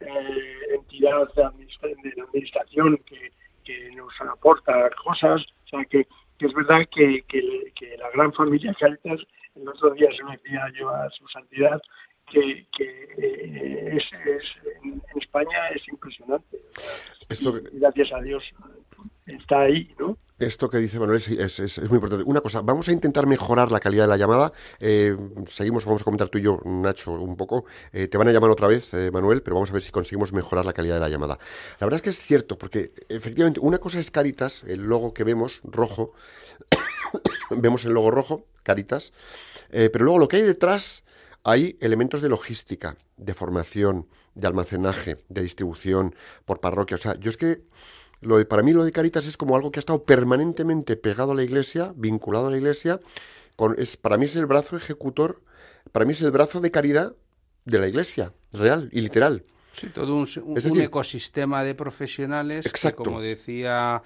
eh, 0.00 0.58
entidad 0.74 1.28
de, 1.34 1.42
la 1.42 2.24
administración 2.24 2.98
que, 3.06 3.30
nos 3.94 4.12
aporta 4.20 4.90
cosas, 5.02 5.40
o 5.64 5.68
sea 5.68 5.84
que, 5.86 6.06
es 6.46 6.54
verdad 6.54 6.86
que, 6.94 7.24
que, 7.28 7.96
la 7.98 8.10
gran 8.10 8.32
familia 8.32 8.74
Caritas, 8.78 9.20
el 9.54 9.68
otro 9.68 9.90
día 9.90 10.08
se 10.16 10.24
me 10.24 10.36
decía 10.36 10.72
yo 10.78 10.88
a 10.90 11.08
su 11.10 11.26
santidad, 11.28 11.80
que, 12.30 12.66
eh, 12.78 13.96
es, 13.96 14.04
en, 14.82 15.02
España 15.16 15.68
es 15.74 15.86
impresionante. 15.88 16.58
gracias 17.72 18.12
a 18.12 18.20
Dios 18.20 18.42
está 19.26 19.62
ahí, 19.62 19.94
¿no? 19.98 20.16
Esto 20.38 20.68
que 20.68 20.78
dice 20.78 20.98
Manuel 20.98 21.18
es, 21.18 21.78
muy 21.88 21.96
importante. 21.96 22.24
Una 22.24 22.40
cosa, 22.40 22.62
vamos 22.62 22.88
a 22.88 22.92
intentar 22.92 23.26
mejorar 23.26 23.70
la 23.70 23.78
calidad 23.78 24.04
de 24.04 24.08
la 24.08 24.16
llamada. 24.16 24.52
Eh, 24.80 25.16
seguimos, 25.46 25.84
vamos 25.84 26.02
a 26.02 26.04
comentar 26.04 26.28
tú 26.28 26.38
y 26.38 26.42
yo, 26.42 26.60
Nacho, 26.64 27.12
un 27.12 27.36
poco. 27.36 27.64
Eh, 27.92 28.08
te 28.08 28.18
van 28.18 28.26
a 28.26 28.32
llamar 28.32 28.50
otra 28.50 28.66
vez, 28.66 28.92
eh, 28.94 29.10
Manuel, 29.12 29.42
pero 29.42 29.54
vamos 29.54 29.70
a 29.70 29.74
ver 29.74 29.82
si 29.82 29.92
conseguimos 29.92 30.32
mejorar 30.32 30.64
la 30.64 30.72
calidad 30.72 30.94
de 30.94 31.00
la 31.00 31.08
llamada. 31.08 31.38
La 31.78 31.86
verdad 31.86 31.96
es 31.96 32.02
que 32.02 32.10
es 32.10 32.18
cierto, 32.18 32.58
porque 32.58 32.92
efectivamente 33.08 33.60
una 33.60 33.78
cosa 33.78 34.00
es 34.00 34.10
Caritas, 34.10 34.64
el 34.66 34.82
logo 34.82 35.14
que 35.14 35.22
vemos, 35.22 35.60
rojo. 35.62 36.12
vemos 37.50 37.84
el 37.84 37.92
logo 37.92 38.10
rojo, 38.10 38.46
Caritas. 38.64 39.12
pero 39.70 40.04
luego 40.04 40.18
lo 40.18 40.28
que 40.28 40.38
hay 40.38 40.42
detrás, 40.42 41.04
hay 41.44 41.76
elementos 41.80 42.20
de 42.20 42.28
logística, 42.28 42.96
de 43.16 43.34
formación, 43.34 44.08
de 44.34 44.46
almacenaje, 44.48 45.18
de 45.28 45.42
distribución 45.42 46.16
por 46.44 46.60
parroquia. 46.60 46.96
O 46.96 47.00
sea, 47.00 47.14
yo 47.20 47.30
es 47.30 47.36
que 47.36 47.62
lo 48.22 48.48
para 48.48 48.62
mí 48.62 48.72
lo 48.72 48.84
de 48.84 48.92
Caritas 48.92 49.26
es 49.26 49.36
como 49.36 49.56
algo 49.56 49.70
que 49.70 49.78
ha 49.78 49.82
estado 49.82 50.04
permanentemente 50.04 50.96
pegado 50.96 51.32
a 51.32 51.34
la 51.34 51.42
iglesia, 51.42 51.92
vinculado 51.96 52.46
a 52.46 52.50
la 52.50 52.56
iglesia. 52.56 53.00
Con, 53.56 53.74
es, 53.78 53.96
para 53.96 54.16
mí 54.16 54.24
es 54.24 54.36
el 54.36 54.46
brazo 54.46 54.76
ejecutor, 54.76 55.42
para 55.90 56.06
mí 56.06 56.12
es 56.12 56.22
el 56.22 56.30
brazo 56.30 56.60
de 56.60 56.70
caridad 56.70 57.14
de 57.64 57.78
la 57.78 57.88
iglesia, 57.88 58.32
real 58.52 58.88
y 58.92 59.00
literal. 59.00 59.44
Sí, 59.72 59.88
todo 59.88 60.14
un, 60.14 60.26
ecosistema 60.80 61.64
de 61.64 61.74
profesionales 61.74 62.70
que, 62.70 62.92
como 62.92 63.20
decía 63.20 64.02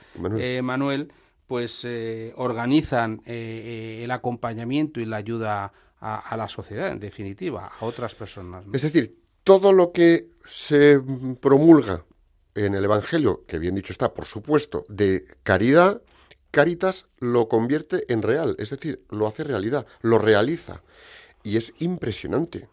Manuel, 0.62 1.08
eh, 1.10 1.14
pues 1.46 1.84
eh, 1.84 2.32
organizan 2.36 3.20
eh, 3.26 4.00
el 4.02 4.10
acompañamiento 4.12 5.00
y 5.00 5.06
la 5.06 5.16
ayuda 5.16 5.72
a, 6.00 6.36
la 6.36 6.48
sociedad, 6.48 6.88
en 6.90 7.00
definitiva, 7.00 7.72
a 7.80 7.84
otras 7.84 8.14
personas. 8.14 8.64
Es 8.72 8.82
decir, 8.82 9.16
todo 9.42 9.72
lo 9.72 9.92
que 9.92 10.28
se 10.46 11.00
promulga 11.40 12.04
en 12.56 12.74
el 12.74 12.84
Evangelio, 12.84 13.44
que 13.46 13.58
bien 13.58 13.74
dicho 13.74 13.92
está, 13.92 14.14
por 14.14 14.24
supuesto, 14.24 14.84
de 14.88 15.26
caridad, 15.42 16.02
Caritas 16.56 17.06
lo 17.18 17.48
convierte 17.48 18.10
en 18.10 18.22
real, 18.22 18.56
es 18.58 18.70
decir, 18.70 19.04
lo 19.10 19.26
hace 19.26 19.44
realidad, 19.44 19.86
lo 20.00 20.18
realiza. 20.18 20.80
Y 21.42 21.58
es 21.58 21.74
impresionante. 21.80 22.70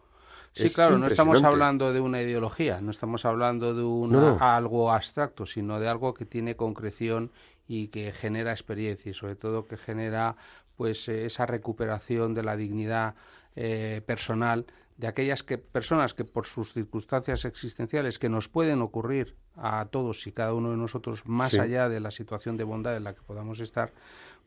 Sí, 0.54 0.70
claro, 0.70 0.96
no 0.96 1.06
estamos 1.06 1.42
hablando 1.42 1.92
de 1.92 2.00
una 2.00 2.22
ideología, 2.22 2.80
no 2.80 2.90
estamos 2.90 3.26
hablando 3.26 3.74
de 3.74 4.36
algo 4.40 4.90
abstracto, 4.90 5.44
sino 5.44 5.80
de 5.80 5.88
algo 5.88 6.14
que 6.14 6.24
tiene 6.24 6.56
concreción 6.56 7.30
y 7.68 7.88
que 7.88 8.12
genera 8.12 8.52
experiencia 8.52 9.10
y 9.10 9.14
sobre 9.14 9.36
todo 9.36 9.66
que 9.66 9.76
genera 9.76 10.36
pues 10.76 11.06
esa 11.08 11.44
recuperación 11.44 12.32
de 12.32 12.42
la 12.42 12.56
dignidad 12.56 13.16
eh, 13.54 14.00
personal 14.06 14.64
de 14.96 15.08
aquellas 15.08 15.42
que, 15.42 15.58
personas 15.58 16.14
que 16.14 16.24
por 16.24 16.46
sus 16.46 16.72
circunstancias 16.72 17.44
existenciales 17.44 18.18
que 18.18 18.28
nos 18.28 18.48
pueden 18.48 18.80
ocurrir 18.80 19.36
a 19.56 19.86
todos 19.86 20.26
y 20.26 20.32
cada 20.32 20.54
uno 20.54 20.70
de 20.70 20.76
nosotros 20.76 21.26
más 21.26 21.54
allá 21.54 21.88
de 21.88 22.00
la 22.00 22.10
situación 22.10 22.56
de 22.56 22.64
bondad 22.64 22.96
en 22.96 23.04
la 23.04 23.14
que 23.14 23.22
podamos 23.22 23.60
estar, 23.60 23.92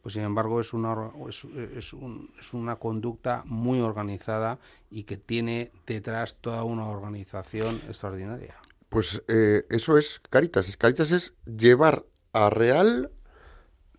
pues 0.02 0.14
sin 0.14 0.24
embargo 0.24 0.60
es 0.62 0.74
una, 0.74 1.12
es, 1.28 1.43
es, 1.76 1.93
es 2.39 2.54
una 2.54 2.78
conducta 2.78 3.43
muy 3.45 3.82
organizada 3.82 4.60
y 4.89 5.04
que 5.04 5.18
tiene 5.18 5.72
detrás 5.86 6.38
toda 6.38 6.64
una 6.64 6.88
organización 6.88 7.82
extraordinaria. 7.88 8.56
Pues 8.89 9.24
eh, 9.28 9.66
eso 9.70 9.98
es 9.98 10.22
Caritas. 10.30 10.78
Caritas 10.78 11.12
es 11.12 11.34
llevar 11.45 12.06
a 12.32 12.50
real 12.50 13.12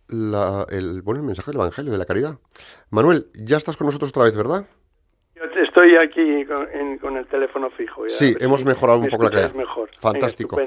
la, 0.09 0.67
el, 0.71 1.03
bueno, 1.03 1.21
el 1.21 1.27
mensaje 1.27 1.51
del 1.51 1.61
Evangelio 1.61 1.93
de 1.93 1.99
la 1.99 2.07
caridad. 2.07 2.39
Manuel, 2.89 3.31
ya 3.35 3.59
estás 3.59 3.77
con 3.77 3.87
nosotros 3.87 4.11
otra 4.11 4.25
vez, 4.25 4.35
¿verdad? 4.35 4.67
Estoy 5.79 5.97
aquí 5.97 6.45
con, 7.01 7.17
el 7.17 7.27
teléfono 7.27 7.71
fijo. 7.71 8.03
sí, 8.09 8.35
hemos 8.41 8.65
mejorado 8.65 8.99
un 8.99 9.09
poco 9.09 9.25
la 9.25 9.31
calidad. 9.31 9.55
Mejor. 9.55 9.91
Fantástico. 10.01 10.61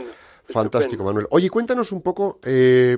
Fantástico, 0.43 1.03
Manuel. 1.03 1.27
Oye, 1.29 1.49
cuéntanos 1.49 1.91
un 1.91 2.01
poco, 2.01 2.39
eh, 2.45 2.97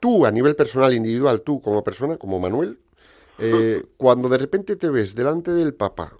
tú 0.00 0.24
a 0.24 0.30
nivel 0.30 0.56
personal, 0.56 0.94
individual, 0.94 1.42
tú 1.42 1.60
como 1.60 1.84
persona, 1.84 2.16
como 2.16 2.40
Manuel, 2.40 2.78
eh, 3.38 3.84
cuando 3.96 4.28
de 4.28 4.38
repente 4.38 4.76
te 4.76 4.90
ves 4.90 5.14
delante 5.14 5.52
del 5.52 5.74
Papa 5.74 6.14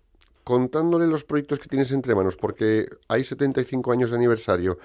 contándole 0.45 1.07
los 1.07 1.24
proyectos 1.24 1.59
que 1.59 1.68
tienes 1.68 1.93
entre 1.93 2.14
manos, 2.14 2.36
porque 2.36 2.86
hay 3.09 3.22
75 3.22 3.93
años 3.93 4.11
de 4.11 4.16
aniversario, 4.16 4.78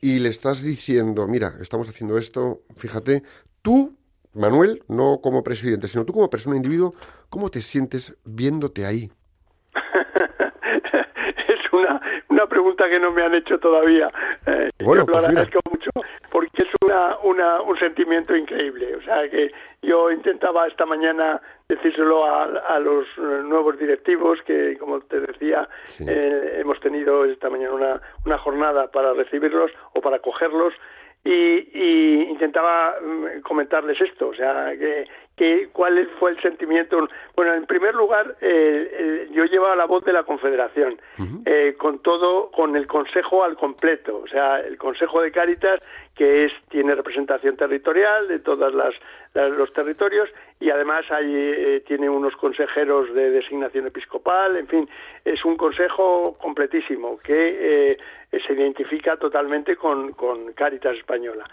y 0.00 0.18
le 0.18 0.28
estás 0.28 0.62
diciendo, 0.62 1.28
mira, 1.28 1.54
estamos 1.60 1.88
haciendo 1.88 2.18
esto, 2.18 2.62
fíjate, 2.76 3.22
tú, 3.62 3.96
Manuel, 4.34 4.82
no 4.88 5.20
como 5.22 5.44
presidente, 5.44 5.86
sino 5.86 6.04
tú 6.04 6.12
como 6.12 6.28
persona 6.28 6.56
individuo, 6.56 6.94
¿cómo 7.28 7.48
te 7.48 7.62
sientes 7.62 8.16
viéndote 8.24 8.86
ahí? 8.86 9.10
Una 12.38 12.46
pregunta 12.46 12.88
que 12.88 13.00
no 13.00 13.10
me 13.10 13.22
han 13.22 13.34
hecho 13.34 13.58
todavía. 13.58 14.10
Eh, 14.46 14.70
bueno, 14.84 15.02
yo 15.02 15.06
lo 15.06 15.12
pues 15.12 15.24
agradezco 15.24 15.60
mucho 15.70 15.90
porque 16.30 16.62
es 16.62 16.68
una, 16.84 17.18
una, 17.24 17.60
un 17.62 17.76
sentimiento 17.78 18.36
increíble. 18.36 18.94
O 18.96 19.02
sea, 19.02 19.28
que 19.28 19.50
yo 19.82 20.10
intentaba 20.10 20.66
esta 20.68 20.86
mañana 20.86 21.40
decírselo 21.68 22.24
a, 22.24 22.44
a 22.44 22.78
los 22.78 23.06
nuevos 23.18 23.78
directivos 23.78 24.38
que, 24.46 24.76
como 24.78 25.00
te 25.00 25.20
decía, 25.20 25.68
eh, 26.06 26.58
hemos 26.60 26.78
tenido 26.80 27.24
esta 27.24 27.50
mañana 27.50 27.74
una, 27.74 28.00
una 28.24 28.38
jornada 28.38 28.90
para 28.90 29.12
recibirlos 29.14 29.72
o 29.94 30.00
para 30.00 30.20
cogerlos 30.20 30.74
y, 31.24 31.30
y, 31.30 32.22
intentaba 32.30 32.94
mm, 33.00 33.40
comentarles 33.42 34.00
esto, 34.00 34.28
o 34.28 34.34
sea, 34.34 34.70
que, 34.78 35.06
que, 35.38 35.68
cuál 35.72 36.06
fue 36.18 36.32
el 36.32 36.42
sentimiento. 36.42 37.08
Bueno, 37.36 37.54
en 37.54 37.64
primer 37.64 37.94
lugar, 37.94 38.36
eh, 38.40 38.90
eh, 38.92 39.28
yo 39.32 39.44
llevaba 39.44 39.76
la 39.76 39.86
voz 39.86 40.04
de 40.04 40.12
la 40.12 40.24
Confederación, 40.24 41.00
eh, 41.46 41.76
con 41.78 42.00
todo, 42.00 42.50
con 42.50 42.74
el 42.74 42.88
Consejo 42.88 43.44
al 43.44 43.56
completo, 43.56 44.20
o 44.24 44.26
sea, 44.26 44.58
el 44.60 44.76
Consejo 44.76 45.22
de 45.22 45.30
Cáritas, 45.30 45.80
que 46.16 46.46
es 46.46 46.52
tiene 46.68 46.96
representación 46.96 47.56
territorial 47.56 48.26
de 48.26 48.40
todos 48.40 48.74
los 48.74 49.72
territorios 49.72 50.28
y 50.58 50.70
además 50.70 51.04
hay, 51.10 51.80
tiene 51.86 52.10
unos 52.10 52.34
consejeros 52.34 53.14
de 53.14 53.30
designación 53.30 53.86
episcopal, 53.86 54.56
en 54.56 54.66
fin, 54.66 54.88
es 55.24 55.44
un 55.44 55.56
consejo 55.56 56.36
completísimo 56.40 57.18
que 57.18 57.96
se 58.32 58.52
identifica 58.52 59.16
totalmente 59.16 59.76
con, 59.76 60.10
con 60.12 60.52
Cáritas 60.54 60.96
Española. 60.96 61.44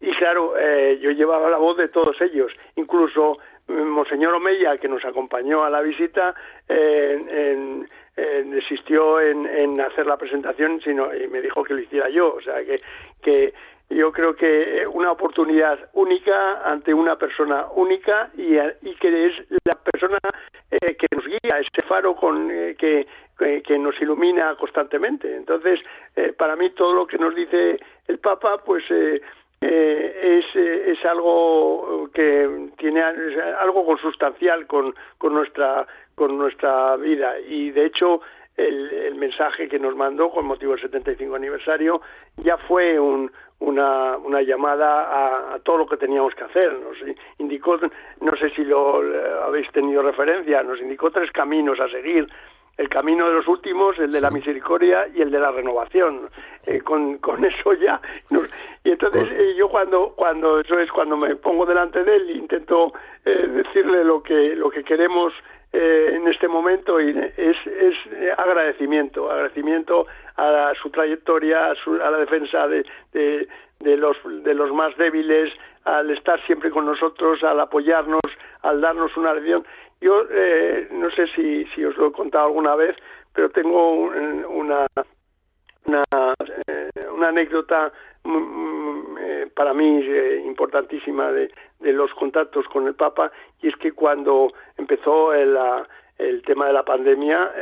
Y 0.00 0.10
claro, 0.16 0.54
yo 1.00 1.10
llevaba 1.10 1.48
la 1.48 1.56
voz 1.56 1.76
de 1.78 1.88
todos 1.88 2.20
ellos, 2.20 2.52
incluso 2.74 3.38
Monseñor 3.68 4.34
Omeya, 4.34 4.76
que 4.76 4.88
nos 4.88 5.04
acompañó 5.04 5.64
a 5.64 5.70
la 5.70 5.80
visita, 5.80 6.34
en, 6.68 7.88
desistió 8.14 9.20
en, 9.20 9.80
hacer 9.80 10.06
la 10.06 10.18
presentación 10.18 10.80
sino, 10.82 11.14
y 11.14 11.26
me 11.28 11.40
dijo 11.40 11.64
que 11.64 11.74
lo 11.74 11.80
hiciera 11.80 12.10
yo. 12.10 12.34
O 12.34 12.40
sea, 12.42 12.62
que, 12.64 12.82
que 13.22 13.54
yo 13.90 14.10
creo 14.10 14.34
que 14.34 14.86
una 14.92 15.12
oportunidad 15.12 15.78
única 15.92 16.62
ante 16.68 16.92
una 16.92 17.16
persona 17.16 17.66
única 17.74 18.30
y, 18.36 18.56
y 18.56 18.94
que 18.96 19.26
es 19.26 19.32
la 19.64 19.76
persona 19.76 20.18
eh, 20.70 20.96
que 20.96 21.06
nos 21.14 21.24
guía, 21.24 21.60
ese 21.60 21.86
faro 21.86 22.16
con, 22.16 22.50
eh, 22.50 22.74
que, 22.76 23.06
que, 23.62 23.78
nos 23.78 24.00
ilumina 24.00 24.56
constantemente. 24.56 25.36
Entonces, 25.36 25.78
eh, 26.16 26.32
para 26.36 26.56
mí 26.56 26.70
todo 26.70 26.94
lo 26.94 27.06
que 27.06 27.18
nos 27.18 27.34
dice 27.34 27.78
el 28.08 28.18
Papa, 28.18 28.58
pues 28.64 28.84
eh, 29.60 30.40
es, 30.40 30.56
eh, 30.56 30.92
es 30.92 31.04
algo 31.04 32.10
que 32.12 32.70
tiene 32.76 33.02
algo 33.02 33.86
consustancial 33.86 34.66
con, 34.66 34.94
con 35.18 35.34
nuestra 35.34 35.86
con 36.14 36.36
nuestra 36.36 36.96
vida 36.96 37.38
y 37.40 37.70
de 37.70 37.86
hecho 37.86 38.20
el, 38.56 38.90
el, 38.90 39.14
mensaje 39.16 39.68
que 39.68 39.78
nos 39.78 39.94
mandó 39.94 40.30
con 40.30 40.46
motivo 40.46 40.72
del 40.72 40.80
75 40.80 41.34
aniversario 41.34 42.00
ya 42.38 42.56
fue 42.56 42.98
un, 42.98 43.30
una, 43.60 44.16
una 44.18 44.42
llamada 44.42 45.54
a, 45.54 45.58
todo 45.60 45.78
lo 45.78 45.86
que 45.86 45.96
teníamos 45.96 46.34
que 46.34 46.44
hacer. 46.44 46.72
Nos 46.72 46.96
indicó, 47.38 47.78
no 48.20 48.36
sé 48.36 48.50
si 48.50 48.64
lo 48.64 49.02
habéis 49.44 49.70
tenido 49.72 50.02
referencia, 50.02 50.62
nos 50.62 50.80
indicó 50.80 51.10
tres 51.10 51.30
caminos 51.32 51.80
a 51.80 51.88
seguir 51.88 52.28
el 52.76 52.88
camino 52.88 53.26
de 53.28 53.34
los 53.34 53.48
últimos, 53.48 53.98
el 53.98 54.12
de 54.12 54.20
la 54.20 54.30
misericordia 54.30 55.08
y 55.14 55.22
el 55.22 55.30
de 55.30 55.40
la 55.40 55.50
renovación. 55.50 56.28
Eh, 56.66 56.80
con, 56.80 57.18
con 57.18 57.44
eso 57.44 57.74
ya. 57.74 58.00
y 58.82 58.90
entonces 58.90 59.28
eh, 59.30 59.54
yo 59.56 59.68
cuando, 59.68 60.14
cuando, 60.16 60.58
eso 60.60 60.78
es 60.80 60.90
cuando 60.90 61.16
me 61.16 61.36
pongo 61.36 61.64
delante 61.64 62.02
de 62.02 62.16
él, 62.16 62.30
intento 62.30 62.92
eh, 63.24 63.46
decirle 63.46 64.04
lo 64.04 64.22
que, 64.22 64.56
lo 64.56 64.68
que 64.70 64.82
queremos 64.82 65.32
en 65.72 66.26
este 66.28 66.48
momento 66.48 66.98
y 66.98 67.10
es, 67.36 67.56
es 67.66 67.94
agradecimiento, 68.38 69.30
agradecimiento 69.30 70.06
a, 70.36 70.72
su 70.80 70.88
trayectoria, 70.88 71.66
a, 71.66 71.72
a 71.72 72.10
la 72.10 72.16
defensa 72.16 72.66
de, 72.66 72.86
de, 73.12 73.46
de, 73.80 73.96
los, 73.98 74.16
de 74.24 74.54
los 74.54 74.72
más 74.72 74.96
débiles, 74.96 75.52
al 75.84 76.10
estar 76.10 76.40
siempre 76.46 76.70
con 76.70 76.86
nosotros, 76.86 77.44
al 77.44 77.60
apoyarnos, 77.60 78.22
al 78.66 78.80
darnos 78.80 79.16
una 79.16 79.34
lección. 79.34 79.64
Yo 80.00 80.24
eh, 80.30 80.88
no 80.90 81.10
sé 81.10 81.26
si, 81.34 81.64
si 81.74 81.84
os 81.84 81.96
lo 81.96 82.08
he 82.08 82.12
contado 82.12 82.46
alguna 82.46 82.74
vez, 82.74 82.96
pero 83.32 83.50
tengo 83.50 83.92
una, 83.92 84.86
una, 85.84 86.04
eh, 86.66 86.90
una 87.14 87.28
anécdota 87.28 87.92
mm, 88.24 88.36
mm, 88.36 89.18
eh, 89.20 89.50
para 89.54 89.72
mí 89.72 90.04
importantísima 90.44 91.32
de, 91.32 91.50
de 91.80 91.92
los 91.92 92.12
contactos 92.14 92.66
con 92.66 92.86
el 92.86 92.94
Papa 92.94 93.30
y 93.62 93.68
es 93.68 93.76
que 93.76 93.92
cuando 93.92 94.52
empezó 94.76 95.32
el, 95.32 95.56
el 96.18 96.42
tema 96.42 96.66
de 96.66 96.72
la 96.72 96.84
pandemia 96.84 97.52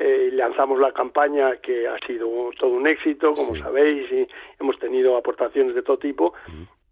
eh, 0.00 0.30
lanzamos 0.32 0.78
la 0.78 0.92
campaña 0.92 1.56
que 1.56 1.88
ha 1.88 1.98
sido 2.06 2.28
todo 2.58 2.70
un 2.70 2.86
éxito, 2.86 3.34
como 3.34 3.56
sabéis, 3.56 4.10
y 4.12 4.28
hemos 4.60 4.78
tenido 4.78 5.16
aportaciones 5.16 5.74
de 5.74 5.82
todo 5.82 5.98
tipo 5.98 6.34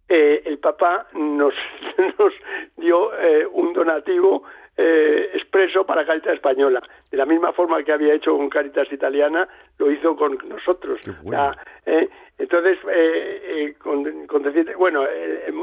eh, 0.08 0.42
el 0.44 0.58
Papa 0.58 1.06
nos, 1.14 1.54
nos 2.18 2.32
dio 2.76 3.12
eh, 3.18 3.46
un 3.46 3.72
donativo 3.72 4.44
eh, 4.76 5.30
expreso 5.34 5.84
para 5.86 6.04
Caritas 6.04 6.34
Española. 6.34 6.82
De 7.10 7.16
la 7.16 7.24
misma 7.24 7.52
forma 7.52 7.82
que 7.82 7.92
había 7.92 8.14
hecho 8.14 8.36
con 8.36 8.50
Caritas 8.50 8.92
Italiana, 8.92 9.48
lo 9.78 9.90
hizo 9.90 10.14
con 10.16 10.38
nosotros. 10.48 11.00
Eh, 11.86 12.08
entonces, 12.38 12.78
eh, 12.92 13.42
eh, 13.44 13.74
con, 13.78 14.26
bueno, 14.76 15.06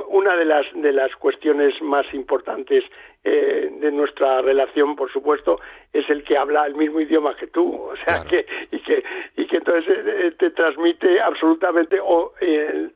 una 0.09 0.35
de 0.35 0.45
las 0.45 0.65
de 0.73 0.91
las 0.91 1.15
cuestiones 1.17 1.79
más 1.81 2.11
importantes 2.13 2.83
de 3.23 3.91
nuestra 3.91 4.41
relación, 4.41 4.95
por 4.95 5.11
supuesto, 5.11 5.59
es 5.93 6.09
el 6.09 6.23
que 6.23 6.37
habla 6.37 6.65
el 6.65 6.75
mismo 6.75 6.99
idioma 6.99 7.35
que 7.35 7.47
tú, 7.47 7.73
o 7.73 7.95
sea 8.05 8.23
que 8.23 8.45
y 8.71 8.79
que 8.79 9.03
y 9.37 9.45
que 9.47 9.57
entonces 9.57 10.37
te 10.37 10.49
transmite 10.51 11.21
absolutamente 11.21 11.99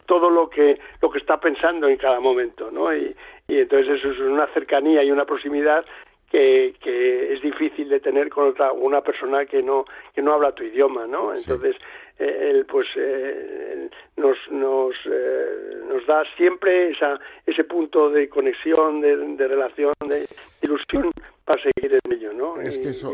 todo 0.05 0.30
lo 0.30 0.49
que 0.49 0.80
lo 1.01 1.09
que 1.09 1.19
está 1.19 1.39
pensando 1.39 1.88
en 1.88 1.97
cada 1.97 2.19
momento, 2.19 2.69
¿no? 2.71 2.93
Y, 2.93 3.15
y 3.47 3.59
entonces 3.59 3.99
eso 3.99 4.11
es 4.11 4.19
una 4.19 4.47
cercanía 4.47 5.03
y 5.03 5.11
una 5.11 5.25
proximidad 5.25 5.86
que, 6.30 6.75
que 6.82 7.34
es 7.34 7.41
difícil 7.41 7.88
de 7.89 7.99
tener 7.99 8.30
con 8.30 8.49
otra 8.49 8.73
una 8.73 9.01
persona 9.01 9.45
que 9.45 9.63
no 9.63 9.86
que 10.13 10.21
no 10.21 10.34
habla 10.34 10.51
tu 10.51 10.63
idioma 10.63 11.07
no 11.07 11.34
entonces 11.34 11.75
eh, 11.75 11.80
él 12.20 12.65
pues 12.65 12.88
eh, 12.95 13.89
nos 14.15 14.38
nos 14.51 14.95
eh, 15.05 15.84
nos 15.88 16.05
da 16.07 16.24
siempre 16.36 16.91
esa 16.91 17.20
ese 17.45 17.63
punto 17.63 18.09
de 18.09 18.28
conexión 18.30 19.01
de, 19.01 19.15
de 19.15 19.47
relación 19.47 19.93
de 20.07 20.28
ilusión 20.61 21.11
para 21.45 21.61
seguir 21.61 21.99
en 22.03 22.11
ello 22.13 22.34
no 22.34 22.59
es 22.59 22.80
que 22.80 22.89
eso 22.89 23.11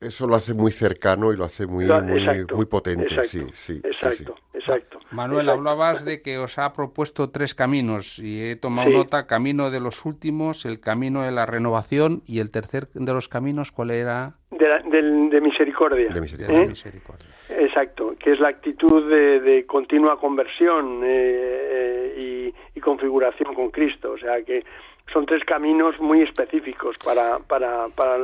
eso 0.00 0.26
lo 0.26 0.34
hace 0.34 0.54
muy 0.54 0.72
cercano 0.72 1.32
y 1.32 1.36
lo 1.36 1.44
hace 1.44 1.66
muy, 1.66 1.84
muy, 1.84 2.46
muy, 2.54 2.64
potente. 2.64 3.22
sí, 3.24 3.46
sí, 3.52 3.80
exacto, 3.84 4.34
exacto. 4.60 4.98
Manuel, 5.10 5.48
hablabas 5.48 6.04
de 6.04 6.22
que 6.22 6.38
os 6.38 6.58
ha 6.58 6.72
propuesto 6.72 7.30
tres 7.30 7.54
caminos 7.54 8.18
y 8.18 8.42
he 8.42 8.56
tomado 8.56 8.90
nota, 8.90 9.26
camino 9.26 9.70
de 9.70 9.80
los 9.80 10.04
últimos, 10.04 10.64
el 10.64 10.80
camino 10.80 11.22
de 11.22 11.32
la 11.32 11.46
renovación 11.46 12.22
y 12.26 12.40
el 12.40 12.50
tercer 12.50 12.88
de 12.94 13.12
los 13.12 13.28
caminos, 13.28 13.72
¿cuál 13.72 13.90
era? 13.90 14.34
De, 14.50 15.40
misericordia. 15.40 16.08
De 16.10 16.20
misericordia. 16.20 17.28
Exacto, 17.48 18.14
que 18.18 18.32
es 18.32 18.40
la 18.40 18.48
actitud 18.48 19.08
de, 19.10 19.64
continua 19.66 20.18
conversión 20.18 21.02
eh, 21.02 21.08
eh, 21.08 22.52
y, 22.74 22.78
y 22.78 22.80
configuración 22.80 23.54
con 23.54 23.70
Cristo. 23.70 24.12
O 24.12 24.18
sea, 24.18 24.42
que 24.42 24.64
son 25.12 25.26
tres 25.26 25.44
caminos 25.44 25.98
muy 25.98 26.22
específicos 26.22 26.96
para, 27.04 27.38
para, 27.40 27.88
para, 27.88 28.16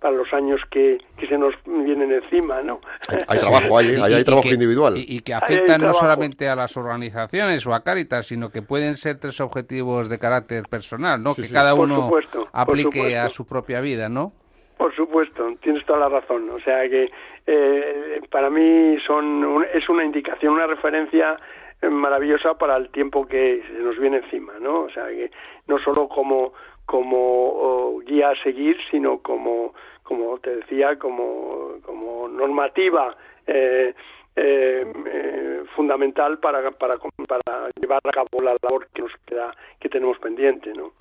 para 0.00 0.16
los 0.16 0.32
años 0.32 0.60
que, 0.70 0.98
que, 1.16 1.26
se 1.26 1.38
nos 1.38 1.54
vienen 1.64 2.12
encima, 2.12 2.62
¿no? 2.62 2.80
Hay, 3.28 3.38
trabajo, 3.38 3.78
hay, 3.78 3.94
hay, 4.02 4.24
trabajo 4.24 4.48
individual. 4.48 4.94
Y, 4.96 5.20
que 5.20 5.34
afectan 5.34 5.80
no 5.80 5.92
solamente 5.92 6.48
a 6.48 6.56
las 6.56 6.76
organizaciones 6.76 7.66
o 7.66 7.74
a 7.74 7.82
Cáritas, 7.82 8.26
sino 8.26 8.50
que 8.50 8.62
pueden 8.62 8.96
ser 8.96 9.18
tres 9.18 9.40
objetivos 9.40 10.08
de 10.08 10.18
carácter 10.18 10.64
personal, 10.68 11.22
¿no? 11.22 11.34
que 11.34 11.48
cada 11.48 11.74
uno 11.74 12.10
aplique 12.52 13.16
a 13.16 13.28
su 13.28 13.46
propia 13.46 13.80
vida, 13.80 14.08
¿no? 14.08 14.32
Por 14.76 14.94
supuesto, 14.96 15.54
tienes 15.62 15.86
toda 15.86 16.00
la 16.00 16.08
razón. 16.08 16.50
O 16.50 16.58
sea 16.58 16.88
que 16.88 17.08
eh, 17.46 18.20
para 18.30 18.50
mí 18.50 18.96
son 19.06 19.64
es 19.72 19.88
una 19.88 20.04
indicación, 20.04 20.54
una 20.54 20.66
referencia 20.66 21.36
maravillosa 21.90 22.54
para 22.54 22.76
el 22.76 22.90
tiempo 22.90 23.26
que 23.26 23.62
se 23.66 23.82
nos 23.82 23.98
viene 23.98 24.18
encima, 24.18 24.54
¿no? 24.60 24.82
O 24.82 24.90
sea, 24.90 25.08
que 25.08 25.30
no 25.66 25.78
solo 25.78 26.08
como 26.08 26.52
como 26.86 28.00
guía 28.00 28.30
a 28.30 28.42
seguir, 28.42 28.76
sino 28.90 29.18
como 29.18 29.74
como 30.02 30.38
te 30.38 30.56
decía, 30.56 30.98
como 30.98 31.76
como 31.84 32.28
normativa 32.28 33.16
eh, 33.46 33.94
eh, 34.34 34.92
eh, 35.06 35.62
fundamental 35.76 36.38
para, 36.38 36.70
para, 36.70 36.96
para 37.28 37.68
llevar 37.78 38.00
a 38.04 38.10
cabo 38.10 38.40
la 38.40 38.56
labor 38.62 38.88
que 38.94 39.02
nos 39.02 39.12
queda 39.26 39.54
que 39.78 39.90
tenemos 39.90 40.18
pendiente, 40.18 40.72
¿no? 40.72 40.92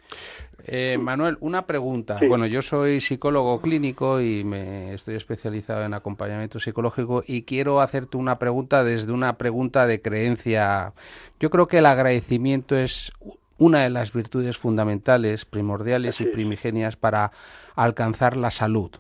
Eh, 0.66 0.98
Manuel, 1.00 1.38
una 1.40 1.66
pregunta. 1.66 2.20
Bueno, 2.28 2.46
yo 2.46 2.62
soy 2.62 3.02
psicólogo 3.02 3.62
clínico 3.62 4.22
y 4.22 4.44
me 4.44 4.94
estoy 4.94 5.16
especializado 5.16 5.84
en 5.84 5.94
acompañamiento 5.94 6.60
psicológico 6.60 7.24
y 7.26 7.44
quiero 7.44 7.82
hacerte 7.82 8.18
una 8.18 8.40
pregunta 8.40 8.84
desde 8.84 9.12
una 9.12 9.38
pregunta 9.38 9.88
de 9.88 10.02
creencia. 10.02 10.94
Yo 11.40 11.50
creo 11.50 11.68
que 11.68 11.80
el 11.80 11.86
agradecimiento 11.86 12.76
es 12.76 13.12
una 13.58 13.84
de 13.84 13.90
las 13.90 14.12
virtudes 14.12 14.58
fundamentales, 14.58 15.46
primordiales 15.46 16.20
y 16.20 16.26
primigenias 16.26 16.96
para 16.96 17.32
alcanzar 17.76 18.36
la 18.36 18.52
salud. 18.52 18.92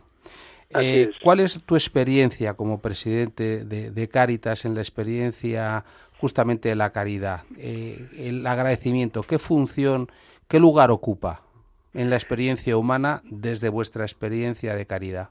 Eh, 0.79 1.11
¿Cuál 1.23 1.41
es 1.41 1.61
tu 1.65 1.75
experiencia 1.75 2.53
como 2.53 2.79
presidente 2.79 3.65
de, 3.65 3.91
de, 3.91 4.07
Cáritas 4.07 4.63
en 4.63 4.75
la 4.75 4.81
experiencia 4.81 5.83
justamente 6.17 6.69
de 6.69 6.75
la 6.75 6.91
caridad? 6.91 7.41
Eh, 7.57 8.07
el 8.17 8.45
agradecimiento, 8.45 9.23
¿qué 9.23 9.37
función, 9.37 10.09
qué 10.47 10.59
lugar 10.59 10.91
ocupa? 10.91 11.41
En 11.93 12.09
la 12.09 12.15
experiencia 12.15 12.77
humana 12.77 13.21
desde 13.25 13.69
vuestra 13.69 14.03
experiencia 14.03 14.75
de 14.75 14.85
caridad? 14.85 15.29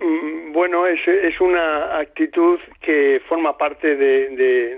Mm, 0.00 0.52
bueno, 0.52 0.86
es, 0.86 1.00
es 1.06 1.40
una 1.40 1.98
actitud 1.98 2.58
que 2.80 3.20
forma 3.28 3.56
parte 3.56 3.96
de, 3.96 4.30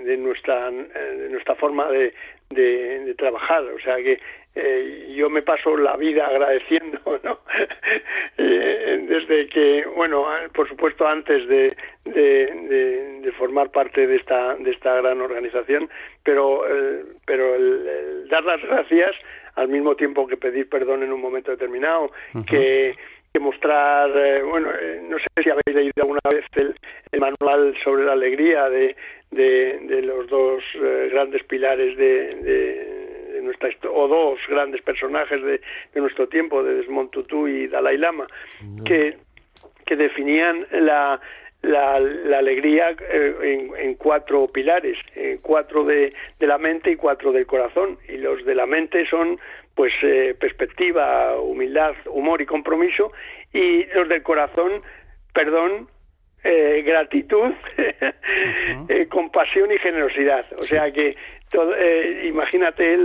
de, 0.05 0.17
nuestra, 0.17 0.69
nuestra 0.71 1.55
forma 1.55 1.89
de, 1.89 2.13
de, 2.49 3.15
trabajar. 3.17 3.63
O 3.63 3.79
sea 3.79 3.97
que 3.97 4.19
eh, 4.55 5.13
yo 5.15 5.29
me 5.29 5.41
paso 5.41 5.75
la 5.77 5.95
vida 5.97 6.27
agradeciendo, 6.27 6.99
¿no? 7.23 7.39
Eh, 8.37 9.05
desde 9.07 9.47
que, 9.47 9.85
bueno, 9.95 10.25
por 10.53 10.67
supuesto 10.69 11.07
antes 11.07 11.47
de, 11.47 11.75
de, 12.05 13.31
formar 13.37 13.71
parte 13.71 14.05
de 14.05 14.17
esta, 14.17 14.55
de 14.55 14.71
esta 14.71 14.95
gran 14.95 15.21
organización, 15.21 15.89
pero, 16.23 16.67
eh, 16.67 17.05
pero 17.25 17.55
el 17.55 18.27
dar 18.27 18.43
las 18.43 18.61
gracias 18.61 19.15
al 19.55 19.67
mismo 19.67 19.95
tiempo 19.95 20.27
que 20.27 20.37
pedir 20.37 20.69
perdón 20.69 21.03
en 21.03 21.13
un 21.13 21.21
momento 21.21 21.51
determinado, 21.51 22.11
que, 22.47 22.95
mostrar, 23.39 24.11
eh, 24.17 24.43
bueno, 24.43 24.69
eh, 24.69 25.01
no 25.07 25.17
sé 25.17 25.27
si 25.41 25.49
habéis 25.49 25.73
leído 25.73 25.93
alguna 26.01 26.19
vez 26.29 26.43
el, 26.55 26.75
manual 27.21 27.73
sobre 27.83 28.03
la 28.03 28.11
alegría 28.11 28.69
de, 28.69 28.97
de, 29.31 30.01
los 30.01 30.27
dos 30.27 30.61
eh, 30.75 31.09
grandes 31.09 31.43
pilares 31.43 31.95
de, 31.97 32.35
de, 32.35 33.41
nuestra 33.41 33.69
o 33.93 34.07
dos 34.09 34.39
grandes 34.49 34.81
personajes 34.81 35.41
de, 35.41 35.61
nuestro 35.95 36.27
tiempo, 36.27 36.61
de 36.63 36.75
Desmond 36.75 37.11
Tutu 37.11 37.47
y 37.47 37.67
Dalai 37.67 37.97
Lama, 37.97 38.27
que, 38.83 39.17
que 39.85 39.95
definían 39.95 40.67
la, 40.71 41.21
la, 41.61 41.95
alegría 41.95 42.95
en, 43.11 43.71
en, 43.77 43.95
cuatro 43.95 44.47
pilares, 44.47 44.97
cuatro 45.41 45.83
de, 45.83 46.13
de, 46.39 46.47
la 46.47 46.57
mente 46.57 46.91
y 46.91 46.95
cuatro 46.95 47.31
del 47.31 47.45
corazón. 47.45 47.97
Y 48.07 48.17
los 48.17 48.45
de 48.45 48.55
la 48.55 48.65
mente 48.65 49.05
son 49.07 49.39
pues 49.79 49.93
eh, 50.03 50.35
perspectiva, 50.37 51.39
humildad, 51.39 51.93
humor 52.07 52.41
y 52.41 52.45
compromiso. 52.45 53.13
Y 53.53 53.85
los 53.95 54.09
del 54.09 54.21
corazón, 54.23 54.81
perdón, 55.33 55.87
eh, 56.43 56.83
gratitud, 56.85 57.53
eh, 58.89 59.07
compasión 59.09 59.71
y 59.71 59.77
generosidad. 59.77 60.45
O 60.57 60.63
sea 60.63 60.91
que 60.91 61.15
todo, 61.49 61.73
imagínate 62.25 62.97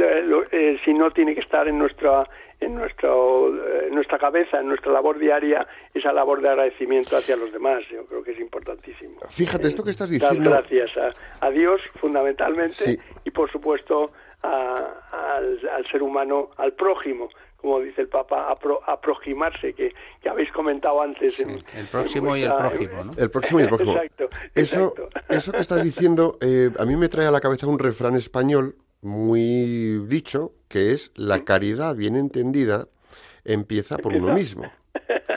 si 0.85 0.93
no 0.95 1.13
tiene 1.13 1.37
que 1.37 1.43
estar 1.43 1.69
en 1.69 1.79
nuestra 1.79 2.29
en, 2.65 2.75
nuestro, 2.75 3.49
en 3.87 3.95
nuestra 3.95 4.19
cabeza, 4.19 4.61
en 4.61 4.69
nuestra 4.69 4.93
labor 4.93 5.19
diaria, 5.19 5.67
esa 5.93 6.13
labor 6.13 6.41
de 6.41 6.49
agradecimiento 6.49 7.17
hacia 7.17 7.37
los 7.37 7.53
demás. 7.53 7.83
Yo 7.91 8.05
creo 8.07 8.23
que 8.23 8.33
es 8.33 8.41
importantísimo. 8.41 9.21
Fíjate, 9.31 9.69
esto 9.69 9.83
que 9.85 9.91
estás 9.91 10.11
diciendo. 10.11 10.51
Dar 10.51 10.65
gracias 10.69 11.15
a, 11.41 11.51
Dios, 11.51 11.83
fundamentalmente, 11.95 12.99
y 13.25 13.31
por 13.31 13.51
supuesto 13.51 14.13
al, 14.43 15.61
al, 15.69 15.87
ser 15.91 16.03
humano, 16.03 16.51
al 16.57 16.73
prójimo, 16.73 17.29
como 17.57 17.81
dice 17.81 18.03
el 18.03 18.09
Papa, 18.09 18.55
aproximarse, 18.87 19.73
que, 19.73 19.95
que 20.21 20.29
habéis 20.29 20.53
comentado 20.53 21.01
antes. 21.01 21.41
el 21.41 21.87
próximo 21.91 22.37
y 22.37 22.43
el 22.43 22.55
próximo, 22.55 23.05
¿no? 23.05 23.11
El 23.17 23.31
próximo 23.31 23.61
y 23.61 23.63
el 23.63 23.69
próximo. 23.69 23.93
Exacto. 23.97 24.29
Eso, 24.55 24.95
eso 25.31 25.53
que 25.53 25.59
estás 25.59 25.83
diciendo, 25.83 26.37
eh, 26.43 26.71
a 26.79 26.85
mí 26.85 26.97
me 26.97 27.09
trae 27.09 27.27
a 27.27 27.31
la 27.31 27.41
cabeza 27.41 27.67
un 27.67 27.79
refrán 27.79 28.17
español 28.17 28.77
muy 29.05 30.05
dicho, 30.07 30.53
que 30.69 30.93
es 30.93 31.13
la 31.15 31.45
caridad 31.45 31.95
bien 31.95 32.17
entendida 32.17 32.89
empieza 33.45 33.99
por 33.99 34.15
uno 34.15 34.35
mismo. 34.35 34.65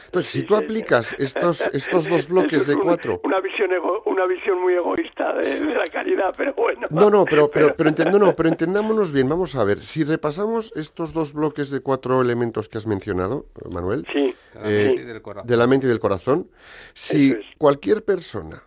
Entonces, 0.06 0.32
si 0.32 0.44
tú 0.44 0.56
aplicas 0.56 1.14
estos, 1.20 1.62
estos 1.74 2.08
dos 2.08 2.28
bloques 2.30 2.66
de 2.66 2.76
cuatro... 2.76 3.20
Una 3.24 3.42
visión, 3.42 3.70
una 4.06 4.26
visión 4.26 4.62
muy 4.62 4.74
egoísta 4.74 5.34
de, 5.34 5.60
la 5.60 5.84
caridad, 5.86 6.34
pero 6.38 6.54
bueno. 6.54 6.88
No, 6.90 7.10
no, 7.10 7.26
pero, 7.26 7.50
pero, 7.54 7.76
pero, 7.76 7.92
no, 8.18 8.36
pero 8.36 8.50
entendámonos 8.50 9.12
bien. 9.12 9.28
Vamos 9.28 9.56
a 9.56 9.64
ver, 9.64 9.80
si 9.80 10.04
repasamos 10.04 10.72
estos 10.76 11.14
dos 11.14 11.34
bloques 11.34 11.70
de 11.70 11.82
cuatro 11.82 12.22
elementos 12.22 12.70
que 12.70 12.78
has 12.78 12.88
mencionado, 12.88 13.48
Manuel, 13.70 14.08
sí, 14.14 14.34
eh, 14.64 15.22
de 15.44 15.58
la 15.58 15.68
mente 15.68 15.88
y 15.88 15.90
del 15.90 16.00
corazón, 16.00 16.50
si 16.94 17.36
cualquier 17.58 18.04
persona 18.04 18.64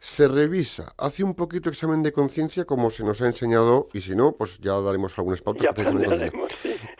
se 0.00 0.28
revisa, 0.28 0.94
hace 0.96 1.22
un 1.22 1.34
poquito 1.34 1.68
examen 1.68 2.02
de 2.02 2.12
conciencia 2.12 2.64
como 2.64 2.90
se 2.90 3.04
nos 3.04 3.20
ha 3.20 3.26
enseñado 3.26 3.88
y 3.92 4.00
si 4.00 4.16
no, 4.16 4.32
pues 4.32 4.58
ya 4.58 4.72
daremos 4.80 5.16
algunas 5.18 5.42
pautas. 5.42 5.66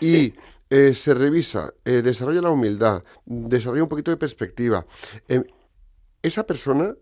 Y 0.01 0.35
eh, 0.69 0.93
se 0.93 1.15
revisa, 1.15 1.73
eh, 1.85 2.03
desarrolla 2.03 2.43
la 2.43 2.51
humildad, 2.51 3.03
desarrolla 3.25 3.85
un 3.85 3.89
poquito 3.89 4.11
de 4.11 4.19
perspectiva. 4.19 4.87
Eh, 5.29 5.43
esa 6.23 6.47
persona 6.47 6.95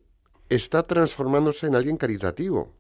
está 0.49 0.85
transformándose 0.85 1.67
en 1.67 1.75
alguien 1.75 1.97
caritativo. 1.97 2.78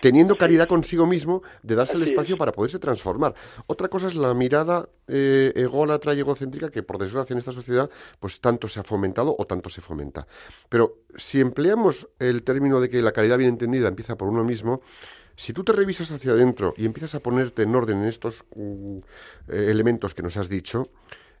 Teniendo 0.00 0.36
caridad 0.36 0.68
consigo 0.68 1.06
mismo 1.06 1.42
de 1.62 1.74
darse 1.74 1.96
el 1.96 2.02
espacio 2.02 2.36
para 2.36 2.52
poderse 2.52 2.78
transformar. 2.78 3.34
Otra 3.66 3.88
cosa 3.88 4.06
es 4.06 4.14
la 4.14 4.32
mirada 4.34 4.88
ególatra 5.08 6.14
y 6.14 6.20
egocéntrica 6.20 6.70
que, 6.70 6.82
por 6.82 6.98
desgracia, 6.98 7.32
en 7.32 7.38
esta 7.38 7.52
sociedad, 7.52 7.90
pues 8.20 8.40
tanto 8.40 8.68
se 8.68 8.80
ha 8.80 8.84
fomentado 8.84 9.34
o 9.38 9.46
tanto 9.46 9.68
se 9.68 9.80
fomenta. 9.80 10.26
Pero 10.68 10.98
si 11.16 11.40
empleamos 11.40 12.08
el 12.18 12.42
término 12.42 12.80
de 12.80 12.88
que 12.88 13.02
la 13.02 13.12
caridad 13.12 13.38
bien 13.38 13.50
entendida 13.50 13.88
empieza 13.88 14.16
por 14.16 14.28
uno 14.28 14.44
mismo, 14.44 14.82
si 15.38 15.52
tú 15.52 15.62
te 15.62 15.72
revisas 15.72 16.10
hacia 16.10 16.32
adentro 16.32 16.74
y 16.76 16.84
empiezas 16.84 17.14
a 17.14 17.20
ponerte 17.20 17.62
en 17.62 17.72
orden 17.72 17.98
en 17.98 18.08
estos 18.08 18.44
mm, 18.56 18.98
eh, 19.46 19.68
elementos 19.70 20.12
que 20.12 20.22
nos 20.22 20.36
has 20.36 20.48
dicho, 20.48 20.90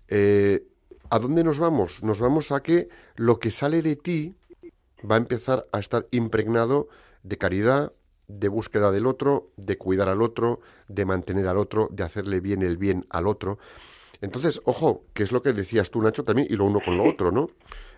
eh, 0.06 0.68
¿a 1.10 1.18
dónde 1.18 1.42
nos 1.42 1.58
vamos? 1.58 2.04
Nos 2.04 2.20
vamos 2.20 2.52
a 2.52 2.62
que 2.62 2.88
lo 3.16 3.40
que 3.40 3.50
sale 3.50 3.82
de 3.82 3.96
ti 3.96 4.36
va 4.98 5.16
a 5.16 5.18
empezar 5.18 5.66
a 5.72 5.80
estar 5.80 6.06
impregnado 6.12 6.88
de 7.24 7.38
caridad, 7.38 7.92
de 8.28 8.48
búsqueda 8.48 8.90
del 8.92 9.06
otro, 9.06 9.50
de 9.56 9.78
cuidar 9.78 10.08
al 10.08 10.22
otro, 10.22 10.60
de 10.86 11.04
mantener 11.04 11.46
al 11.48 11.56
otro, 11.56 11.88
de 11.90 12.04
hacerle 12.04 12.40
bien 12.40 12.62
el 12.62 12.76
bien 12.76 13.06
al 13.10 13.26
otro. 13.26 13.58
Entonces, 14.20 14.60
ojo, 14.64 15.04
que 15.14 15.22
es 15.22 15.32
lo 15.32 15.42
que 15.42 15.52
decías 15.52 15.90
tú, 15.90 16.02
Nacho, 16.02 16.24
también, 16.24 16.48
y 16.50 16.56
lo 16.56 16.64
uno 16.64 16.80
con 16.84 16.96
lo 16.96 17.04
otro, 17.04 17.32
¿no? 17.32 17.50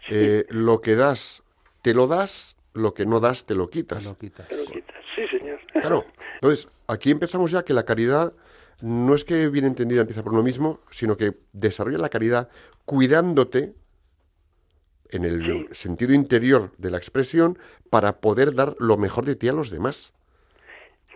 Eh, 0.09 0.45
lo 0.49 0.81
que 0.81 0.95
das, 0.95 1.43
te 1.83 1.95
lo 1.95 2.07
das, 2.07 2.57
lo 2.75 2.95
que 2.95 3.07
no 3.07 3.21
das, 3.21 3.45
te 3.45 3.55
lo 3.55 3.71
quitas. 3.71 4.05
lo 4.05 4.17
quitas. 4.17 4.49
Te 4.49 4.57
lo 4.57 4.65
quitas. 4.65 4.97
Sí, 5.15 5.23
señor. 5.37 5.59
Claro. 5.73 6.05
Entonces, 6.35 6.69
aquí 6.87 7.11
empezamos 7.11 7.51
ya 7.51 7.65
que 7.65 7.73
la 7.73 7.85
caridad 7.85 8.33
no 8.81 9.15
es 9.15 9.25
que 9.25 9.49
bien 9.49 9.65
entendida 9.65 10.03
empieza 10.03 10.23
por 10.23 10.33
uno 10.33 10.43
mismo, 10.43 10.81
sino 10.91 11.17
que 11.17 11.35
desarrolla 11.53 11.99
la 11.99 12.09
caridad 12.09 12.49
cuidándote 12.85 13.75
en 15.11 15.25
el 15.25 15.69
sentido 15.73 16.15
interior 16.15 16.73
de 16.79 16.91
la 16.91 16.97
expresión 16.97 17.59
para 17.91 18.21
poder 18.21 18.55
dar 18.55 18.77
lo 18.79 18.97
mejor 18.97 19.25
de 19.25 19.37
ti 19.37 19.49
a 19.49 19.53
los 19.53 19.71
demás. 19.71 20.13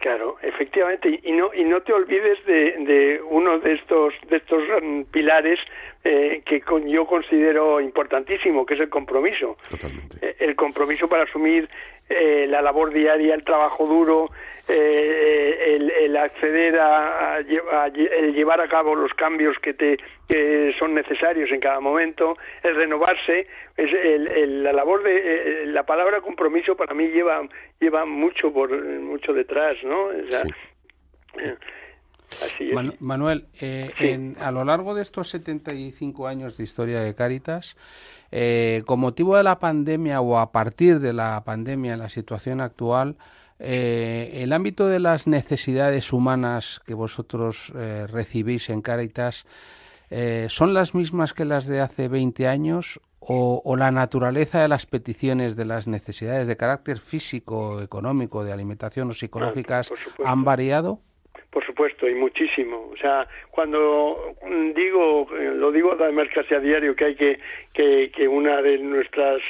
Claro, 0.05 0.37
efectivamente, 0.43 1.19
y 1.23 1.33
no 1.33 1.49
y 1.55 1.65
no 1.65 1.81
te 1.81 1.95
olvides 1.95 2.45
de, 2.45 2.77
de 2.85 3.23
uno 3.23 3.59
de 3.59 3.73
estos 3.73 4.13
de 4.29 4.37
estos 4.37 4.63
mm, 4.83 5.05
pilares 5.05 5.59
eh, 6.05 6.43
que 6.45 6.63
yo 6.87 7.07
considero 7.07 7.81
importantísimo, 7.81 8.67
que 8.67 8.75
es 8.75 8.81
el 8.81 8.91
compromiso. 8.91 9.57
Totalmente. 9.71 10.17
Eh, 10.21 10.37
el 10.41 10.55
compromiso 10.55 11.09
para 11.09 11.25
asumir 11.25 11.69
eh, 12.09 12.47
la 12.49 12.61
labor 12.61 12.93
diaria, 12.93 13.35
el 13.35 13.45
trabajo 13.45 13.87
duro, 13.87 14.31
eh, 14.69 15.79
el, 16.01 16.17
acceder 16.17 16.79
a, 16.79 17.39
el 17.39 18.35
llevar 18.35 18.61
a 18.61 18.69
cabo 18.69 18.95
los 18.95 19.13
cambios 19.15 19.59
que 19.59 19.75
te 19.75 19.99
que 20.29 20.75
son 20.79 20.95
necesarios 20.95 21.51
en 21.51 21.61
cada 21.61 21.81
momento, 21.81 22.37
el 22.63 22.77
renovarse, 22.77 23.47
es 23.77 23.93
el, 23.93 24.63
la 24.63 24.73
labor 24.73 25.03
de 25.03 25.17
eh, 25.17 25.67
la 25.67 25.85
palabra 25.85 26.21
compromiso 26.21 26.77
para 26.77 26.95
mí 26.95 27.09
lleva 27.09 27.43
lleva 27.81 28.05
mucho 28.05 28.53
por 28.53 28.71
mucho 28.71 29.33
detrás, 29.33 29.77
¿no? 29.83 30.11
Así 32.43 32.71
es. 32.71 33.01
Manuel, 33.01 33.47
a 34.39 34.51
lo 34.51 34.65
largo 34.65 34.95
de 34.95 35.03
estos 35.03 35.29
75 35.31 36.27
años 36.27 36.57
de 36.57 36.65
historia 36.65 37.01
de 37.01 37.15
Cáritas, 37.15 37.77
eh, 38.37 38.83
con 38.87 38.99
motivo 38.99 39.37
de 39.37 39.45
la 39.45 39.61
pandemia 39.61 40.21
o 40.21 40.39
a 40.39 40.51
partir 40.51 40.99
de 40.99 41.13
la 41.13 41.43
pandemia, 41.45 41.93
en 41.93 42.01
la 42.01 42.09
situación 42.09 42.61
actual, 42.61 43.17
eh, 43.61 44.41
el 44.43 44.53
ámbito 44.53 44.89
de 44.89 44.99
las 44.99 45.29
necesidades 45.29 46.13
humanas 46.13 46.81
que 46.85 46.95
vosotros 46.95 47.73
eh, 47.77 48.09
recibís 48.09 48.71
en 48.71 48.83
Caritas, 48.83 49.47
¿son 50.49 50.75
las 50.75 50.95
mismas 50.95 51.33
que 51.33 51.45
las 51.45 51.67
de 51.67 51.81
hace 51.81 52.09
20 52.09 52.47
años 52.47 53.01
o, 53.21 53.77
la 53.77 53.91
naturaleza 53.91 54.61
de 54.61 54.69
las 54.69 54.87
peticiones 54.87 55.57
de 55.57 55.65
las 55.65 55.87
necesidades 55.87 56.47
de 56.47 56.57
carácter 56.57 56.99
físico, 56.99 57.81
económico, 57.81 58.45
de 58.45 58.53
alimentación 58.53 59.11
o 59.11 59.15
psicológicas 59.15 59.93
han 60.25 60.45
variado? 60.45 61.01
Por 61.55 61.65
supuesto, 61.65 62.09
y 62.09 62.17
muchísimo. 62.17 62.91
O 62.93 62.97
sea, 62.97 63.29
cuando 63.53 64.35
digo, 64.75 65.29
lo 65.33 65.71
digo 65.71 65.93
además 65.93 66.27
casi 66.35 66.53
a 66.53 66.59
diario, 66.59 66.97
que 66.97 67.05
hay 67.05 67.15
que, 67.15 67.39
que, 67.73 68.11
que 68.11 68.27
una 68.27 68.61
de 68.61 68.79
nuestras 68.79 69.41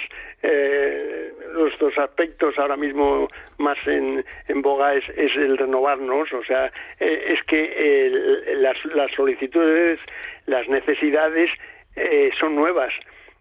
eh, 0.43 1.33
nuestros 1.55 1.97
aspectos 1.97 2.59
ahora 2.59 2.77
mismo 2.77 3.27
más 3.57 3.79
en, 3.87 4.23
en 4.49 4.61
boga 4.61 4.93
es, 4.93 5.09
es 5.17 5.35
el 5.35 5.57
renovarnos, 5.57 6.31
o 6.35 6.45
sea, 6.45 6.71
eh, 7.01 7.25
es 7.29 7.43
que 7.45 8.45
las, 8.59 8.77
las 8.95 9.11
solicitudes, 9.13 9.99
las 10.45 10.69
necesidades 10.69 11.49
eh, 11.97 12.31
son 12.39 12.55
nuevas 12.55 12.93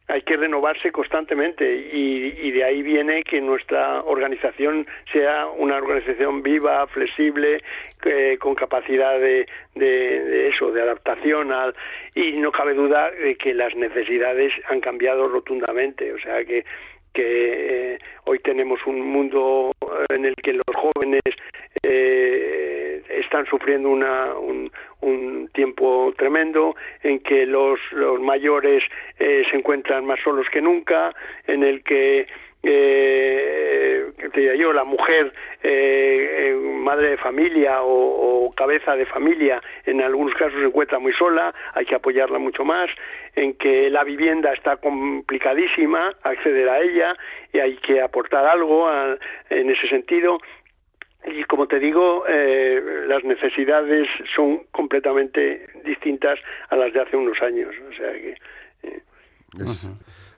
hay 0.07 0.21
que 0.21 0.37
renovarse 0.37 0.91
constantemente 0.91 1.63
y, 1.91 2.51
de 2.51 2.63
ahí 2.63 2.83
viene 2.83 3.23
que 3.23 3.41
nuestra 3.41 4.03
organización 4.03 4.85
sea 5.11 5.47
una 5.47 5.77
organización 5.77 6.43
viva, 6.43 6.85
flexible, 6.87 7.63
con 8.39 8.53
capacidad 8.53 9.17
de, 9.19 9.47
de, 9.75 10.49
eso, 10.49 10.71
de 10.71 10.81
adaptación 10.81 11.51
al, 11.51 11.73
y 12.15 12.33
no 12.33 12.51
cabe 12.51 12.73
duda 12.73 13.11
de 13.11 13.35
que 13.35 13.53
las 13.53 13.75
necesidades 13.75 14.51
han 14.69 14.81
cambiado 14.81 15.27
rotundamente, 15.27 16.13
o 16.13 16.19
sea 16.19 16.43
que 16.43 16.63
que 17.13 17.93
eh, 17.93 17.99
hoy 18.25 18.39
tenemos 18.39 18.79
un 18.87 18.99
mundo 19.01 19.71
en 20.09 20.25
el 20.25 20.35
que 20.35 20.53
los 20.53 20.75
jóvenes 20.75 21.21
eh, 21.83 22.72
están 23.09 23.45
sufriendo 23.45 23.89
una, 23.89 24.33
un, 24.35 24.71
tiempo 25.53 26.13
tremendo, 26.17 26.75
en 27.03 27.19
que 27.19 27.45
los, 27.45 27.79
mayores 28.21 28.83
eh, 29.19 29.43
se 29.49 29.57
encuentran 29.57 30.05
más 30.05 30.19
solos 30.21 30.47
que 30.51 30.61
nunca, 30.61 31.13
en 31.45 31.63
el 31.63 31.83
que 31.83 32.27
eh, 32.65 34.13
te 34.33 34.57
yo, 34.57 34.71
la 34.71 34.85
mujer, 34.85 35.33
eh, 35.61 36.51
eh, 36.51 36.55
madre 36.55 37.09
de 37.09 37.17
familia 37.17 37.79
o, 37.83 38.53
cabeza 38.55 38.95
de 38.95 39.05
familia, 39.05 39.61
en 39.85 40.01
algunos 40.01 40.33
casos 40.35 40.59
se 40.59 40.67
encuentra 40.67 40.99
muy 40.99 41.11
sola, 41.13 41.53
hay 41.73 41.85
que 41.85 41.95
apoyarla 41.95 42.39
mucho 42.39 42.63
más, 42.63 42.89
en 43.35 43.55
que 43.55 43.89
la 43.89 44.03
vivienda 44.03 44.53
está 44.53 44.77
complicadísima, 44.77 46.13
acceder 46.21 46.69
a 46.69 46.79
ella 46.79 47.15
y 47.51 47.59
hay 47.59 47.75
que 47.77 47.99
aportar 47.99 48.45
algo 48.45 48.87
en 49.49 49.69
ese 49.71 49.87
sentido. 49.89 50.37
Y 51.25 51.43
como 51.45 51.67
te 51.67 51.79
digo, 51.79 52.25
eh, 52.27 53.05
las 53.07 53.23
necesidades 53.23 54.07
son 54.35 54.63
completamente 54.71 55.67
distintas 55.85 56.39
a 56.69 56.75
las 56.75 56.93
de 56.93 57.01
hace 57.01 57.15
unos 57.15 57.41
años. 57.41 57.73
O 57.89 57.93
sea 57.93 58.11
que. 58.13 58.35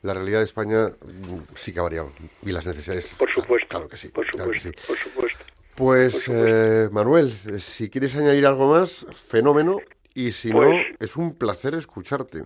La 0.01 0.13
realidad 0.13 0.39
de 0.39 0.45
España 0.45 0.89
mm, 0.89 1.55
sí 1.55 1.73
que 1.73 1.79
ha 1.79 1.83
variado. 1.83 2.11
Y 2.43 2.51
las 2.51 2.65
necesidades. 2.65 3.15
Por 3.17 3.31
supuesto. 3.31 3.67
Claro, 3.67 3.88
que 3.89 3.97
sí. 3.97 4.09
Por 4.09 4.25
supuesto. 4.29 4.69
Por 4.88 4.97
supuesto. 4.97 5.45
Pues, 5.75 6.29
eh, 6.29 6.88
Manuel, 6.91 7.31
si 7.59 7.89
quieres 7.89 8.15
añadir 8.15 8.45
algo 8.45 8.69
más, 8.69 9.05
fenómeno. 9.11 9.77
Y 10.13 10.31
si 10.31 10.49
no, 10.49 10.59
pues 10.59 10.86
es 10.99 11.15
un 11.17 11.36
placer 11.36 11.73
escucharte. 11.73 12.43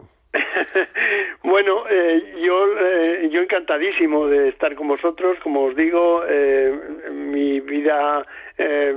Bueno, 1.50 1.84
eh, 1.90 2.36
yo, 2.44 2.68
eh, 2.80 3.28
yo 3.32 3.42
encantadísimo 3.42 4.28
de 4.28 4.50
estar 4.50 4.76
con 4.76 4.88
vosotros. 4.88 5.36
Como 5.42 5.64
os 5.64 5.76
digo, 5.76 6.24
eh, 6.30 6.72
mi 7.12 7.60
vida 7.60 8.24
eh, 8.56 8.94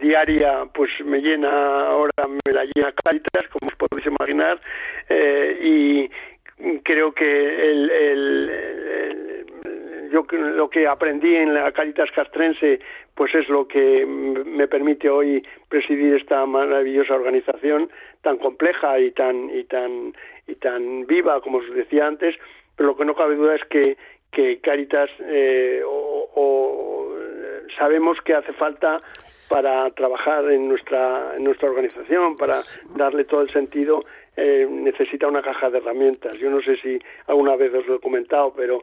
diaria 0.00 0.66
pues 0.72 0.88
me 1.04 1.18
llena, 1.18 1.50
ahora 1.88 2.12
me 2.28 2.52
la 2.52 2.64
llena 2.64 2.92
Caritas, 3.04 3.48
como 3.50 3.70
os 3.70 3.74
podéis 3.74 4.06
imaginar, 4.06 4.60
y 5.60 6.08
creo 6.84 7.12
que 7.12 7.70
el, 7.72 7.90
el, 7.90 9.46
yo 10.12 10.24
lo 10.30 10.70
que 10.70 10.86
aprendí 10.86 11.34
en 11.34 11.54
la 11.54 11.72
Caritas 11.72 12.10
Castrense, 12.14 12.78
pues 13.16 13.34
es 13.34 13.48
lo 13.48 13.66
que 13.66 14.06
me 14.06 14.68
permite 14.68 15.10
hoy 15.10 15.42
presidir 15.68 16.14
esta 16.14 16.46
maravillosa 16.46 17.14
organización 17.14 17.90
tan 18.22 18.38
compleja 18.38 18.98
y 19.00 19.10
tan 19.10 19.50
y 19.50 19.64
tan 19.64 20.12
y 20.46 20.54
tan 20.56 21.06
viva 21.06 21.40
como 21.40 21.58
os 21.58 21.74
decía 21.74 22.06
antes. 22.06 22.36
Pero 22.76 22.90
lo 22.90 22.96
que 22.96 23.04
no 23.04 23.14
cabe 23.14 23.36
duda 23.36 23.54
es 23.54 23.64
que 23.64 23.96
que 24.32 24.58
Caritas 24.60 25.08
eh, 25.20 25.82
o, 25.86 27.14
sabemos 27.78 28.18
que 28.22 28.34
hace 28.34 28.52
falta 28.52 29.00
para 29.48 29.90
trabajar 29.90 30.50
en 30.50 30.68
nuestra 30.68 31.36
en 31.36 31.44
nuestra 31.44 31.70
organización 31.70 32.36
para 32.36 32.56
darle 32.96 33.24
todo 33.24 33.42
el 33.42 33.50
sentido 33.50 34.04
eh, 34.36 34.66
necesita 34.68 35.26
una 35.26 35.40
caja 35.40 35.70
de 35.70 35.78
herramientas. 35.78 36.34
Yo 36.34 36.50
no 36.50 36.60
sé 36.60 36.76
si 36.76 36.98
alguna 37.26 37.56
vez 37.56 37.72
os 37.72 37.86
lo 37.86 37.96
he 37.96 38.00
comentado, 38.00 38.52
pero 38.54 38.82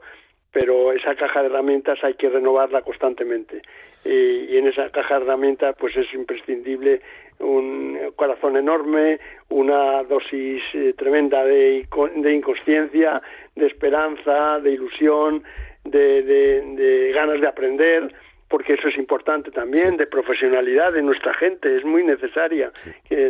pero 0.54 0.93
esa 0.93 1.16
caja 1.16 1.41
de 1.41 1.47
herramientas 1.47 2.01
hay 2.04 2.14
que 2.14 2.30
renovarla 2.30 2.82
constantemente. 2.84 3.62
Y 4.06 4.58
en 4.58 4.68
esa 4.68 4.89
caja 4.91 5.18
de 5.18 5.26
herramientas 5.26 5.76
pues 5.78 5.97
es 5.97 6.14
imprescindible 6.14 7.01
un 7.39 7.97
corazón 8.16 8.56
enorme, 8.56 9.20
una 9.49 10.04
dosis 10.04 10.62
eh, 10.74 10.93
tremenda 10.97 11.43
de, 11.43 11.88
de, 12.16 12.34
inconsciencia, 12.34 13.22
de 13.56 13.66
esperanza, 13.66 14.60
de 14.60 14.72
ilusión, 14.72 15.43
de, 15.84 16.22
de 16.22 17.12
ganas 17.14 17.41
de 17.41 17.47
aprender 17.47 18.14
porque 18.54 18.74
eso 18.74 18.88
es 18.88 18.97
importante 18.99 19.49
también, 19.49 19.97
de 19.97 20.06
profesionalidad 20.06 20.93
de 20.93 21.01
nuestra 21.01 21.34
gente, 21.34 21.76
es 21.76 21.84
muy 21.84 22.04
necesaria 22.04 22.72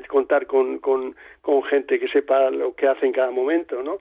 contar 0.10 0.46
con, 0.48 0.80
con, 0.80 1.16
con, 1.42 1.64
gente 1.64 1.98
que 1.98 2.10
sepa 2.10 2.52
lo 2.52 2.76
que 2.76 2.90
hace 2.90 3.06
en 3.06 3.14
cada 3.14 3.32
momento, 3.32 3.82
¿no? 3.82 4.00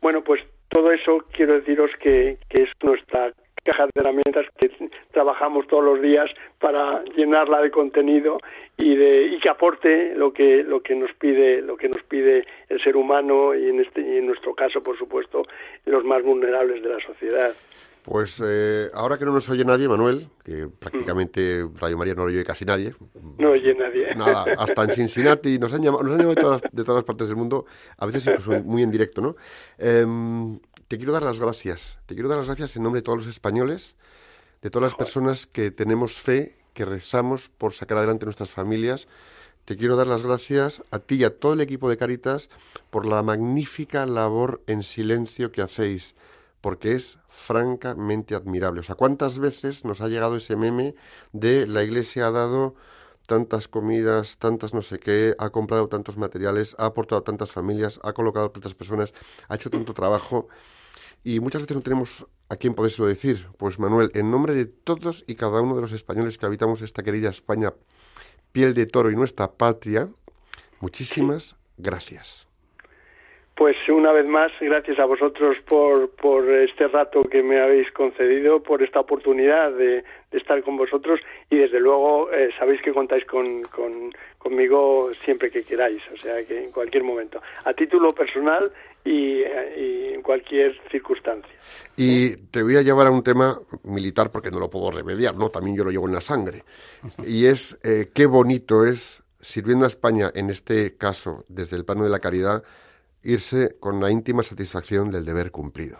Bueno, 0.00 0.22
pues 0.22 0.40
todo 0.72 0.90
eso 0.90 1.24
quiero 1.32 1.54
deciros 1.54 1.90
que, 2.00 2.38
es 2.50 2.68
nuestra 2.82 3.32
caja 3.62 3.84
de 3.84 3.90
herramientas 3.94 4.46
que 4.58 4.70
trabajamos 5.12 5.66
todos 5.68 5.84
los 5.84 6.02
días 6.02 6.28
para 6.58 7.04
llenarla 7.16 7.60
de 7.60 7.70
contenido 7.70 8.38
y 8.76 8.96
de 8.96 9.26
y 9.26 9.38
que 9.38 9.48
aporte 9.48 10.14
lo 10.16 10.32
que 10.32 10.64
lo 10.64 10.82
que 10.82 10.96
nos 10.96 11.12
pide 11.12 11.62
lo 11.62 11.76
que 11.76 11.88
nos 11.88 12.02
pide 12.02 12.44
el 12.68 12.82
ser 12.82 12.96
humano 12.96 13.54
y 13.54 13.68
en 13.68 13.80
este 13.80 14.00
y 14.00 14.16
en 14.16 14.26
nuestro 14.26 14.52
caso 14.54 14.82
por 14.82 14.98
supuesto 14.98 15.44
los 15.84 16.04
más 16.04 16.24
vulnerables 16.24 16.82
de 16.82 16.88
la 16.88 16.98
sociedad 17.06 17.52
pues 18.02 18.42
eh, 18.44 18.90
ahora 18.94 19.16
que 19.16 19.24
no 19.24 19.32
nos 19.32 19.48
oye 19.48 19.64
nadie, 19.64 19.88
Manuel, 19.88 20.28
que 20.44 20.68
prácticamente 20.68 21.66
Radio 21.76 21.96
María 21.96 22.14
no 22.14 22.22
lo 22.22 22.32
oye 22.32 22.44
casi 22.44 22.64
nadie. 22.64 22.94
No 23.38 23.50
oye 23.50 23.74
nadie. 23.74 24.14
Nada, 24.16 24.44
hasta 24.58 24.84
en 24.84 24.90
Cincinnati, 24.90 25.58
nos 25.58 25.72
han 25.72 25.82
llamado, 25.82 26.02
nos 26.02 26.12
han 26.14 26.18
llamado 26.18 26.34
de, 26.34 26.40
todas 26.40 26.62
las, 26.62 26.72
de 26.72 26.82
todas 26.82 26.96
las 26.96 27.04
partes 27.04 27.28
del 27.28 27.36
mundo, 27.36 27.64
a 27.96 28.06
veces 28.06 28.26
incluso 28.26 28.60
muy 28.64 28.82
en 28.82 28.90
directo, 28.90 29.20
¿no? 29.20 29.36
Em, 29.78 30.58
te 30.88 30.96
quiero 30.96 31.12
dar 31.12 31.22
las 31.22 31.38
gracias. 31.38 32.00
Te 32.06 32.14
quiero 32.14 32.28
dar 32.28 32.38
las 32.38 32.48
gracias 32.48 32.74
en 32.76 32.82
nombre 32.82 33.00
de 33.00 33.04
todos 33.04 33.18
los 33.18 33.28
españoles, 33.28 33.94
de 34.62 34.70
todas 34.70 34.92
las 34.92 34.94
personas 34.96 35.46
que 35.46 35.70
tenemos 35.70 36.20
fe, 36.20 36.56
que 36.74 36.84
rezamos 36.84 37.50
por 37.50 37.72
sacar 37.72 37.98
adelante 37.98 38.26
nuestras 38.26 38.50
familias. 38.50 39.06
Te 39.64 39.76
quiero 39.76 39.94
dar 39.94 40.08
las 40.08 40.22
gracias 40.24 40.82
a 40.90 40.98
ti 40.98 41.16
y 41.16 41.24
a 41.24 41.38
todo 41.38 41.52
el 41.52 41.60
equipo 41.60 41.88
de 41.88 41.96
Caritas 41.96 42.50
por 42.90 43.06
la 43.06 43.22
magnífica 43.22 44.06
labor 44.06 44.60
en 44.66 44.82
silencio 44.82 45.52
que 45.52 45.62
hacéis 45.62 46.16
porque 46.62 46.92
es 46.92 47.18
francamente 47.28 48.34
admirable. 48.34 48.80
O 48.80 48.82
sea, 48.82 48.94
¿cuántas 48.94 49.38
veces 49.38 49.84
nos 49.84 50.00
ha 50.00 50.08
llegado 50.08 50.36
ese 50.36 50.56
meme 50.56 50.94
de 51.32 51.66
la 51.66 51.82
iglesia 51.82 52.28
ha 52.28 52.30
dado 52.30 52.74
tantas 53.26 53.68
comidas, 53.68 54.38
tantas 54.38 54.72
no 54.72 54.80
sé 54.80 54.98
qué, 54.98 55.34
ha 55.38 55.50
comprado 55.50 55.88
tantos 55.88 56.16
materiales, 56.16 56.74
ha 56.78 56.86
aportado 56.86 57.20
a 57.20 57.24
tantas 57.24 57.50
familias, 57.50 58.00
ha 58.02 58.12
colocado 58.12 58.46
a 58.46 58.52
tantas 58.52 58.74
personas, 58.74 59.12
ha 59.48 59.56
hecho 59.56 59.70
tanto 59.70 59.92
trabajo 59.92 60.48
y 61.24 61.40
muchas 61.40 61.62
veces 61.62 61.76
no 61.76 61.82
tenemos 61.82 62.26
a 62.48 62.56
quién 62.56 62.74
podérselo 62.74 63.08
decir. 63.08 63.48
Pues 63.58 63.78
Manuel, 63.78 64.10
en 64.14 64.30
nombre 64.30 64.54
de 64.54 64.66
todos 64.66 65.24
y 65.26 65.34
cada 65.34 65.60
uno 65.60 65.74
de 65.74 65.82
los 65.82 65.92
españoles 65.92 66.38
que 66.38 66.46
habitamos 66.46 66.80
esta 66.80 67.02
querida 67.02 67.30
España, 67.30 67.74
piel 68.52 68.74
de 68.74 68.86
toro 68.86 69.10
y 69.10 69.16
nuestra 69.16 69.52
patria, 69.52 70.08
muchísimas 70.80 71.56
gracias. 71.76 72.51
Pues 73.54 73.76
una 73.88 74.12
vez 74.12 74.26
más, 74.26 74.50
gracias 74.60 74.98
a 74.98 75.04
vosotros 75.04 75.58
por, 75.68 76.10
por 76.10 76.48
este 76.48 76.88
rato 76.88 77.22
que 77.24 77.42
me 77.42 77.60
habéis 77.60 77.90
concedido, 77.92 78.62
por 78.62 78.82
esta 78.82 79.00
oportunidad 79.00 79.72
de, 79.72 80.02
estar 80.32 80.62
con 80.62 80.78
vosotros 80.78 81.20
y 81.50 81.58
desde 81.58 81.78
luego 81.78 82.32
eh, 82.32 82.48
sabéis 82.58 82.80
que 82.80 82.92
contáis 82.92 83.26
con, 83.26 83.62
conmigo 84.38 85.10
siempre 85.24 85.50
que 85.50 85.62
queráis, 85.62 86.00
o 86.12 86.16
sea 86.16 86.42
que 86.44 86.64
en 86.64 86.72
cualquier 86.72 87.04
momento, 87.04 87.42
a 87.64 87.74
título 87.74 88.14
personal 88.14 88.72
y, 89.04 89.42
en 89.42 90.22
cualquier 90.22 90.78
circunstancia. 90.90 91.52
Y 91.96 92.36
te 92.50 92.62
voy 92.62 92.76
a 92.76 92.82
llevar 92.82 93.08
a 93.08 93.10
un 93.10 93.22
tema 93.22 93.60
militar 93.82 94.30
porque 94.30 94.50
no 94.50 94.58
lo 94.58 94.70
puedo 94.70 94.90
remediar, 94.90 95.36
¿no? 95.36 95.50
También 95.50 95.76
yo 95.76 95.84
lo 95.84 95.90
llevo 95.90 96.08
en 96.08 96.14
la 96.14 96.20
sangre. 96.20 96.64
Y 97.26 97.46
es 97.46 97.78
eh, 97.82 98.06
qué 98.14 98.26
bonito 98.26 98.86
es, 98.86 99.24
sirviendo 99.40 99.84
a 99.84 99.88
España 99.88 100.30
en 100.34 100.48
este 100.48 100.96
caso 100.96 101.44
desde 101.48 101.76
el 101.76 101.84
plano 101.84 102.04
de 102.04 102.10
la 102.10 102.20
caridad, 102.20 102.62
irse 103.24 103.78
con 103.80 104.00
la 104.00 104.10
íntima 104.10 104.42
satisfacción 104.42 105.10
del 105.10 105.24
deber 105.24 105.50
cumplido. 105.50 105.98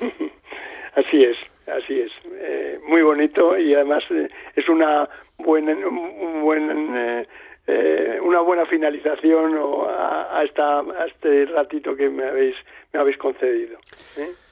así 0.94 1.24
es, 1.24 1.36
así 1.66 2.00
es. 2.00 2.12
Eh, 2.32 2.80
muy 2.86 3.02
bonito 3.02 3.58
y 3.58 3.74
además 3.74 4.04
eh, 4.10 4.28
es 4.54 4.68
una 4.68 5.08
buena, 5.38 5.72
un 5.72 7.26
eh, 7.70 8.18
una 8.22 8.40
buena 8.40 8.64
finalización 8.64 9.58
a, 9.90 10.42
esta, 10.42 10.80
a 10.80 11.06
este 11.06 11.44
ratito 11.46 11.94
que 11.94 12.08
me 12.08 12.24
habéis, 12.24 12.56
me 12.94 13.00
habéis 13.00 13.18
concedido. 13.18 13.78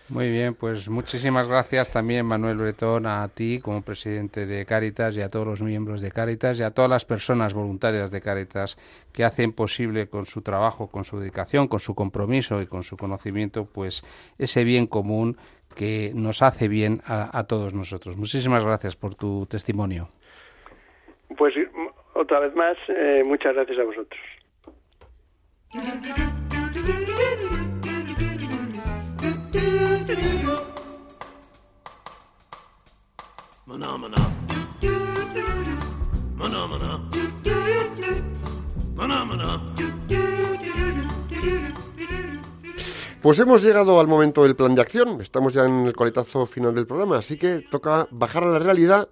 Muy 0.08 0.30
bien, 0.30 0.54
pues 0.54 0.88
muchísimas 0.88 1.48
gracias 1.48 1.90
también 1.90 2.26
Manuel 2.26 2.58
Bretón 2.58 3.06
a 3.06 3.26
ti 3.26 3.58
como 3.60 3.82
presidente 3.82 4.46
de 4.46 4.64
Cáritas 4.64 5.16
y 5.16 5.20
a 5.20 5.28
todos 5.28 5.44
los 5.44 5.62
miembros 5.62 6.00
de 6.00 6.12
Cáritas 6.12 6.60
y 6.60 6.62
a 6.62 6.70
todas 6.70 6.88
las 6.88 7.04
personas 7.04 7.54
voluntarias 7.54 8.12
de 8.12 8.20
Cáritas 8.20 8.76
que 9.12 9.24
hacen 9.24 9.52
posible 9.52 10.08
con 10.08 10.24
su 10.24 10.42
trabajo, 10.42 10.88
con 10.88 11.04
su 11.04 11.18
dedicación, 11.18 11.66
con 11.66 11.80
su 11.80 11.96
compromiso 11.96 12.62
y 12.62 12.68
con 12.68 12.84
su 12.84 12.96
conocimiento, 12.96 13.66
pues 13.66 14.04
ese 14.38 14.62
bien 14.62 14.86
común 14.86 15.38
que 15.74 16.12
nos 16.14 16.40
hace 16.40 16.68
bien 16.68 17.00
a, 17.04 17.44
todos 17.48 17.74
nosotros. 17.74 18.16
Muchísimas 18.16 18.64
gracias 18.64 18.94
por 18.94 19.16
tu 19.16 19.44
testimonio. 19.46 20.06
Pues 21.36 21.52
otra 22.14 22.38
vez 22.38 22.54
más, 22.54 22.76
eh, 22.88 23.24
muchas 23.24 23.54
gracias 23.54 23.78
a 23.80 23.84
vosotros. 23.84 24.20
Pues 43.26 43.40
hemos 43.40 43.60
llegado 43.60 43.98
al 43.98 44.06
momento 44.06 44.44
del 44.44 44.54
plan 44.54 44.76
de 44.76 44.82
acción, 44.82 45.20
estamos 45.20 45.52
ya 45.52 45.64
en 45.64 45.84
el 45.84 45.96
coletazo 45.96 46.46
final 46.46 46.76
del 46.76 46.86
programa, 46.86 47.18
así 47.18 47.36
que 47.36 47.58
toca 47.58 48.06
bajar 48.12 48.44
a 48.44 48.50
la 48.50 48.60
realidad 48.60 49.08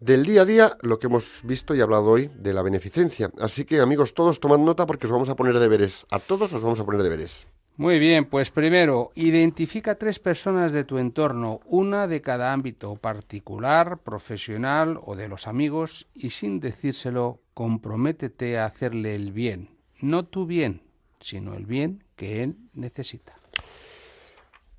del 0.00 0.24
día 0.24 0.40
a 0.40 0.44
día 0.46 0.78
lo 0.80 0.98
que 0.98 1.08
hemos 1.08 1.42
visto 1.44 1.74
y 1.74 1.82
hablado 1.82 2.06
hoy 2.06 2.30
de 2.34 2.54
la 2.54 2.62
beneficencia. 2.62 3.30
Así 3.38 3.66
que 3.66 3.82
amigos, 3.82 4.14
todos 4.14 4.40
tomad 4.40 4.60
nota 4.60 4.86
porque 4.86 5.04
os 5.04 5.12
vamos 5.12 5.28
a 5.28 5.36
poner 5.36 5.58
deberes. 5.58 6.06
A 6.10 6.20
todos 6.20 6.54
os 6.54 6.62
vamos 6.62 6.80
a 6.80 6.86
poner 6.86 7.02
deberes. 7.02 7.46
Muy 7.78 7.98
bien, 7.98 8.26
pues 8.26 8.50
primero, 8.50 9.12
identifica 9.14 9.94
tres 9.94 10.18
personas 10.18 10.72
de 10.72 10.84
tu 10.84 10.98
entorno, 10.98 11.60
una 11.64 12.06
de 12.06 12.20
cada 12.20 12.52
ámbito 12.52 12.96
particular, 12.96 13.98
profesional 13.98 15.00
o 15.02 15.16
de 15.16 15.26
los 15.26 15.46
amigos, 15.46 16.06
y 16.14 16.30
sin 16.30 16.60
decírselo, 16.60 17.40
comprométete 17.54 18.58
a 18.58 18.66
hacerle 18.66 19.14
el 19.14 19.32
bien, 19.32 19.70
no 20.00 20.26
tu 20.26 20.44
bien, 20.44 20.82
sino 21.20 21.54
el 21.54 21.64
bien 21.64 22.04
que 22.14 22.42
él 22.42 22.56
necesita. 22.74 23.34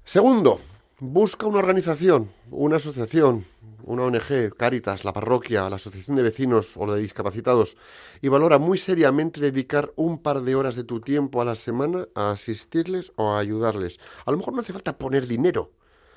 Segundo, 0.03 0.59
busca 0.99 1.47
una 1.47 1.59
organización, 1.59 2.29
una 2.53 2.77
asociación, 2.77 3.45
una 3.83 4.03
ONG, 4.03 4.55
Caritas, 4.55 5.03
la 5.03 5.13
parroquia, 5.13 5.69
la 5.69 5.77
asociación 5.77 6.15
de 6.15 6.23
vecinos 6.23 6.77
o 6.77 6.91
de 6.91 7.01
discapacitados, 7.01 7.77
y 8.21 8.27
valora 8.27 8.59
muy 8.59 8.77
seriamente 8.77 9.41
dedicar 9.41 9.91
un 9.95 10.21
par 10.21 10.41
de 10.41 10.55
horas 10.55 10.75
de 10.75 10.83
tu 10.83 11.01
tiempo 11.01 11.41
a 11.41 11.45
la 11.45 11.55
semana 11.55 12.07
a 12.15 12.31
asistirles 12.31 13.11
o 13.15 13.31
a 13.31 13.39
ayudarles. 13.39 13.99
A 14.25 14.31
lo 14.31 14.37
mejor 14.37 14.53
no 14.53 14.61
hace 14.61 14.73
falta 14.73 14.97
poner 14.97 15.27
dinero, 15.27 15.71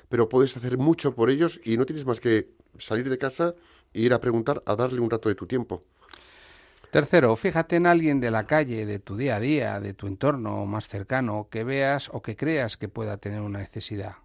pero 0.09 0.29
puedes 0.29 0.55
hacer 0.55 0.77
mucho 0.77 1.15
por 1.15 1.29
ellos 1.29 1.59
y 1.63 1.77
no 1.77 1.85
tienes 1.85 2.05
más 2.05 2.19
que 2.19 2.49
salir 2.77 3.09
de 3.09 3.17
casa 3.17 3.55
e 3.93 4.01
ir 4.01 4.13
a 4.13 4.21
preguntar, 4.21 4.61
a 4.65 4.75
darle 4.75 4.99
un 4.99 5.09
rato 5.09 5.29
de 5.29 5.35
tu 5.35 5.47
tiempo. 5.47 5.83
Tercero, 6.91 7.35
fíjate 7.35 7.75
en 7.75 7.87
alguien 7.87 8.19
de 8.19 8.31
la 8.31 8.45
calle, 8.45 8.85
de 8.85 8.99
tu 8.99 9.17
día 9.17 9.35
a 9.35 9.39
día, 9.39 9.79
de 9.79 9.93
tu 9.93 10.07
entorno 10.07 10.65
más 10.65 10.87
cercano, 10.87 11.47
que 11.49 11.63
veas 11.63 12.09
o 12.13 12.21
que 12.21 12.37
creas 12.37 12.77
que 12.77 12.87
pueda 12.87 13.17
tener 13.17 13.41
una 13.41 13.59
necesidad 13.59 14.15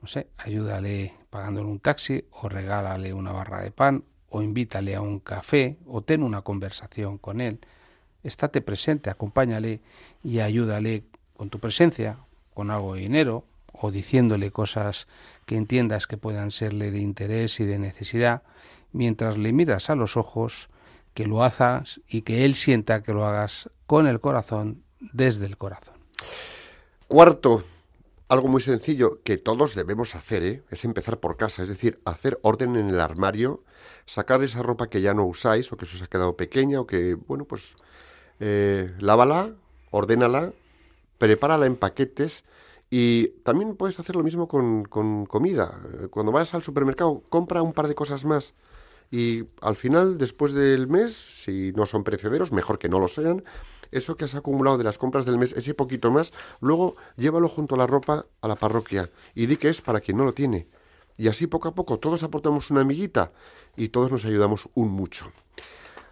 no 0.00 0.08
sé, 0.08 0.28
ayúdale 0.36 1.14
pagándole 1.30 1.68
un 1.68 1.80
taxi 1.80 2.24
o 2.30 2.48
regálale 2.48 3.12
una 3.12 3.32
barra 3.32 3.62
de 3.62 3.70
pan 3.70 4.04
o 4.30 4.42
invítale 4.42 4.94
a 4.94 5.00
un 5.00 5.20
café 5.20 5.78
o 5.86 6.02
ten 6.02 6.22
una 6.22 6.42
conversación 6.42 7.18
con 7.18 7.40
él. 7.40 7.58
Estate 8.22 8.60
presente, 8.60 9.10
acompáñale 9.10 9.80
y 10.22 10.40
ayúdale 10.40 11.04
con 11.36 11.50
tu 11.50 11.58
presencia, 11.58 12.18
con 12.54 12.70
algo 12.70 12.94
de 12.94 13.02
dinero 13.02 13.44
o 13.72 13.90
diciéndole 13.90 14.50
cosas 14.50 15.06
que 15.46 15.56
entiendas 15.56 16.06
que 16.06 16.16
puedan 16.16 16.50
serle 16.50 16.90
de 16.90 17.00
interés 17.00 17.60
y 17.60 17.64
de 17.64 17.78
necesidad, 17.78 18.42
mientras 18.92 19.38
le 19.38 19.52
miras 19.52 19.90
a 19.90 19.94
los 19.94 20.16
ojos, 20.16 20.68
que 21.14 21.26
lo 21.26 21.42
hagas 21.42 22.00
y 22.08 22.22
que 22.22 22.44
él 22.44 22.54
sienta 22.54 23.02
que 23.02 23.12
lo 23.12 23.24
hagas 23.24 23.70
con 23.86 24.06
el 24.06 24.20
corazón, 24.20 24.82
desde 25.00 25.46
el 25.46 25.56
corazón. 25.56 25.94
Cuarto, 27.06 27.64
algo 28.28 28.48
muy 28.48 28.60
sencillo 28.60 29.22
que 29.22 29.38
todos 29.38 29.74
debemos 29.74 30.14
hacer, 30.14 30.42
¿eh? 30.42 30.62
es 30.70 30.84
empezar 30.84 31.18
por 31.18 31.36
casa, 31.36 31.62
es 31.62 31.68
decir, 31.68 32.00
hacer 32.04 32.38
orden 32.42 32.76
en 32.76 32.90
el 32.90 33.00
armario, 33.00 33.64
sacar 34.04 34.42
esa 34.42 34.62
ropa 34.62 34.88
que 34.88 35.00
ya 35.00 35.14
no 35.14 35.24
usáis 35.26 35.72
o 35.72 35.76
que 35.76 35.86
se 35.86 35.96
os 35.96 36.02
ha 36.02 36.06
quedado 36.08 36.36
pequeña 36.36 36.80
o 36.80 36.86
que, 36.86 37.14
bueno, 37.14 37.44
pues 37.44 37.76
eh, 38.40 38.94
lávala, 38.98 39.54
ordénala, 39.90 40.52
prepárala 41.16 41.66
en 41.66 41.76
paquetes 41.76 42.44
y 42.90 43.28
también 43.44 43.76
puedes 43.76 43.98
hacer 43.98 44.16
lo 44.16 44.22
mismo 44.22 44.46
con, 44.46 44.84
con 44.84 45.24
comida. 45.26 45.80
Cuando 46.10 46.30
vayas 46.30 46.54
al 46.54 46.62
supermercado, 46.62 47.22
compra 47.28 47.62
un 47.62 47.72
par 47.72 47.88
de 47.88 47.94
cosas 47.94 48.24
más 48.24 48.54
y 49.10 49.44
al 49.62 49.76
final, 49.76 50.18
después 50.18 50.52
del 50.52 50.86
mes, 50.86 51.14
si 51.14 51.72
no 51.72 51.86
son 51.86 52.04
perecederos, 52.04 52.52
mejor 52.52 52.78
que 52.78 52.90
no 52.90 52.98
lo 52.98 53.08
sean, 53.08 53.42
eso 53.90 54.16
que 54.16 54.24
has 54.24 54.34
acumulado 54.34 54.78
de 54.78 54.84
las 54.84 54.98
compras 54.98 55.24
del 55.24 55.38
mes, 55.38 55.52
ese 55.52 55.74
poquito 55.74 56.10
más, 56.10 56.32
luego 56.60 56.96
llévalo 57.16 57.48
junto 57.48 57.74
a 57.74 57.78
la 57.78 57.86
ropa 57.86 58.26
a 58.40 58.48
la 58.48 58.56
parroquia 58.56 59.10
y 59.34 59.46
di 59.46 59.56
que 59.56 59.68
es 59.68 59.80
para 59.80 60.00
quien 60.00 60.16
no 60.16 60.24
lo 60.24 60.32
tiene. 60.32 60.66
Y 61.16 61.28
así 61.28 61.46
poco 61.46 61.68
a 61.68 61.74
poco 61.74 61.98
todos 61.98 62.22
aportamos 62.22 62.70
una 62.70 62.82
amiguita 62.82 63.32
y 63.76 63.88
todos 63.88 64.10
nos 64.10 64.24
ayudamos 64.24 64.68
un 64.74 64.88
mucho. 64.88 65.32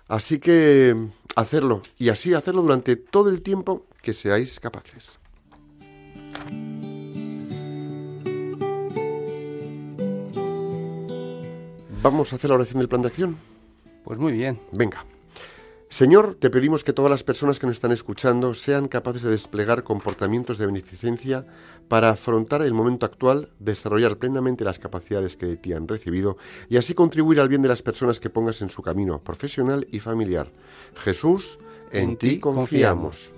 Así 0.08 0.38
que 0.38 0.96
hacerlo 1.34 1.82
y 1.98 2.08
así 2.08 2.34
hacerlo 2.34 2.62
durante 2.62 2.96
todo 2.96 3.28
el 3.28 3.42
tiempo 3.42 3.86
que 4.02 4.12
seáis 4.12 4.60
capaces. 4.60 5.18
¿Vamos 12.02 12.32
a 12.32 12.36
hacer 12.36 12.50
la 12.50 12.56
oración 12.56 12.78
del 12.78 12.88
plan 12.88 13.02
de 13.02 13.08
acción? 13.08 13.36
Pues 14.04 14.18
muy 14.18 14.32
bien. 14.32 14.60
Venga. 14.70 15.04
Señor, 15.88 16.34
te 16.34 16.50
pedimos 16.50 16.82
que 16.82 16.92
todas 16.92 17.10
las 17.10 17.22
personas 17.22 17.60
que 17.60 17.66
nos 17.66 17.76
están 17.76 17.92
escuchando 17.92 18.54
sean 18.54 18.88
capaces 18.88 19.22
de 19.22 19.30
desplegar 19.30 19.84
comportamientos 19.84 20.58
de 20.58 20.66
beneficencia 20.66 21.46
para 21.88 22.10
afrontar 22.10 22.62
el 22.62 22.74
momento 22.74 23.06
actual, 23.06 23.50
desarrollar 23.60 24.16
plenamente 24.18 24.64
las 24.64 24.80
capacidades 24.80 25.36
que 25.36 25.46
de 25.46 25.56
ti 25.56 25.72
han 25.72 25.86
recibido 25.86 26.36
y 26.68 26.76
así 26.76 26.94
contribuir 26.94 27.40
al 27.40 27.48
bien 27.48 27.62
de 27.62 27.68
las 27.68 27.82
personas 27.82 28.18
que 28.18 28.30
pongas 28.30 28.60
en 28.62 28.68
su 28.68 28.82
camino 28.82 29.22
profesional 29.22 29.86
y 29.90 30.00
familiar. 30.00 30.50
Jesús, 30.96 31.58
en, 31.92 32.16
ti 32.16 32.40
confiamos. 32.40 33.32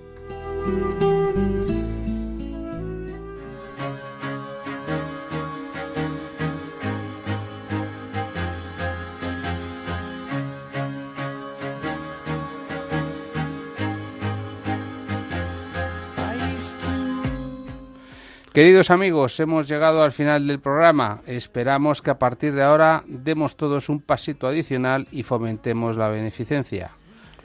Queridos 18.59 18.91
amigos, 18.91 19.39
hemos 19.39 19.69
llegado 19.69 20.03
al 20.03 20.11
final 20.11 20.49
del 20.49 20.59
programa. 20.59 21.21
Esperamos 21.29 22.03
que 22.03 22.11
a 22.11 22.19
partir 22.19 22.55
de 22.55 22.65
ahora 22.65 23.05
demos 23.07 23.57
todos 23.57 23.89
un 23.89 24.01
pasito 24.01 24.49
adicional 24.49 25.07
y 25.13 25.23
fomentemos 25.23 25.97
la 25.97 26.09
beneficencia. 26.09 26.91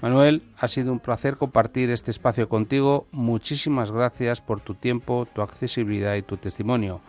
Manuel, 0.01 0.41
ha 0.57 0.67
sido 0.67 0.91
un 0.91 0.99
placer 0.99 1.37
compartir 1.37 1.91
este 1.91 2.09
espacio 2.09 2.49
contigo. 2.49 3.05
Muchísimas 3.11 3.91
gracias 3.91 4.41
por 4.41 4.59
tu 4.61 4.73
tiempo, 4.73 5.27
tu 5.31 5.43
accesibilidad 5.43 6.15
y 6.15 6.23
tu 6.23 6.37
testimonio. 6.37 6.99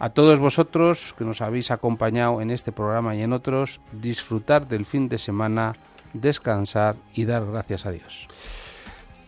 A 0.00 0.10
todos 0.10 0.40
vosotros 0.40 1.14
que 1.16 1.24
nos 1.24 1.40
habéis 1.40 1.70
acompañado 1.70 2.40
en 2.40 2.50
este 2.50 2.72
programa 2.72 3.14
y 3.14 3.22
en 3.22 3.32
otros, 3.32 3.80
disfrutar 3.92 4.66
del 4.66 4.86
fin 4.86 5.08
de 5.08 5.18
semana, 5.18 5.76
descansar 6.14 6.96
y 7.14 7.26
dar 7.26 7.46
gracias 7.46 7.86
a 7.86 7.92
Dios. 7.92 8.26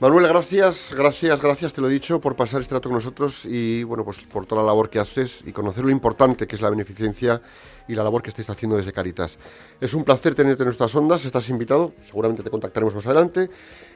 Manuel, 0.00 0.28
gracias, 0.28 0.94
gracias, 0.96 1.42
gracias, 1.42 1.72
te 1.72 1.80
lo 1.80 1.88
he 1.88 1.92
dicho, 1.92 2.20
por 2.20 2.36
pasar 2.36 2.60
este 2.60 2.72
rato 2.72 2.88
con 2.88 2.94
nosotros 2.94 3.44
y 3.44 3.82
bueno, 3.82 4.04
pues 4.04 4.20
por 4.20 4.46
toda 4.46 4.62
la 4.62 4.68
labor 4.68 4.88
que 4.90 5.00
haces 5.00 5.42
y 5.44 5.50
conocer 5.50 5.84
lo 5.84 5.90
importante 5.90 6.46
que 6.46 6.54
es 6.54 6.62
la 6.62 6.70
beneficencia 6.70 7.42
y 7.88 7.96
la 7.96 8.04
labor 8.04 8.22
que 8.22 8.30
estáis 8.30 8.48
haciendo 8.48 8.76
desde 8.76 8.92
Caritas. 8.92 9.40
Es 9.80 9.94
un 9.94 10.04
placer 10.04 10.36
tenerte 10.36 10.62
en 10.62 10.66
nuestras 10.66 10.94
ondas, 10.94 11.24
estás 11.24 11.48
invitado, 11.48 11.94
seguramente 12.00 12.44
te 12.44 12.50
contactaremos 12.50 12.94
más 12.94 13.06
adelante. 13.06 13.50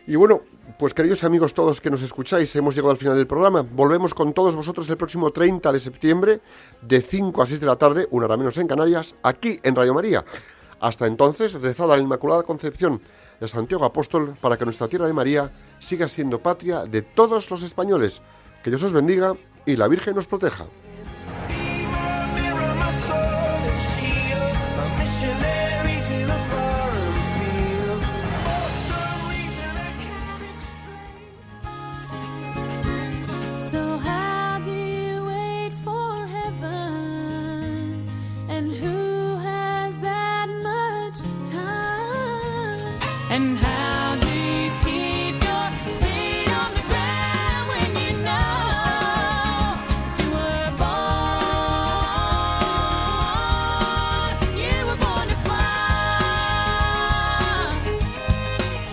Y 0.08 0.16
bueno, 0.16 0.40
pues 0.76 0.92
queridos 0.92 1.22
amigos 1.22 1.54
todos 1.54 1.80
que 1.80 1.88
nos 1.88 2.02
escucháis, 2.02 2.52
hemos 2.56 2.74
llegado 2.74 2.90
al 2.90 2.98
final 2.98 3.16
del 3.16 3.28
programa. 3.28 3.62
Volvemos 3.62 4.12
con 4.12 4.32
todos 4.32 4.56
vosotros 4.56 4.90
el 4.90 4.96
próximo 4.96 5.30
30 5.30 5.70
de 5.70 5.78
septiembre, 5.78 6.40
de 6.80 7.00
5 7.00 7.40
a 7.40 7.46
6 7.46 7.60
de 7.60 7.66
la 7.66 7.76
tarde, 7.76 8.08
una 8.10 8.26
hora 8.26 8.36
menos 8.36 8.58
en 8.58 8.66
Canarias, 8.66 9.14
aquí 9.22 9.60
en 9.62 9.76
Radio 9.76 9.94
María. 9.94 10.24
Hasta 10.80 11.06
entonces, 11.06 11.52
rezada 11.52 11.96
la 11.96 12.02
Inmaculada 12.02 12.42
Concepción 12.42 13.00
de 13.42 13.48
Santiago 13.48 13.84
Apóstol 13.84 14.36
para 14.40 14.56
que 14.56 14.64
nuestra 14.64 14.86
tierra 14.86 15.08
de 15.08 15.12
María 15.12 15.50
siga 15.80 16.08
siendo 16.08 16.40
patria 16.40 16.84
de 16.84 17.02
todos 17.02 17.50
los 17.50 17.62
españoles. 17.62 18.22
Que 18.62 18.70
Dios 18.70 18.84
os 18.84 18.92
bendiga 18.92 19.34
y 19.66 19.74
la 19.74 19.88
Virgen 19.88 20.14
nos 20.14 20.26
proteja. 20.26 20.66